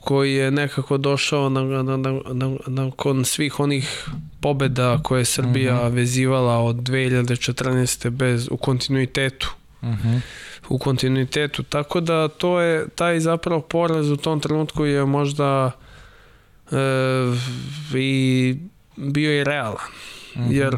[0.00, 4.08] koji je nekako došao na, na, na, na, nakon svih onih
[4.40, 5.94] pobeda koje je Srbija uh -huh.
[5.94, 8.10] vezivala od 2014.
[8.10, 10.20] bez u kontinuitetu Uh -huh.
[10.68, 11.62] U kontinuitetu.
[11.62, 15.70] Tako da to je taj zapravo poraz u tom trenutku je možda
[16.70, 16.76] e,
[17.94, 18.56] i
[18.96, 19.88] bio je realan.
[20.36, 20.52] Mm -hmm.
[20.52, 20.76] Jer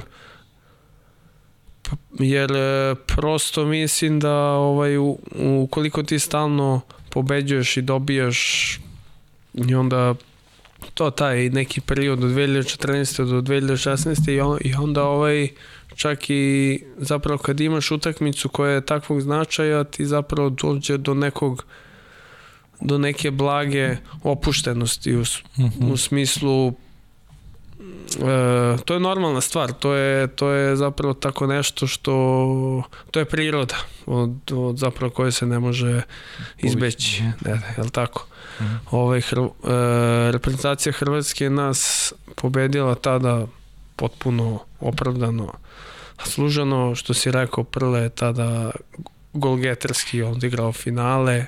[2.19, 4.97] jer e, prosto mislim da ovaj
[5.63, 6.81] ukoliko ti stalno
[7.11, 8.81] pobeđuješ i dobijaš
[9.55, 10.15] i onda
[10.95, 13.31] to taj neki period od 2014.
[13.31, 14.31] do 2016.
[14.31, 15.49] i, on, i onda ovaj
[15.95, 21.65] čak i zapravo kad imaš utakmicu koja je takvog značaja ti zapravo dođe do nekog
[22.81, 25.93] do neke blage opuštenosti u, -huh.
[25.93, 26.75] u smislu
[28.17, 33.25] E, to je normalna stvar, to je, to je zapravo tako nešto što, to je
[33.25, 33.77] priroda
[34.07, 36.03] od, od zapravo koje se ne može
[36.59, 38.27] izbeći, ne, ne, je li tako?
[38.61, 38.79] Mm -hmm.
[38.91, 39.47] Ovaj, hr, e,
[40.33, 43.47] reprezentacija Hrvatske nas pobedila tada
[44.01, 45.53] potpuno opravdano
[46.25, 48.71] služano, što si rekao, Prle je tada
[49.33, 51.47] golgeterski odigrao finale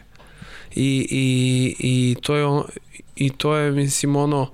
[0.74, 2.64] i, i, i to je on,
[3.16, 4.50] i to je mislim ono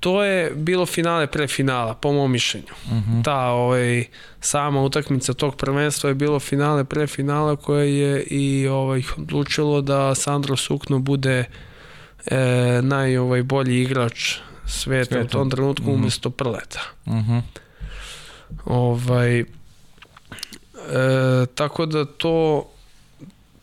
[0.00, 2.74] to je bilo finale pre finala, po mom mišljenju.
[2.84, 3.12] Uh Mhm.
[3.12, 3.24] -huh.
[3.24, 4.04] Ta ovaj,
[4.40, 10.14] sama utakmica tog prvenstva je bilo finale pre finala koje je i ovaj, odlučilo da
[10.14, 11.44] Sandro Sukno bude
[12.26, 12.36] e,
[12.82, 14.38] naj ovaj, bolji igrač
[14.68, 15.24] sveta, sveta.
[15.24, 15.94] u tom trenutku uh -huh.
[15.94, 16.80] umesto Prleta.
[17.06, 17.42] Uh -huh.
[18.64, 19.46] Ovaj, e,
[21.54, 22.66] tako da to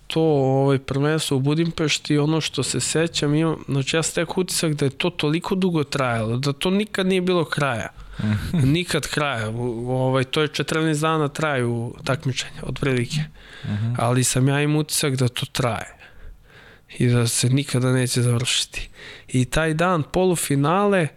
[0.07, 4.86] to ovaj prvenstvo u Budimpešti ono što se sećam imam, znači ja stek utisak da
[4.86, 7.90] je to toliko dugo trajalo da to nikad nije bilo kraja
[8.76, 9.49] nikad kraja
[9.88, 13.19] ovaj, to je 14 dana traju takmičenja od prilike
[13.64, 13.95] uh -huh.
[13.98, 15.95] ali sam ja im utisak da to traje
[17.00, 18.90] i da se nikada neće završiti
[19.28, 21.08] i taj dan polufinale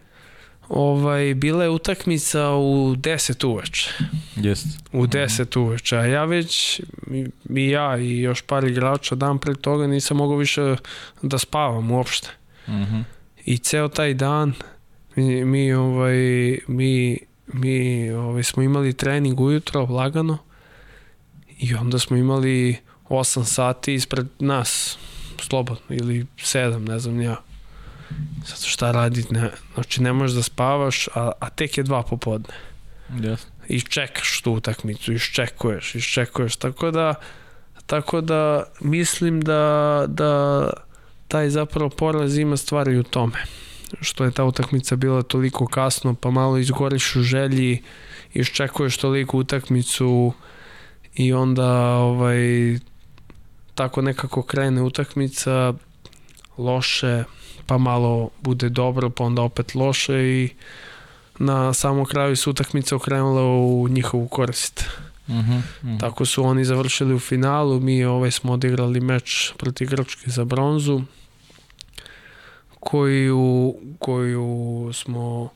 [0.68, 3.90] ovaj, bila je utakmica u 10 uveče.
[4.36, 4.66] Jest.
[4.92, 5.96] U 10 uveče.
[5.96, 6.80] A ja već,
[7.10, 10.76] i, ja i još par igrača dan pre toga nisam mogao više
[11.22, 12.28] da spavam uopšte.
[12.66, 13.02] Uh -huh.
[13.44, 14.54] I ceo taj dan
[15.16, 16.16] mi, mi, ovaj,
[16.66, 20.38] mi, mi ovaj, smo imali trening ujutro, lagano,
[21.58, 22.76] i onda smo imali
[23.08, 24.98] 8 sati ispred nas,
[25.42, 27.36] slobodno, ili 7, ne znam ja.
[28.46, 32.54] Zato šta raditi, ne, znači ne možeš da spavaš, a, a tek je dva popodne.
[33.10, 33.38] Yes.
[33.68, 37.14] I čekaš tu utakmicu, iščekuješ, iščekuješ, tako da
[37.88, 40.70] tako da mislim da, da
[41.28, 43.44] taj zapravo poraz ima stvari u tome
[44.00, 47.82] što je ta utakmica bila toliko kasno pa malo izgoriš u želji
[48.34, 50.32] iščekuješ toliko utakmicu
[51.14, 52.38] i onda ovaj
[53.78, 55.74] tako nekako krene utakmica
[56.58, 57.24] loše
[57.66, 60.50] pa malo bude dobro, pa onda opet loše i
[61.38, 64.84] na samom kraju su utakmica okrenula u njihovu korist.
[65.28, 66.00] Uh -huh, uh -huh.
[66.00, 71.02] Tako su oni završili u finalu, mi ovaj smo odigrali meč proti Grčke za bronzu
[72.80, 75.48] koju, koju smo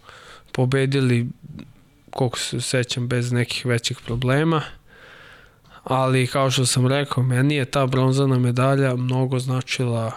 [0.52, 1.28] pobedili
[2.10, 4.62] koliko se sećam bez nekih većih problema
[5.84, 10.12] ali kao što sam rekao meni je ta bronzana medalja mnogo značila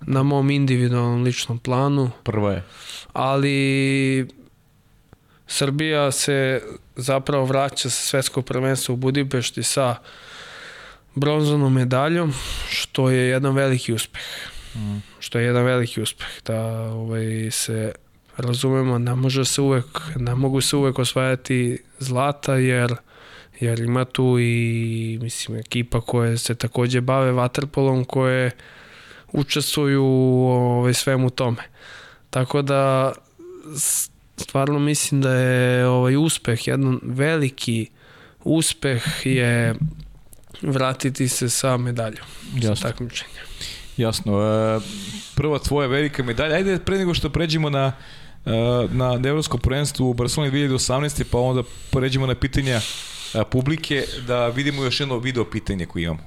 [0.00, 2.10] na mom individualnom ličnom planu.
[2.22, 2.64] Prva je.
[3.12, 4.28] Ali
[5.46, 6.62] Srbija se
[6.96, 9.96] zapravo vraća sa svetskog prvenstva u Budimpešti sa
[11.14, 12.34] bronzanom medaljom,
[12.70, 14.22] što je jedan veliki uspeh.
[14.74, 14.98] Mm.
[15.18, 16.28] Što je jedan veliki uspeh.
[16.46, 17.92] Da ovaj, se
[18.36, 22.94] razumemo, ne može se uvek, ne mogu se uvek osvajati zlata, jer
[23.60, 28.50] jer ima tu i mislim ekipa koje se takođe bave vaterpolom koje
[29.32, 31.62] učestvuju ovaj, svemu tome.
[32.30, 33.12] Tako da
[34.36, 37.86] stvarno mislim da je ovaj uspeh, jedan veliki
[38.44, 39.74] uspeh je
[40.62, 42.76] vratiti se sa medaljom Jasno.
[42.76, 43.40] sa takmičenja.
[43.96, 44.42] Jasno.
[44.42, 44.80] E,
[45.34, 46.54] prva tvoja velika medalja.
[46.54, 47.92] Ajde pre nego što pređemo na
[48.90, 51.24] na evropsko prvenstvo u Barceloni 2018.
[51.30, 52.80] pa onda pređemo na pitanja
[53.50, 56.20] publike da vidimo još jedno video pitanje koje imamo.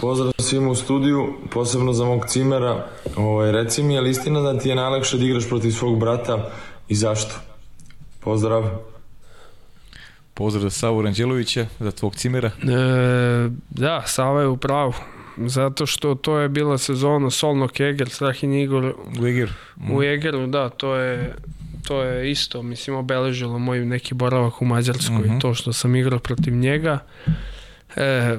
[0.00, 2.86] Pozdrav svima u studiju, posebno za mog cimera.
[3.16, 6.50] Ovaj, reci mi, je li istina da ti je najlakše da igraš protiv svog brata
[6.88, 7.34] i zašto?
[8.20, 8.64] Pozdrav.
[10.34, 12.48] Pozdrav za Savu Ranđelovića, za tvog cimera.
[12.48, 14.92] E, da, Sava je u pravu.
[15.36, 19.52] Zato što to je bila sezona Solnok Eger, Strahin Igor u Egeru.
[19.76, 19.96] Mm.
[19.96, 21.34] U Egeru, da, to je
[21.86, 25.40] to je isto, mislim, obeležilo moj neki boravak u Mađarskoj, uh -huh.
[25.40, 26.98] to što sam igrao protiv njega.
[27.96, 28.38] E,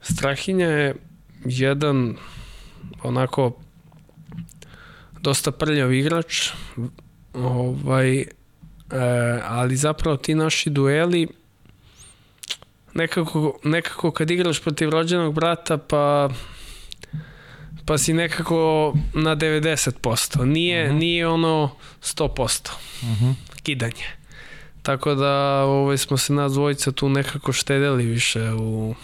[0.00, 0.94] Strahinja je
[1.44, 2.16] jedan
[3.02, 3.52] onako
[5.20, 6.50] dosta prljav igrač,
[7.34, 8.26] ovaj, e,
[9.44, 11.28] ali zapravo ti naši dueli
[12.94, 16.28] nekako, nekako kad igraš protiv rođenog brata pa
[17.86, 20.44] pa si nekako na 90%.
[20.44, 20.98] Nije, uh -huh.
[20.98, 21.70] nije ono
[22.02, 22.70] 100%.
[23.02, 23.34] Uh -huh.
[23.62, 24.06] Kidanje.
[24.82, 28.94] Tako da ovaj, smo se nas dvojica tu nekako štedeli više u,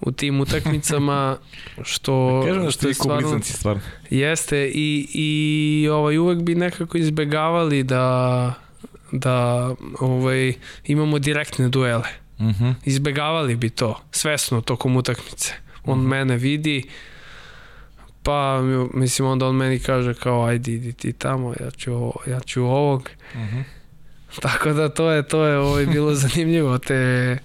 [0.00, 1.36] u tim utakmicama
[1.82, 3.82] što, Kažem da što je stvarno, stvarno.
[4.10, 8.54] Jeste i, i ovaj, uvek bi nekako izbegavali da
[9.12, 9.70] da
[10.00, 10.54] ovaj,
[10.84, 12.08] imamo direktne duele.
[12.38, 12.74] Uh -huh.
[12.84, 15.54] Izbegavali bi to svesno tokom utakmice.
[15.84, 16.08] On uh -huh.
[16.08, 16.88] mene vidi,
[18.22, 18.62] pa
[18.94, 23.10] mislim onda on meni kaže kao ajde idi ti tamo, ja ću, ja ću ovog.
[23.34, 23.62] Uh -huh.
[24.40, 27.38] Tako da to je, to je ovaj, bilo zanimljivo, te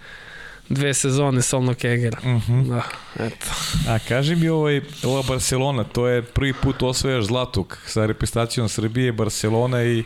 [0.69, 2.17] dve sezone Solnog Egera.
[2.23, 2.69] Uh -huh.
[2.69, 2.81] Da,
[3.25, 3.47] eto.
[3.87, 9.11] A kaži mi ovaj, ova Barcelona, to je prvi put osvajaš zlatog sa reprezentacijom Srbije,
[9.11, 10.03] Barcelona i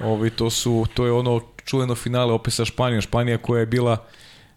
[0.00, 3.00] ovaj, to, su, to je ono čuveno finale opet sa Španijom.
[3.00, 4.06] Španija koja je bila,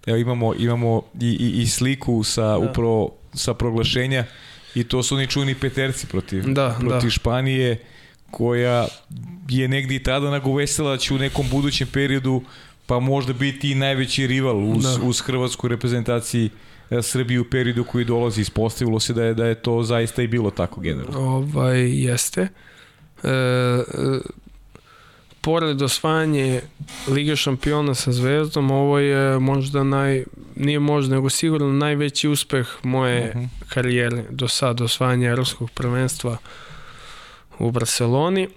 [0.05, 2.57] evo imamo, imamo i, i, i sliku sa da.
[2.57, 4.25] upravo sa proglašenja
[4.75, 7.09] i to su oni čuveni peterci protiv, da, protiv da.
[7.09, 7.77] Španije
[8.31, 8.87] koja
[9.49, 12.41] je negdje i tada nagovestila da će u nekom budućem periodu
[12.85, 14.97] pa možda biti i najveći rival uz, da.
[15.03, 16.49] uz hrvatsku reprezentaciji
[16.89, 20.27] e, Srbije u periodu koji dolazi ispostavilo se da je da je to zaista i
[20.27, 21.19] bilo tako generalno.
[21.19, 22.41] Ovaj jeste.
[22.41, 23.81] E, e,
[25.41, 26.61] pored osvajanje
[27.07, 30.23] Lige šampiona sa Zvezdom, ovo je možda naj,
[30.55, 33.45] nije možda, nego sigurno najveći uspeh moje uh mhm.
[33.45, 33.49] -huh.
[33.69, 36.37] karijere do sad, osvajanje Evropskog prvenstva
[37.59, 38.47] u Barceloni.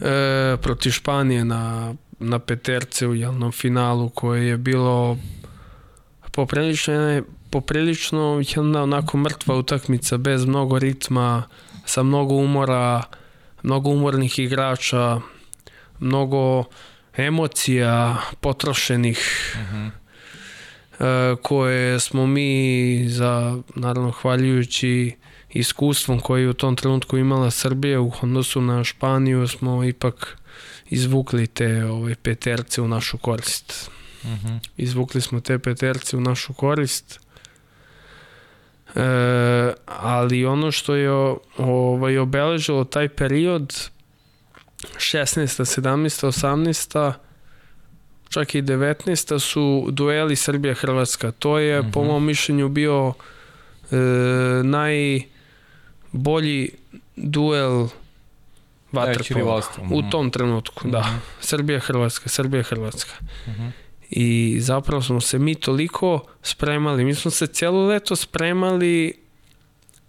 [0.00, 5.18] E, protiv Španije na, na peterce u jednom finalu koje je bilo
[6.32, 11.42] poprilično, poprilično jedna onako mrtva utakmica bez mnogo ritma,
[11.84, 13.02] sa mnogo umora,
[13.62, 15.20] mnogo umornih igrača,
[16.00, 16.64] mnogo
[17.16, 19.18] emocija potrošenih
[19.54, 19.90] uh -huh.
[21.00, 25.16] e, koje smo mi za naravno hvaljujući
[25.50, 30.38] iskustvom koji u tom trenutku imala Srbija u odnosu na Španiju smo ipak
[30.90, 33.90] izvukli te ovaj, peterce u našu korist.
[34.22, 34.46] Uh mhm.
[34.46, 34.58] -huh.
[34.76, 37.20] Izvukli smo te peterce u našu korist.
[38.94, 39.00] E,
[39.86, 41.10] ali ono što je
[41.58, 43.90] ovaj, obeležilo taj period
[44.96, 45.80] 16.
[45.80, 46.26] 17.
[46.26, 47.12] 18.
[48.28, 49.38] čak i 19.
[49.38, 51.30] su dueli Srbija-Hrvatska.
[51.30, 51.92] To je uh -huh.
[51.92, 53.12] po mom mišljenju bio
[53.90, 53.96] e,
[54.64, 56.70] najbolji
[57.16, 57.88] duel
[58.92, 60.10] vaterpola u mhm.
[60.10, 60.92] tom trenutku, uh -huh.
[60.92, 61.00] da.
[61.00, 61.16] Mhm.
[61.40, 63.12] Srbija-Hrvatska, Srbija-Hrvatska.
[63.46, 63.70] Uh -huh.
[64.10, 69.14] I zapravo smo se mi toliko spremali, mi smo se cijelo leto spremali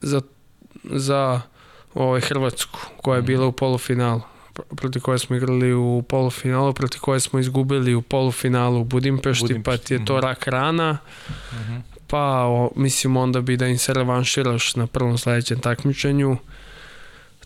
[0.01, 0.21] za,
[0.84, 1.41] za
[1.93, 4.21] ovaj Hrvatsku koja je bila u polufinalu
[4.76, 9.81] protiv koje smo igrali u polufinalu, protiv koje smo izgubili u polufinalu u Budimpešti, Budimpešti.
[9.81, 10.26] pa ti je to mhm.
[10.26, 10.97] rak rana,
[11.27, 11.81] uh -huh.
[12.07, 16.38] pa o, mislim onda bi da im se revanširaš na prvom sledećem takmičenju.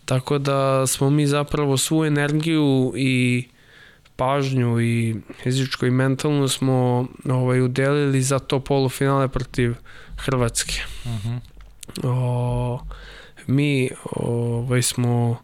[0.04, 3.44] Tako da smo mi zapravo svu energiju i
[4.16, 9.74] pažnju i fizičko i mentalno smo ovaj, udelili za to polufinale protiv
[10.16, 10.74] Hrvatske.
[11.04, 11.38] Uh -huh.
[12.02, 12.80] o,
[13.46, 15.36] mi ovaj, smo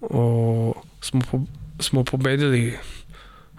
[0.00, 1.40] o, smo, po,
[1.78, 2.78] smo pobedili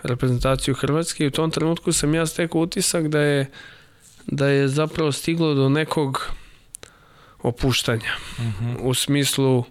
[0.03, 3.51] reprezentaciju Hrvatske i u tom trenutku sam ja stekao utisak da je
[4.27, 6.31] da je zapravo stiglo do nekog
[7.43, 8.65] opuštanja uh mhm.
[8.65, 8.77] -huh.
[8.81, 9.63] u smislu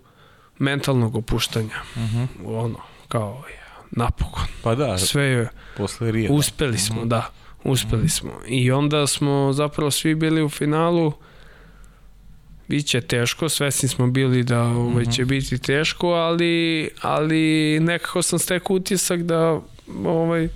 [0.59, 2.19] mentalnog opuštanja uh mhm.
[2.19, 2.29] -huh.
[2.47, 2.79] ono
[3.09, 3.45] kao
[3.91, 4.45] napokon.
[4.63, 7.09] Pa da sve je posle Rija uspeli smo mhm.
[7.09, 7.31] da
[7.65, 8.31] uspeli smo.
[8.49, 11.13] I onda smo zapravo svi bili u finalu.
[12.69, 18.77] Biće teško, svesni smo bili da ovaj, će biti teško, ali, ali nekako sam stekao
[18.77, 19.61] utisak da
[20.05, 20.49] ovaj,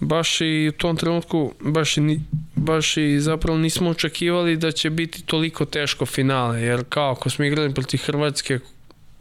[0.00, 2.20] baš i u tom trenutku baš i,
[2.54, 7.44] baš i zapravo nismo očekivali da će biti toliko teško finale, jer kao ako smo
[7.44, 8.58] igrali protiv Hrvatske,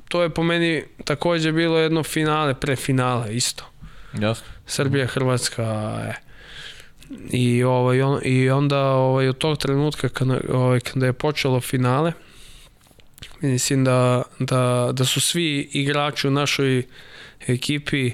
[0.08, 3.64] to je po meni takođe bilo jedno finale pre finale isto.
[4.14, 4.48] Jasno.
[4.66, 5.64] Srbija, Hrvatska,
[6.10, 6.14] e.
[7.32, 12.12] I, ovaj, on, i onda ovaj, od tog trenutka kada, ovaj, kada je počelo finale,
[13.42, 16.84] mislim da, da, da su svi igrači u našoj
[17.48, 18.12] ekipi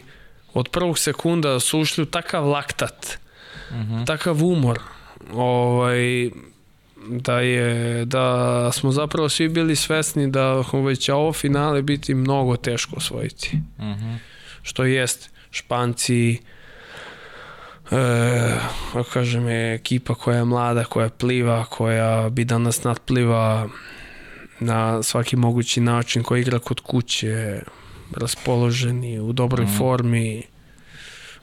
[0.54, 3.18] od prvog sekunda su ušli u takav laktat,
[3.72, 3.82] mhm.
[3.82, 4.08] -huh.
[4.08, 4.80] takav umor,
[5.34, 6.30] ovaj,
[7.08, 10.64] da je da smo zapravo svi bili svesni da
[11.00, 13.60] će ovo finale biti mnogo teško osvojiti.
[13.80, 14.18] -huh.
[14.62, 16.38] Što jest Španci,
[17.92, 18.56] e,
[19.14, 23.70] kažem je ekipa koja je mlada, koja pliva, koja bi da nas nadpliva
[24.60, 27.62] na svaki mogući način, koja igra kod kuće,
[28.16, 29.78] raspoloženi, u dobroj mm.
[29.78, 30.44] formi,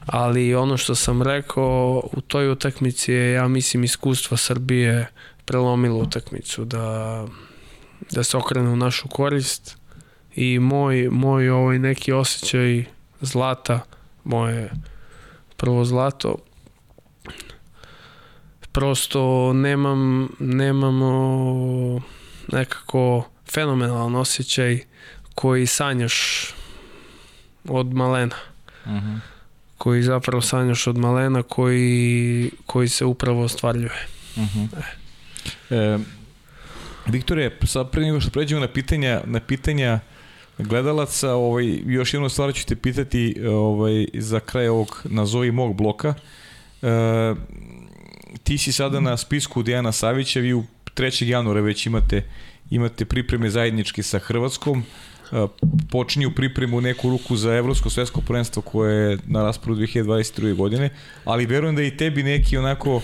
[0.07, 5.07] ali ono što sam rekao u toj utakmici je, ja mislim, iskustva Srbije
[5.51, 7.27] prelomilo utakmicu, da,
[8.11, 9.77] da se okrene u našu korist
[10.35, 12.85] i moj, moj ovaj neki osjećaj
[13.21, 13.81] zlata,
[14.25, 14.71] moje
[15.57, 16.37] prvo zlato.
[18.73, 22.01] Prosto nemam, nemamo
[22.53, 24.81] nekako fenomenalan osjećaj
[25.35, 26.49] koji sanjaš
[27.69, 28.37] od malena.
[28.85, 29.07] Uh mhm.
[29.07, 29.19] -huh.
[29.79, 34.07] Koji zapravo sanjaš od malena, koji, koji se upravo ostvarljuje.
[34.37, 34.59] Uh mhm.
[34.59, 34.79] -huh.
[34.79, 35.00] e.
[35.71, 35.99] E,
[37.07, 40.01] Viktore, sad pre nego što pređemo na pitanja, na pitanja
[40.59, 41.33] gledalaca.
[41.33, 46.15] Ovaj, još jednu stvar ću te pitati ovaj, za kraj ovog nazovi mog bloka.
[46.83, 47.35] E,
[48.43, 50.65] ti si sada na spisku Dejana Savića, vi u
[50.95, 51.25] 3.
[51.25, 52.23] januara već imate
[52.71, 54.83] imate pripreme zajednički sa Hrvatskom,
[55.33, 55.47] e,
[55.91, 60.55] počinju pripremu neku ruku za Evropsko svetsko prvenstvo koje je na rasporu 2022.
[60.55, 60.91] godine,
[61.25, 63.03] ali verujem da i tebi neki onako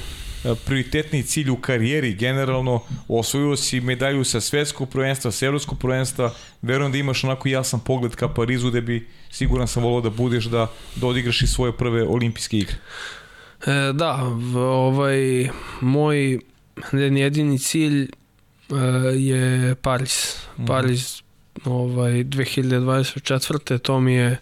[0.64, 6.32] prioritetni cilj u karijeri generalno osvojio si medalju sa svetskog prvenstva, sa evropskog prvenstva,
[6.62, 10.44] verujem da imaš onako jasan pogled ka Parizu da bi siguran sam volao da budeš
[10.44, 12.76] da, da odigraš i svoje prve olimpijske igre.
[13.66, 14.14] E, da,
[14.56, 15.48] ovaj
[15.80, 16.38] moj
[16.92, 18.08] jedini cilj e,
[19.16, 20.36] je Paris.
[20.58, 20.66] Mm.
[20.66, 21.22] Paris
[21.64, 23.78] ovaj 2024.
[23.78, 24.38] to mi je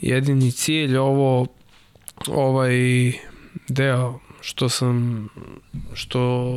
[0.00, 1.46] jedini cilj ovo
[2.26, 2.76] ovaj
[3.68, 5.28] deo što sam
[5.94, 6.54] što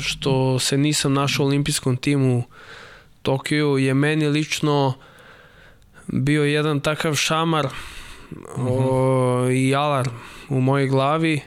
[0.00, 2.42] što se nisam našao u olimpijskom timu
[3.22, 4.94] Tokiju je meni lično
[6.06, 8.66] bio jedan takav šamar mm -hmm.
[8.68, 10.10] o, i alarm
[10.48, 11.40] u mojoj glavi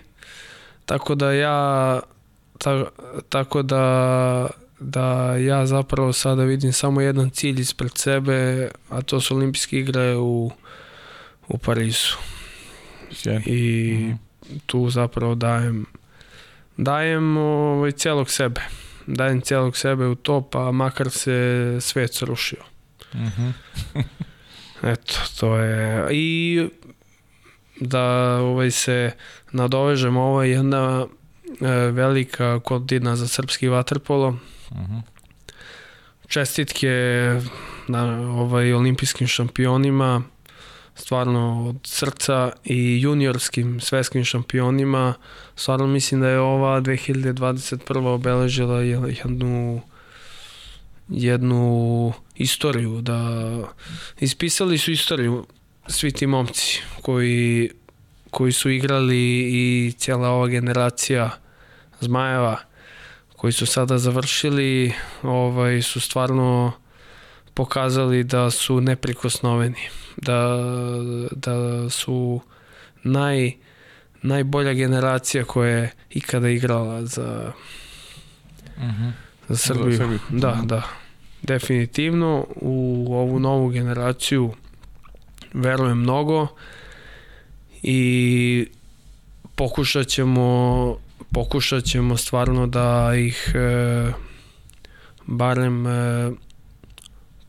[0.86, 2.00] tako da ja
[2.58, 2.86] ta,
[3.30, 4.48] tako da
[4.80, 10.16] da ja zapravo sada vidim samo jedan cilj ispred sebe, a to su olimpijske igre
[10.16, 10.52] u,
[11.48, 12.16] u Parizu.
[13.12, 13.42] Sjajno.
[13.46, 14.27] I mm -hmm.
[14.66, 15.86] Tu zapravo dajem
[16.78, 18.62] dajem ovaj, celog sebe.
[19.08, 22.60] Dajem celog sebe u to, pa makar se svet srušio.
[23.14, 23.54] Mm -hmm.
[24.92, 26.08] Eto, to je...
[26.12, 26.70] I
[27.80, 28.04] da
[28.42, 29.12] ovaj se
[29.52, 31.06] nadovežem, ovo je jedna
[31.62, 34.28] e, velika godina za srpski vaterpolo.
[34.28, 35.02] Uh -huh.
[36.28, 36.90] Čestitke
[37.88, 40.22] na ovaj olimpijskim šampionima
[40.98, 45.14] stvarno od srca i juniorskim svetskim šampionima.
[45.56, 48.08] Stvarno mislim da je ova 2021.
[48.08, 49.82] obeležila jednu
[51.10, 53.22] jednu istoriju da
[54.20, 55.46] ispisali su istoriju
[55.88, 57.70] svi ti momci koji
[58.32, 61.30] koji su igrali i cijela ova generacija
[62.00, 62.58] Zmajeva
[63.36, 64.94] koji su sada završili
[65.24, 66.72] ovaj su stvarno
[67.58, 69.82] pokazali da su neprikosnoveni
[70.18, 70.58] da,
[71.32, 72.42] da su
[73.04, 73.52] naj
[74.22, 77.54] najbolja generacija koja je ikada igrala za
[78.78, 79.04] uh Mhm.
[79.04, 79.12] -huh.
[79.48, 79.92] za Srbiju.
[79.92, 80.20] Za Srbiju.
[80.30, 80.82] Da, da.
[81.42, 84.54] Definitivno u ovu novu generaciju
[85.54, 86.48] verujem mnogo
[87.84, 88.68] i
[89.56, 90.98] pokušat ćemo
[91.32, 94.12] pokušat ćemo stvarno da ih e,
[95.26, 96.32] barem e,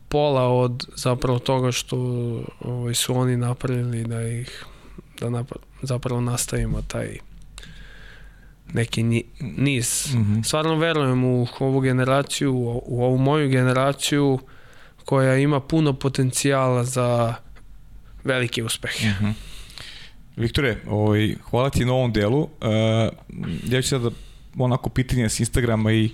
[0.09, 1.97] pola od zapravo toga što
[2.59, 4.65] ovaj, su oni napravili da ih
[5.19, 7.17] da napra zapravo nastavimo taj
[8.73, 9.03] neki
[9.39, 10.13] niz.
[10.13, 10.43] Mm -hmm.
[10.43, 12.53] Stvarno verujem u ovu generaciju,
[12.85, 14.39] u ovu moju generaciju
[15.05, 17.35] koja ima puno potencijala za
[18.23, 19.07] velike uspehe.
[19.07, 19.33] Mm -hmm.
[20.35, 22.41] Viktore, ovaj, hvala ti na ovom delu.
[22.41, 22.49] Uh,
[23.69, 24.09] ja ću sada
[24.65, 26.09] onako pitanje s Instagrama i,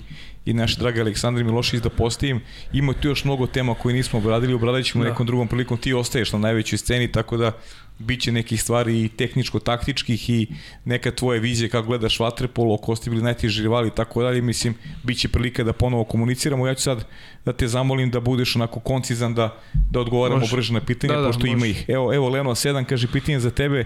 [0.45, 2.41] i naš dragi Aleksandar Milošić da postavim.
[2.73, 5.09] Ima tu još mnogo tema koje nismo obradili, obradit ćemo da.
[5.09, 5.77] nekom drugom prilikom.
[5.77, 7.51] Ti ostaješ na najvećoj sceni, tako da
[7.99, 10.47] biće nekih stvari i tehničko-taktičkih i
[10.85, 14.75] neka tvoje vizije kako gledaš vaterpolo, ko ste bili najteži rivali i tako dalje, mislim,
[15.03, 16.67] biće prilika da ponovo komuniciramo.
[16.67, 17.05] Ja ću sad
[17.45, 19.57] da te zamolim da budeš onako koncizan da,
[19.91, 20.55] da odgovaramo može.
[20.55, 21.51] brže na pitanje, da, da, pošto može.
[21.51, 21.85] ima ih.
[21.87, 23.85] Evo, evo Leno 7 kaže pitanje za tebe,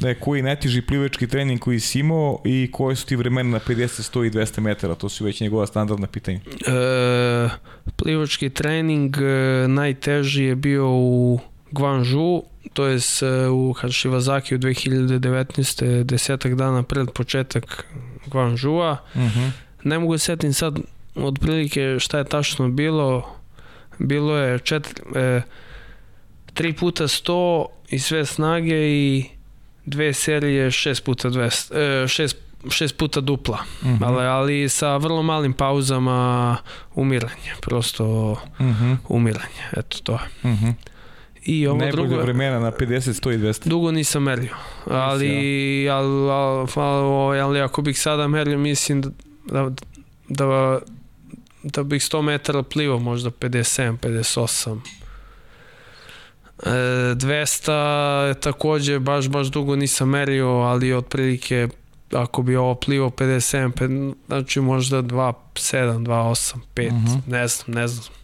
[0.00, 3.60] da je koji najteži plivački trening koji si imao i koje su ti vremena na
[3.60, 6.40] 50, 100 i 200 metara, to su već njegova standardna pitanja.
[6.66, 7.48] E,
[7.96, 12.42] plivački trening e, najteži je bio u Guangzhou,
[12.72, 12.98] to je
[13.52, 16.02] u Hašivazaki u 2019.
[16.02, 17.86] desetak dana pred početak
[18.26, 18.96] Guangzhoua.
[19.14, 19.40] Uh mhm.
[19.40, 19.50] -huh.
[19.84, 20.78] Ne mogu se setim sad
[21.14, 23.36] otprilike šta je tačno bilo.
[23.98, 25.42] Bilo je četiri, e,
[26.54, 29.24] 3 puta 100 i sve snage i
[29.84, 32.34] dve serije 6 puta 200, e, 6
[32.68, 34.04] šest puta dupla, uh mhm.
[34.04, 34.06] -huh.
[34.06, 36.56] ali, ali sa vrlo malim pauzama
[36.94, 38.96] umiranja, prosto uh -huh.
[39.08, 40.50] umiranje, eto to je.
[40.50, 40.72] Uh -huh.
[41.44, 42.22] I ovo Najbolje drugo...
[42.22, 43.68] vremena na 50, 100 i 200.
[43.68, 44.56] Dugo nisam merio.
[44.86, 46.30] Ali, ali,
[46.76, 49.10] ali, ali ako bih sada merio, mislim da,
[49.46, 49.70] da,
[50.28, 50.78] da,
[51.62, 54.80] da bih 100 metara plivao, možda 57, 58.
[56.62, 56.68] E,
[57.14, 61.68] 200 takođe baš baš dugo nisam merio, ali otprilike
[62.12, 67.20] ako bi ovo plivo 57, znači možda 2, 7, 2, 8, 5, uh -huh.
[67.26, 68.14] ne znam, ne znam.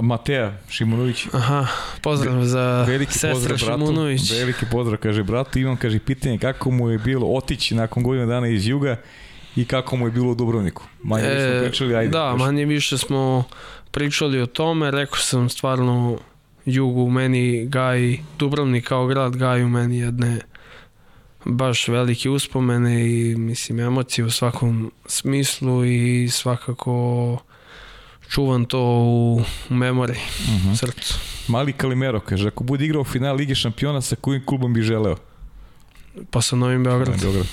[0.00, 1.26] Mateja Šimunović.
[1.32, 1.66] Aha,
[2.02, 4.32] pozdrav za veliki sestra pozdrav Šimunović.
[4.32, 5.58] Veliki pozdrav, kaže bratu.
[5.58, 8.96] Imam, kaže, pitanje kako mu je bilo otići nakon godina dana iz juga
[9.56, 10.82] i kako mu je bilo u Dubrovniku.
[11.02, 12.10] Manje e, smo pričali, ajde.
[12.10, 13.44] Da, manje više smo
[13.90, 16.18] pričali o tome, rekao sam stvarno
[16.64, 20.40] jugu u meni gaji, Dubrovnik kao grad gaji u meni jedne
[21.44, 27.38] baš velike uspomene i mislim emocije u svakom smislu i svakako
[28.34, 30.68] čuvam to u memoriji, uh mhm.
[30.68, 30.76] -huh.
[30.76, 31.14] srcu.
[31.48, 35.16] Mali Kalimero kaže, ako bude igrao final Lige šampiona, sa kojim klubom bi želeo?
[36.30, 37.20] Pa sa Novim Beogradom.
[37.20, 37.46] Beograd.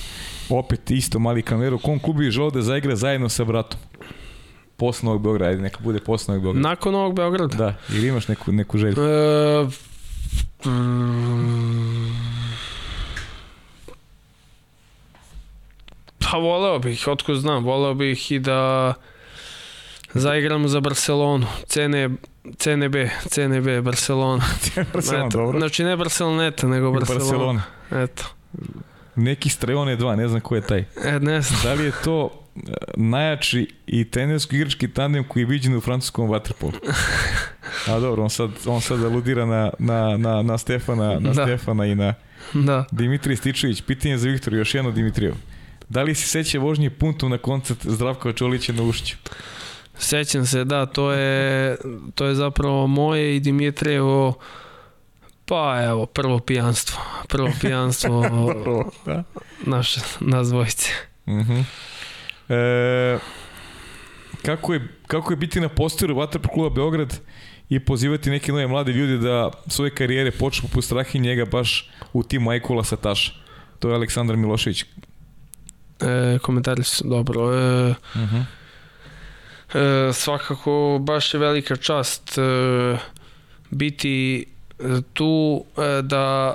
[0.49, 3.79] Opet isto Mali Kalimero, kom klub bi želeo da zaigra zajedno sa bratom?
[4.77, 6.69] Posle Novog Beograda, ajde, neka bude posle Novog Beograda.
[6.69, 7.57] Nakon Novog Beograda?
[7.57, 8.95] Da, ili imaš neku, neku želju?
[9.03, 9.67] E,
[16.19, 18.93] pa voleo bih, otko znam, voleo bih i da
[20.13, 22.17] zaigramo za Barcelonu, CN,
[22.57, 22.95] CNB,
[23.29, 24.43] CNB, Barcelona.
[24.93, 25.59] Barcelona, dobro.
[25.59, 27.23] Znači ne Barceloneta, nego Barcelona.
[27.23, 27.63] Barcelona.
[27.91, 28.23] Eto.
[29.15, 30.85] Neki Streone 2, ne znam ko je taj.
[31.05, 31.59] E, ne znam.
[31.63, 32.59] Da li je to e,
[32.95, 36.73] najjači i tenersko-igrački tandem koji je viđen u francuskom vaterpolu?
[37.87, 41.45] A dobro, on sad, on sad aludira na, na, na, na Stefana, na da.
[41.45, 42.13] Stefana i na
[42.53, 42.85] da.
[42.91, 43.81] Dimitrij Stičević.
[43.81, 45.33] Pitanje za Viktor, još jedno Dimitrijev.
[45.89, 49.15] Da li se seća vožnje puntom na koncert Zdravka Čolića na Ušću?
[50.01, 51.77] Sećam se, da, to je,
[52.15, 54.33] to je zapravo moje i Dimitrijevo
[55.51, 57.01] Pa evo, prvo pijanstvo.
[57.27, 58.25] Prvo pijanstvo
[59.05, 59.23] da.
[59.75, 60.89] naše, nas dvojice.
[61.25, 61.51] Uh mhm.
[61.51, 61.63] -huh.
[62.49, 63.19] e,
[64.45, 67.19] kako, je, kako je biti na posteru Vatrpa kluba Beograd
[67.69, 72.23] i pozivati neke nove mlade ljude da svoje karijere počnu po strahi njega baš u
[72.23, 73.31] timu Ajkula Sataša.
[73.79, 74.85] To je Aleksandar Milošević.
[75.99, 77.53] E, komentari su dobro.
[77.53, 78.43] E, uh -huh.
[79.73, 82.41] E, svakako baš je velika čast e,
[83.69, 84.45] biti
[85.13, 86.53] tu e, da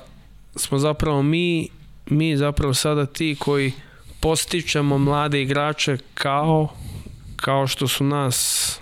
[0.57, 1.69] smo zapravo mi
[2.07, 3.73] mi zapravo sada ti koji
[4.21, 6.69] postičemo mlade igrače kao
[7.37, 8.81] kao što su nas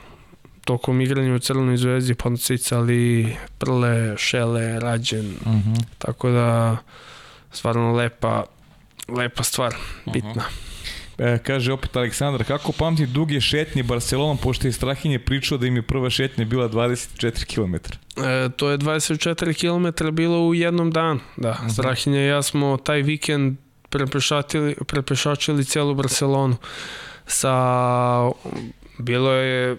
[0.65, 5.35] tokom igranja u Crvenoj zvezdi podsticali Prle, Šele, Rađen.
[5.41, 5.73] Uh mhm.
[5.73, 5.85] -huh.
[5.99, 6.77] Tako da
[7.53, 8.45] stvarno lepa
[9.09, 9.75] lepa stvar,
[10.13, 10.31] bitna.
[10.31, 10.74] Uh -huh.
[11.19, 15.77] E, kaže opet Aleksandar, kako pamti duge šetnje Barcelonom, pošto je Strahinje pričao da im
[15.77, 17.75] je prva šetnja bila 24 km?
[18.25, 21.51] E, to je 24 km bilo u jednom danu, da.
[21.51, 21.67] Uh mhm.
[21.67, 21.73] -huh.
[21.73, 23.57] Strahinje i ja smo taj vikend
[23.89, 26.57] prepešačili, prepešačili celu Barcelonu
[27.27, 27.55] sa
[28.99, 29.77] bilo je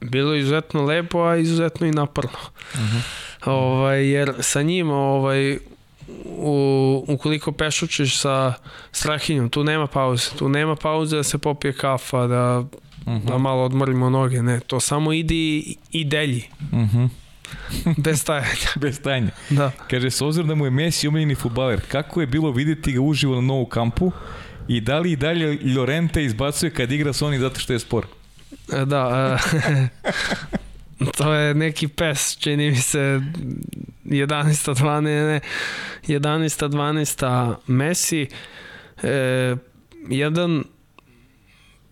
[0.00, 2.38] bilo je izuzetno lepo, a izuzetno i naporno.
[2.74, 2.96] Uh mhm.
[2.96, 3.50] -huh.
[3.50, 5.58] ovaj, jer sa njim ovaj,
[6.24, 8.54] u, ukoliko pešučiš sa
[8.92, 10.30] strahinjom, tu nema pauze.
[10.38, 12.66] Tu nema pauze da se popije kafa, da, uh
[13.06, 13.24] -huh.
[13.24, 14.42] da malo odmorimo noge.
[14.42, 16.44] Ne, to samo idi i delji.
[16.72, 17.08] Uh -huh.
[17.96, 18.68] Bez stajanja.
[18.80, 19.30] Bez stajanja.
[19.50, 19.70] Da.
[19.90, 23.34] Kaže, s obzirom da mu je Messi omiljeni futbaler, kako je bilo videti ga uživo
[23.34, 24.12] na novu kampu
[24.68, 28.06] i da li i dalje Llorente izbacuje kad igra s oni zato što je spor?
[28.72, 29.88] E, da, e,
[31.16, 33.20] to je neki pes, čini mi se
[34.12, 34.74] 11.
[34.74, 35.02] 12.
[35.02, 35.40] Ne,
[36.06, 36.68] 11.
[36.68, 37.54] 12.
[37.66, 38.26] Messi
[39.02, 39.56] e,
[40.08, 40.64] jedan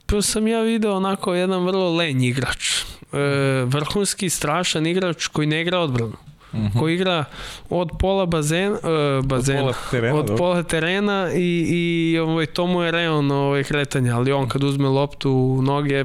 [0.07, 2.83] prvo sam ja video onako jedan vrlo lenj igrač
[3.13, 3.19] e,
[3.67, 6.17] vrhunski strašan igrač koji ne igra odbranu
[6.53, 6.67] mhm.
[6.67, 6.79] -huh.
[6.79, 7.25] koji igra
[7.69, 8.81] od pola bazen, uh,
[9.25, 13.65] bazena, od pola terena, od pola terena i, i ovaj, to mu je reon ovaj,
[13.65, 16.05] kretanja, ali on kad uzme loptu u noge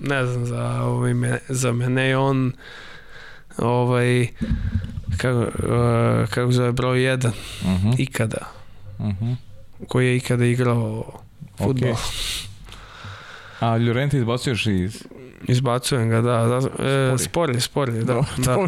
[0.00, 2.52] ne znam, za, ovaj, me, za mene je on
[3.60, 4.26] ovaj,
[5.16, 7.32] kako, uh, kako zove broj 1 uh
[7.64, 7.94] -huh.
[7.98, 8.46] ikada.
[8.98, 9.36] Uh -huh.
[9.88, 11.12] Koji je ikada igrao
[11.58, 11.90] futbol.
[11.90, 12.46] Okay.
[13.60, 15.04] A Llorente izbacuješ iz...
[15.48, 16.60] Izbacujem ga, da.
[16.78, 17.18] da e,
[17.60, 18.14] spori, da.
[18.14, 18.66] No, da.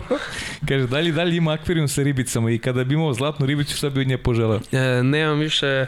[0.69, 3.77] Kaže, da li, da li ima akvarijum sa ribicama i kada bi imao zlatnu ribicu,
[3.77, 4.61] šta bi od nje poželao?
[4.73, 5.87] E, nemam više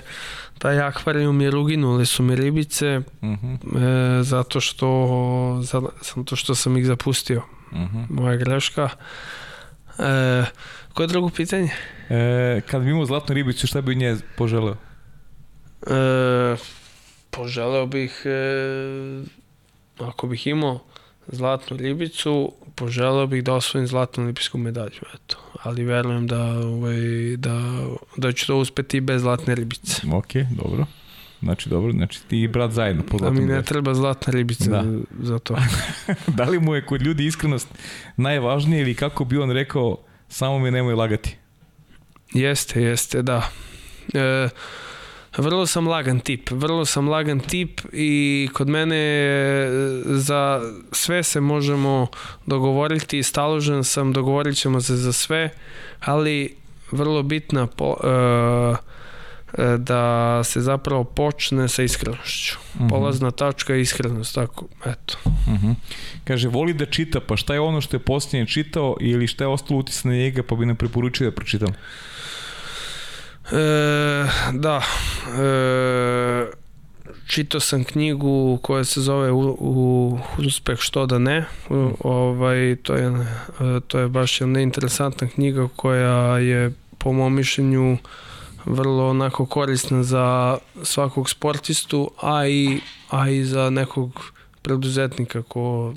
[0.59, 3.55] taj akvarijum jer uginule su mi ribice uh mhm.
[3.55, 4.21] -huh.
[4.21, 5.61] e, zato što
[6.15, 7.43] zato što sam ih zapustio.
[7.75, 7.99] Uh mhm.
[7.99, 8.07] -huh.
[8.11, 8.89] Moja greška.
[9.99, 10.45] E,
[10.95, 11.71] koje drugo pitanje?
[12.11, 14.77] E, kad bi imao zlatnu ribicu, šta bi nje poželeo?
[15.87, 16.57] E,
[17.31, 19.25] poželeo bih e,
[19.99, 20.81] ako bih imao
[21.27, 25.37] zlatnu ribicu, poželeo bih da osvojim zlatnu olimpijsku medalju, eto.
[25.63, 26.97] Ali verujem da, ovaj,
[27.37, 27.85] da,
[28.17, 30.03] da ću to uspeti bez zlatne ribice.
[30.13, 30.87] Ok, dobro.
[31.45, 34.85] Znači, dobro, znači ti i brat zajedno po Da mi ne treba zlatna ribica da.
[35.21, 35.57] za to.
[36.37, 37.69] da li mu je kod ljudi iskrenost
[38.17, 39.99] najvažnije ili kako bi on rekao,
[40.29, 41.37] samo me nemoj lagati?
[42.35, 43.51] Jeste, jeste, da.
[44.15, 44.49] E,
[45.37, 49.27] vrlo sam lagan tip, vrlo sam lagan tip i kod mene
[50.05, 50.61] za
[50.93, 52.07] sve se možemo
[52.47, 55.51] dogovoriti, staložen sam, dogovorit ćemo se za sve,
[56.01, 56.57] ali
[56.93, 58.94] vrlo bitna po, e,
[59.79, 62.57] da se zapravo počne sa iskrenošću.
[62.75, 62.89] Uh -huh.
[62.89, 65.19] Polazna tačka je iskrenost, tako, eto.
[65.25, 65.75] Uh -huh.
[66.25, 69.49] Kaže, voli da čita, pa šta je ono što je posljednje čitao ili šta je
[69.49, 71.75] ostalo utis na njega, pa bi nam preporučio da pročitam?
[73.53, 74.83] E, da,
[75.43, 76.47] e,
[77.27, 82.95] čitao sam knjigu koja se zove u, u uspeh što da ne u, ovaj to
[82.95, 83.13] je
[83.87, 87.99] to je baš jedna interesantna knjiga koja je po mom mišljenju
[88.67, 92.81] vrlo onako korisna za svakog sportistu a i
[93.11, 94.33] a i za nekog
[94.63, 95.95] preduzetnika ko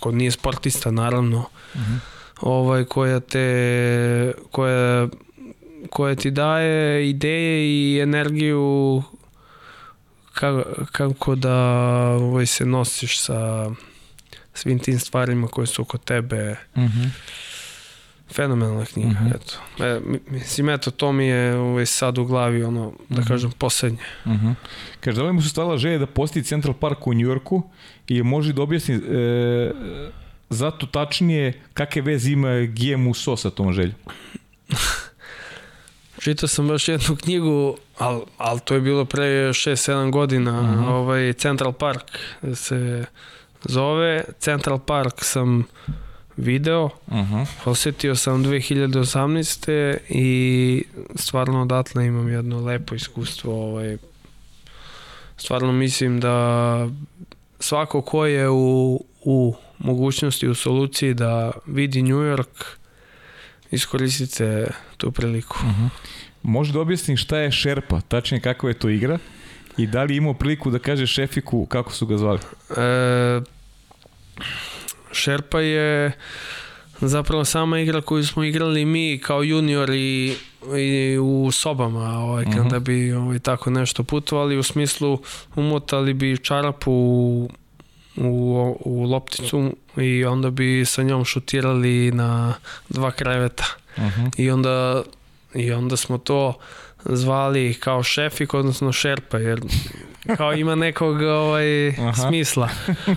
[0.00, 1.98] ko nije sportista naravno uh -huh.
[2.40, 5.08] ovaj koja te koja
[5.90, 9.02] koja ti daje ideje i energiju
[10.32, 10.62] kako,
[10.92, 11.56] kako da
[12.20, 13.70] ovaj, se nosiš sa
[14.54, 16.56] svim tim stvarima koje su oko tebe.
[16.76, 17.08] Mm -hmm.
[18.32, 19.34] Fenomenalna knjiga, mm -hmm.
[19.34, 19.84] eto.
[19.84, 23.28] E, mislim, eto, to mi je ovaj, sad u glavi, ono, da mm -hmm.
[23.28, 23.98] kažem, poslednje.
[24.26, 24.54] Mm -hmm.
[25.00, 27.62] Kaže, da li mu se stvala želja da postići Central Park u Njujorku
[28.08, 29.00] i može da objasni e,
[30.50, 33.94] zato tačnije kakve veze ima GMU SO sa tom željom?
[36.22, 40.84] Čitao sam baš jednu knjigu, ali al to je bilo pre 6-7 godina, mhm.
[40.84, 40.88] -huh.
[40.88, 42.18] ovaj Central Park
[42.54, 43.04] se
[43.64, 44.24] zove.
[44.38, 45.64] Central Park sam
[46.36, 47.34] video, uh mhm.
[47.34, 47.46] -huh.
[47.64, 49.96] osetio sam 2018.
[50.08, 50.84] i
[51.14, 53.64] stvarno odatle imam jedno lepo iskustvo.
[53.64, 53.96] Ovaj,
[55.36, 56.88] stvarno mislim da
[57.60, 62.64] svako ko je u, u mogućnosti, u soluciji da vidi New York,
[63.70, 65.56] iskoristite tu priliku.
[65.62, 65.84] Uh mhm.
[65.84, 65.88] -huh.
[66.42, 69.18] Može da objasnim šta je šerpa, tačnije kako je to igra
[69.76, 72.38] i da li imao priliku da kaže šefiku kako su ga zvali?
[72.76, 73.40] E,
[75.14, 76.12] šerpa je
[77.00, 80.36] zapravo sama igra koju smo igrali mi kao juniori
[80.78, 82.78] i u sobama ovaj, kada uh -huh.
[82.78, 85.18] bi ovaj, tako nešto putovali u smislu
[85.56, 87.50] umotali bi čarapu u,
[88.16, 92.54] u, u lopticu i onda bi sa njom šutirali na
[92.88, 93.64] dva kreveta
[93.96, 94.30] uh -huh.
[94.36, 95.02] i onda
[95.54, 96.54] i onda smo to
[97.04, 99.60] zvali kao šefik, odnosno šerpa, jer
[100.36, 101.94] kao ima nekog ovaj,
[102.26, 102.68] smisla.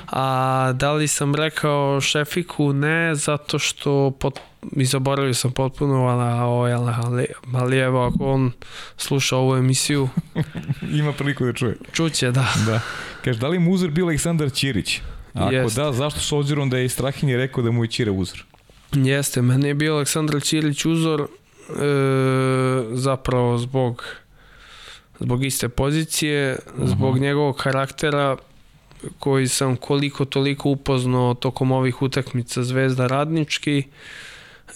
[0.07, 2.73] A da li sam rekao šefiku?
[2.73, 4.39] Ne, zato što pot,
[4.75, 8.51] i zaboravio sam potpuno, ali, ovaj, ali, ali evo, ako on
[8.97, 10.09] sluša ovu emisiju...
[10.99, 11.77] ima priliku da čuje.
[11.91, 12.53] Čuće, da.
[12.65, 12.81] da.
[13.23, 15.01] Kaže, da li mu uzor bio Aleksandar Ćirić?
[15.33, 15.75] Ako Jest.
[15.75, 18.43] da, zašto s obzirom da je Strahinje rekao da mu je Ćire uzor?
[18.91, 21.27] Jeste, meni je bio Aleksandar Ćirić uzor
[22.93, 24.03] zapravo zbog
[25.19, 26.87] zbog iste pozicije, uh -huh.
[26.87, 28.37] zbog njegovog karaktera
[29.19, 33.83] koji sam koliko toliko upoznao tokom ovih utakmica Zvezda Radnički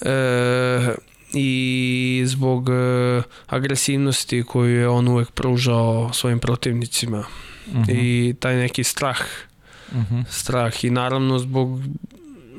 [0.01, 0.95] e,
[1.34, 7.26] i zbog e, agresivnosti koju je on uvek pružao svojim protivnicima uh
[7.76, 7.93] -huh.
[7.93, 9.19] i taj neki strah
[9.91, 10.23] uh -huh.
[10.30, 11.80] strah i naravno zbog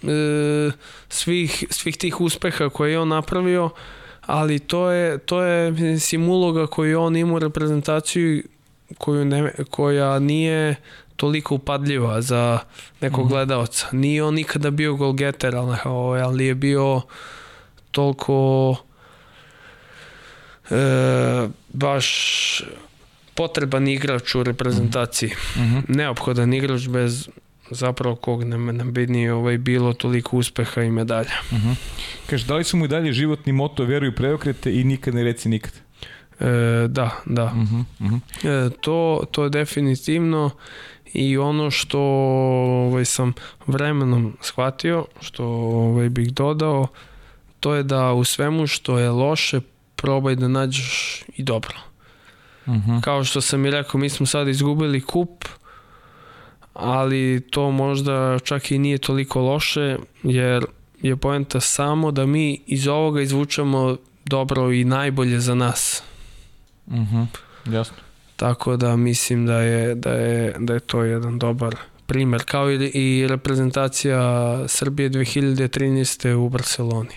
[0.02, 0.70] e,
[1.08, 3.70] svih, svih tih uspeha koje je on napravio
[4.26, 8.42] ali to je, to je mislim, uloga koju on ima u reprezentaciju
[8.98, 10.76] koju ne, koja nije
[11.16, 12.58] toliko upadljiva za
[13.00, 13.30] nekog mm -hmm.
[13.30, 13.86] gledalca.
[13.92, 15.76] Nije on nikada bio golgeter, ali,
[16.22, 17.00] ali je bio
[17.90, 18.76] toliko
[20.70, 22.08] e, baš
[23.34, 25.30] potreban igrač u reprezentaciji.
[25.56, 25.82] Mm -hmm.
[25.88, 27.28] Neophodan igrač bez
[27.74, 31.30] zapravo kog nam, nam bi nije ovaj, bilo toliko uspeha i medalja.
[31.50, 31.68] Uh mhm.
[31.68, 31.74] -huh.
[32.26, 35.48] Kaže, da li su mu i dalje životni moto veruju preokrete i nikad ne reci
[35.48, 35.72] nikad?
[36.40, 37.44] E, da, da.
[37.44, 38.66] Uh -huh, uh -huh.
[38.66, 40.50] E, to, to je definitivno
[41.12, 42.00] i ono što
[42.88, 43.32] ovaj, sam
[43.66, 46.86] vremenom shvatio, što ovaj, bih dodao,
[47.60, 49.60] to je da u svemu što je loše
[49.96, 51.74] probaj da nađeš i dobro.
[52.66, 53.00] Uh -huh.
[53.00, 55.44] Kao što sam i rekao, mi smo sad izgubili kup,
[56.74, 60.64] ali to možda čak i nije toliko loše, jer
[61.02, 66.02] je poenta samo da mi iz ovoga izvučemo dobro i najbolje za nas.
[66.88, 67.74] Mhm, uh -huh.
[67.74, 67.96] jasno.
[68.36, 71.76] Tako da mislim da je, da je, da je to jedan dobar
[72.06, 74.20] primer, kao i, i reprezentacija
[74.68, 76.34] Srbije 2013.
[76.34, 77.14] u Barceloni.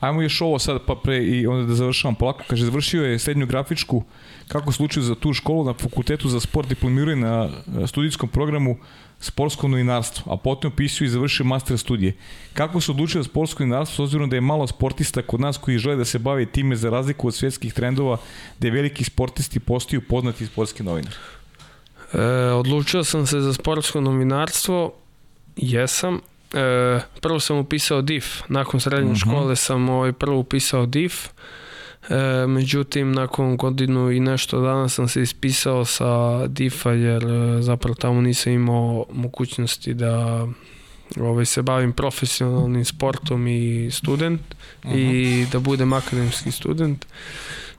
[0.00, 2.42] Ajmo još ovo sad pa pre i onda da završavam polako.
[2.48, 4.04] Kaže, završio je srednju grafičku
[4.52, 7.48] kako slučaju za tu školu na fakultetu za sport diplomiruje na
[7.86, 8.76] studijskom programu
[9.20, 12.12] sportsko novinarstvo, a potom upisio i završio master studije.
[12.54, 15.78] Kako se odlučio za sportsko novinarstvo, s obzirom da je malo sportista kod nas koji
[15.78, 18.16] žele da se bave time za razliku od svjetskih trendova,
[18.58, 21.14] da je veliki sportisti postaju poznati sportski novinar?
[22.12, 22.22] E,
[22.52, 24.92] odlučio sam se za sportsko novinarstvo,
[25.56, 26.20] jesam.
[26.54, 29.30] E, prvo sam upisao DIF, nakon srednje uh mhm.
[29.30, 29.30] -huh.
[29.30, 31.28] škole sam ovaj, prvo upisao DIF,
[32.08, 37.94] E, međutim, nakon godinu i nešto dana sam se ispisao sa DIFA jer e, zapravo
[37.94, 40.46] tamo nisam imao mogućnosti da
[41.20, 44.40] ovaj, se bavim profesionalnim sportom i student
[44.84, 44.98] uh -huh.
[44.98, 47.06] i da budem akademski student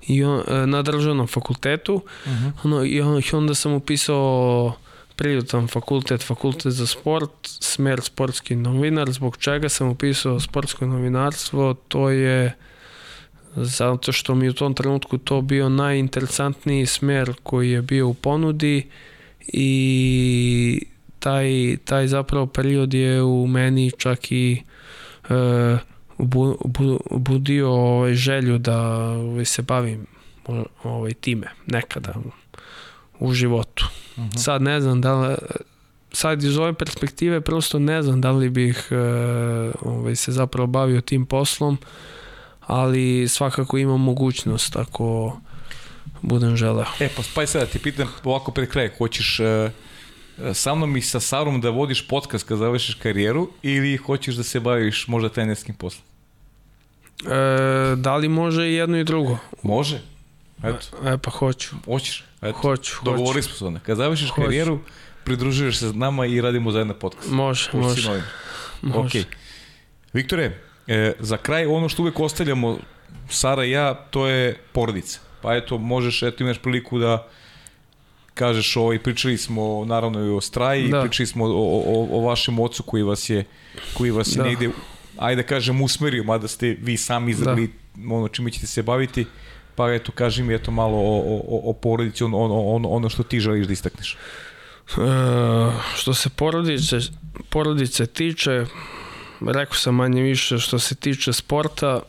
[0.07, 2.51] i on, e, na državnom fakultetu uh -huh.
[2.63, 4.73] ono, i, on, i onda sam upisao
[5.15, 12.09] priljutno fakultet, fakultet za sport, smer sportski novinar, zbog čega sam upisao sportsko novinarstvo, to
[12.09, 12.55] je
[13.55, 18.87] zato što mi u tom trenutku to bio najinteresantniji smer koji je bio u ponudi
[19.47, 20.85] i
[21.19, 24.61] taj, taj zapravo period je u meni čak i
[25.29, 25.77] e,
[26.17, 30.05] bu, bu, budio ovaj, želju da ovaj, se bavim
[30.83, 32.13] ovaj, time nekada
[33.19, 33.85] u životu.
[34.17, 34.37] Uh -huh.
[34.37, 35.35] Sad ne znam da li,
[36.11, 38.95] sad iz ove perspektive prosto ne znam da li bih e,
[39.81, 41.77] ovaj, se zapravo bavio tim poslom,
[42.67, 45.37] ali svakako imam mogućnost ako
[46.21, 46.85] budem želeo.
[46.99, 49.69] E, pa spaj sada ti pitam ovako pred kraj, hoćeš e,
[50.53, 54.59] sa mnom i sa Sarom da vodiš podcast kad završiš karijeru ili hoćeš da se
[54.59, 56.03] baviš možda trenerskim poslom?
[57.25, 59.37] E, da li može i jedno i drugo?
[59.61, 60.01] Može.
[60.63, 60.87] Eto.
[61.05, 61.75] E, pa hoću.
[61.85, 62.23] Hoćeš?
[62.41, 62.57] Eto.
[62.57, 63.05] Hoću, hoću.
[63.05, 63.79] Dogovori smo se onda.
[63.79, 64.41] Kad završiš hoću.
[64.41, 64.79] karijeru,
[65.23, 67.31] pridružuješ se s nama i radimo zajedno podcast.
[67.31, 68.09] Može, Pusti može.
[68.09, 68.23] Novim.
[68.81, 69.19] može.
[69.19, 69.25] Ok.
[70.13, 72.77] Viktore, e, za kraj ono što uvek ostavljamo
[73.29, 75.19] Sara i ja, to je porodica.
[75.41, 77.27] Pa eto, možeš, eto imaš priliku da
[78.33, 81.01] kažeš, ovaj, pričali smo naravno i o Straji, da.
[81.01, 83.45] pričali smo o, o, o vašem ocu koji vas je,
[83.93, 84.43] koji vas je da.
[84.43, 84.69] negde,
[85.17, 88.15] ajde da kažem, usmerio, mada ste vi sami izabrali da.
[88.15, 89.25] ono čime ćete se baviti,
[89.75, 93.39] pa eto, kaži mi eto malo o, o, o porodici, ono, ono, ono što ti
[93.39, 94.13] želiš da istakneš.
[94.13, 94.17] E,
[95.95, 96.99] što se porodice,
[97.49, 98.65] porodice tiče,
[99.47, 101.99] rekao sam manje više što se tiče sporta,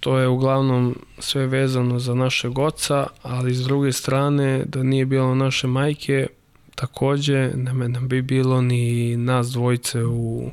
[0.00, 5.34] to je uglavnom sve vezano za našeg oca, ali s druge strane da nije bilo
[5.34, 6.26] naše majke,
[6.74, 10.50] takođe ne, ne bi bilo ni nas dvojice u,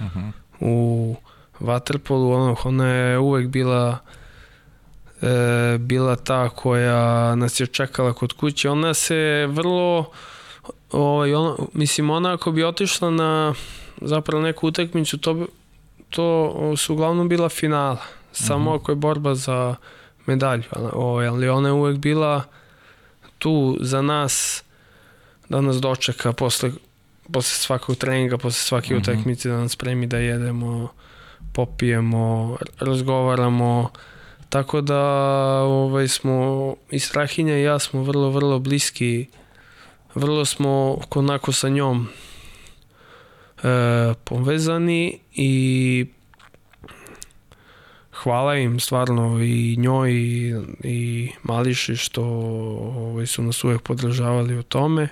[0.00, 0.32] uh -huh.
[0.60, 1.16] u
[1.60, 3.98] Waterpolu, ono, ona je uvek bila
[5.22, 8.70] e, bila ta koja nas je čekala kod kuće.
[8.70, 10.10] Ona se vrlo
[10.92, 13.54] ovaj, ona, mislim, ona ako bi otišla na
[14.04, 15.46] zapravo neku utakmicu, to,
[16.10, 17.96] to su uglavnom bila finala
[18.32, 18.80] samo uh -huh.
[18.80, 19.74] ako je borba za
[20.26, 20.62] medalju,
[20.92, 22.42] ovaj, ali ona je uvek bila
[23.38, 24.64] tu za nas
[25.48, 26.70] da nas dočeka posle,
[27.32, 29.02] posle svakog treninga, posle svake uh -huh.
[29.02, 30.88] utakmice da nas spremi da jedemo,
[31.52, 33.90] popijemo, razgovaramo,
[34.48, 35.00] tako da
[35.62, 39.26] ovaj, smo i Strahinja i ja smo vrlo, vrlo bliski,
[40.14, 42.08] vrlo smo onako sa njom
[44.24, 46.06] povezani i
[48.22, 54.62] hvala im stvarno i njoj i, i Mališi što ovaj, su nas uvek podržavali u
[54.62, 55.08] tome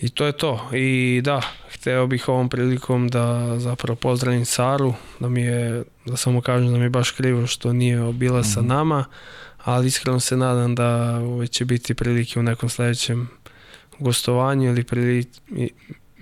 [0.00, 5.28] i to je to i da, hteo bih ovom prilikom da zapravo pozdravim Saru da
[5.28, 8.54] mi je, da samo kažem da mi je baš krivo što nije bila mm -hmm.
[8.54, 8.68] sa mhm.
[8.68, 9.04] nama
[9.64, 13.28] ali iskreno se nadam da ovaj, će biti prilike u nekom sledećem
[13.98, 15.40] gostovanju ili prilici,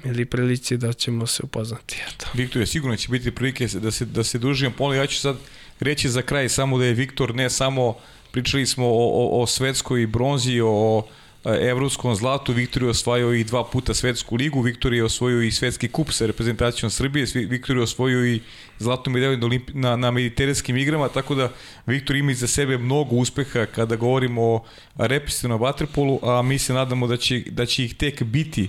[0.05, 1.97] ili prilici da ćemo se upoznati.
[2.09, 2.27] Eto.
[2.35, 4.75] Viktor, sigurno će biti prilike da se, da se družimo.
[4.79, 5.37] Ponovno, ja ću sad
[5.81, 7.97] reći za kraj samo da je Viktor ne samo,
[8.31, 11.07] pričali smo o, o, o svetskoj bronzi, o
[11.45, 15.89] evropskom zlatu, Viktor je osvajao i dva puta svetsku ligu, Viktor je osvojio i svetski
[15.89, 18.41] kup sa reprezentacijom Srbije, Viktor je osvojio i
[18.79, 21.53] zlatnu medalju na, na, na mediteranskim igrama, tako da
[21.87, 24.65] Viktor ima iza sebe mnogo uspeha kada govorimo o
[24.97, 28.69] reprezentativnom vaterpolu, a mi se nadamo da će, da će ih tek biti e,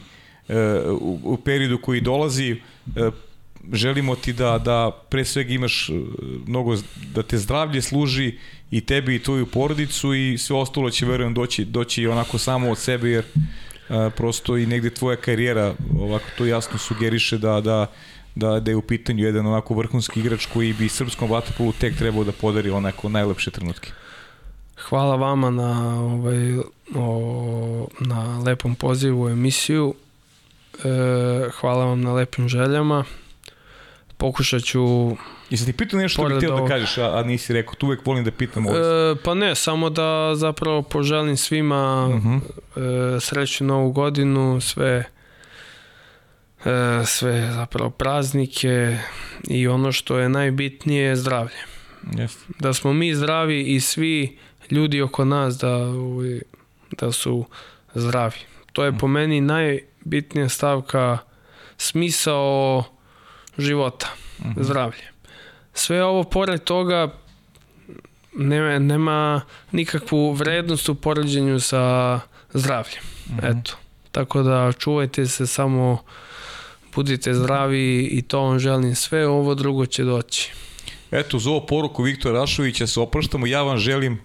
[1.01, 3.11] u, u periodu koji dolazi e,
[3.73, 5.93] želimo ti da, da pre svega imaš e,
[6.47, 6.75] mnogo,
[7.13, 8.37] da te zdravlje služi
[8.71, 12.77] i tebi i tvoju porodicu i sve ostalo će verujem doći, doći onako samo od
[12.77, 13.23] sebe jer
[13.89, 17.91] a, e, prosto i negde tvoja karijera ovako to jasno sugeriše da, da,
[18.35, 22.23] da, da je u pitanju jedan onako vrhunski igrač koji bi srpskom vaterpolu tek trebao
[22.23, 23.91] da podari onako najlepše trenutke.
[24.89, 26.57] Hvala vama na, ovaj,
[26.95, 29.93] o, na lepom pozivu u emisiju.
[30.83, 33.03] E, hvala vam na lepim željama
[34.17, 34.81] pokušat ću...
[35.49, 37.85] I sad ti pitao nešto što bih htio da kažeš, a, a nisi rekao, tu
[37.85, 38.77] uvek volim da pitam ovo.
[38.77, 42.29] E, pa ne, samo da zapravo poželim svima uh mhm.
[42.29, 43.17] -huh.
[43.17, 45.03] e, sreću novu godinu, sve
[46.65, 48.97] e, sve zapravo praznike
[49.47, 51.57] i ono što je najbitnije je zdravlje.
[52.03, 52.37] Yes.
[52.59, 54.37] Da smo mi zdravi i svi
[54.71, 55.79] ljudi oko nas da,
[56.99, 57.45] da su
[57.95, 58.37] zdravi.
[58.73, 59.41] To je po meni
[60.05, 61.17] najbitnija stavka
[61.77, 62.83] smisao
[63.57, 64.07] života,
[64.39, 64.49] mhm.
[64.49, 64.63] -huh.
[64.63, 65.03] zdravlje.
[65.73, 67.13] Sve ovo pored toga
[68.33, 72.19] nema, nema nikakvu vrednost u poređenju sa
[72.53, 73.03] zdravljem.
[73.29, 73.59] Mm -hmm.
[73.59, 73.77] Eto.
[74.11, 75.97] Tako da čuvajte se samo
[76.95, 80.51] budite zdravi i to vam želim sve, ovo drugo će doći.
[81.11, 83.47] Eto, za ovo poruku Viktora Rašovića se opraštamo.
[83.47, 84.21] Ja vam želim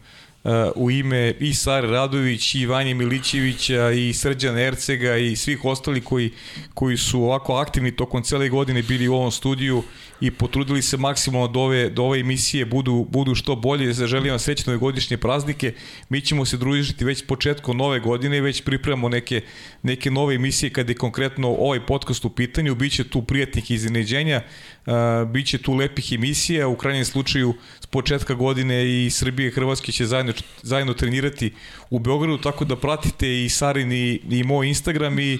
[0.75, 6.31] u ime i Sare Radović i Vanje Milićevića i Srđana Ercega i svih ostali koji,
[6.75, 9.83] koji su ovako aktivni tokom cele godine bili u ovom studiju
[10.21, 13.93] i potrudili se maksimalno da ove, da ove emisije budu, budu što bolje.
[13.93, 15.73] Želim vam srećne godišnje praznike.
[16.09, 19.41] Mi ćemo se družiti već početkom nove godine i već pripremamo neke,
[19.83, 22.75] neke nove emisije kada je konkretno ovaj podcast u pitanju.
[22.75, 24.43] Biće tu prijatnih iznenađenja,
[25.27, 26.69] biće tu lepih emisija.
[26.69, 30.33] U krajnjem slučaju s početka godine i Srbije i Hrvatske će zajedno,
[30.63, 31.53] zajedno trenirati
[31.91, 35.39] u Beogradu, tako da pratite i Sarin i, i moj Instagram i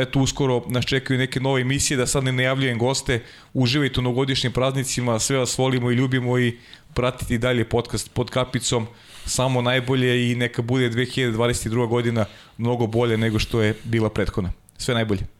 [0.00, 4.52] eto uskoro nas čekaju neke nove emisije, da sad ne najavljujem goste, uživajte u novogodišnjim
[4.52, 6.58] praznicima, sve vas volimo i ljubimo i
[6.94, 8.86] pratite dalje podcast pod kapicom,
[9.26, 11.88] samo najbolje i neka bude 2022.
[11.88, 12.24] godina
[12.58, 14.52] mnogo bolje nego što je bila prethodna.
[14.78, 15.33] Sve najbolje.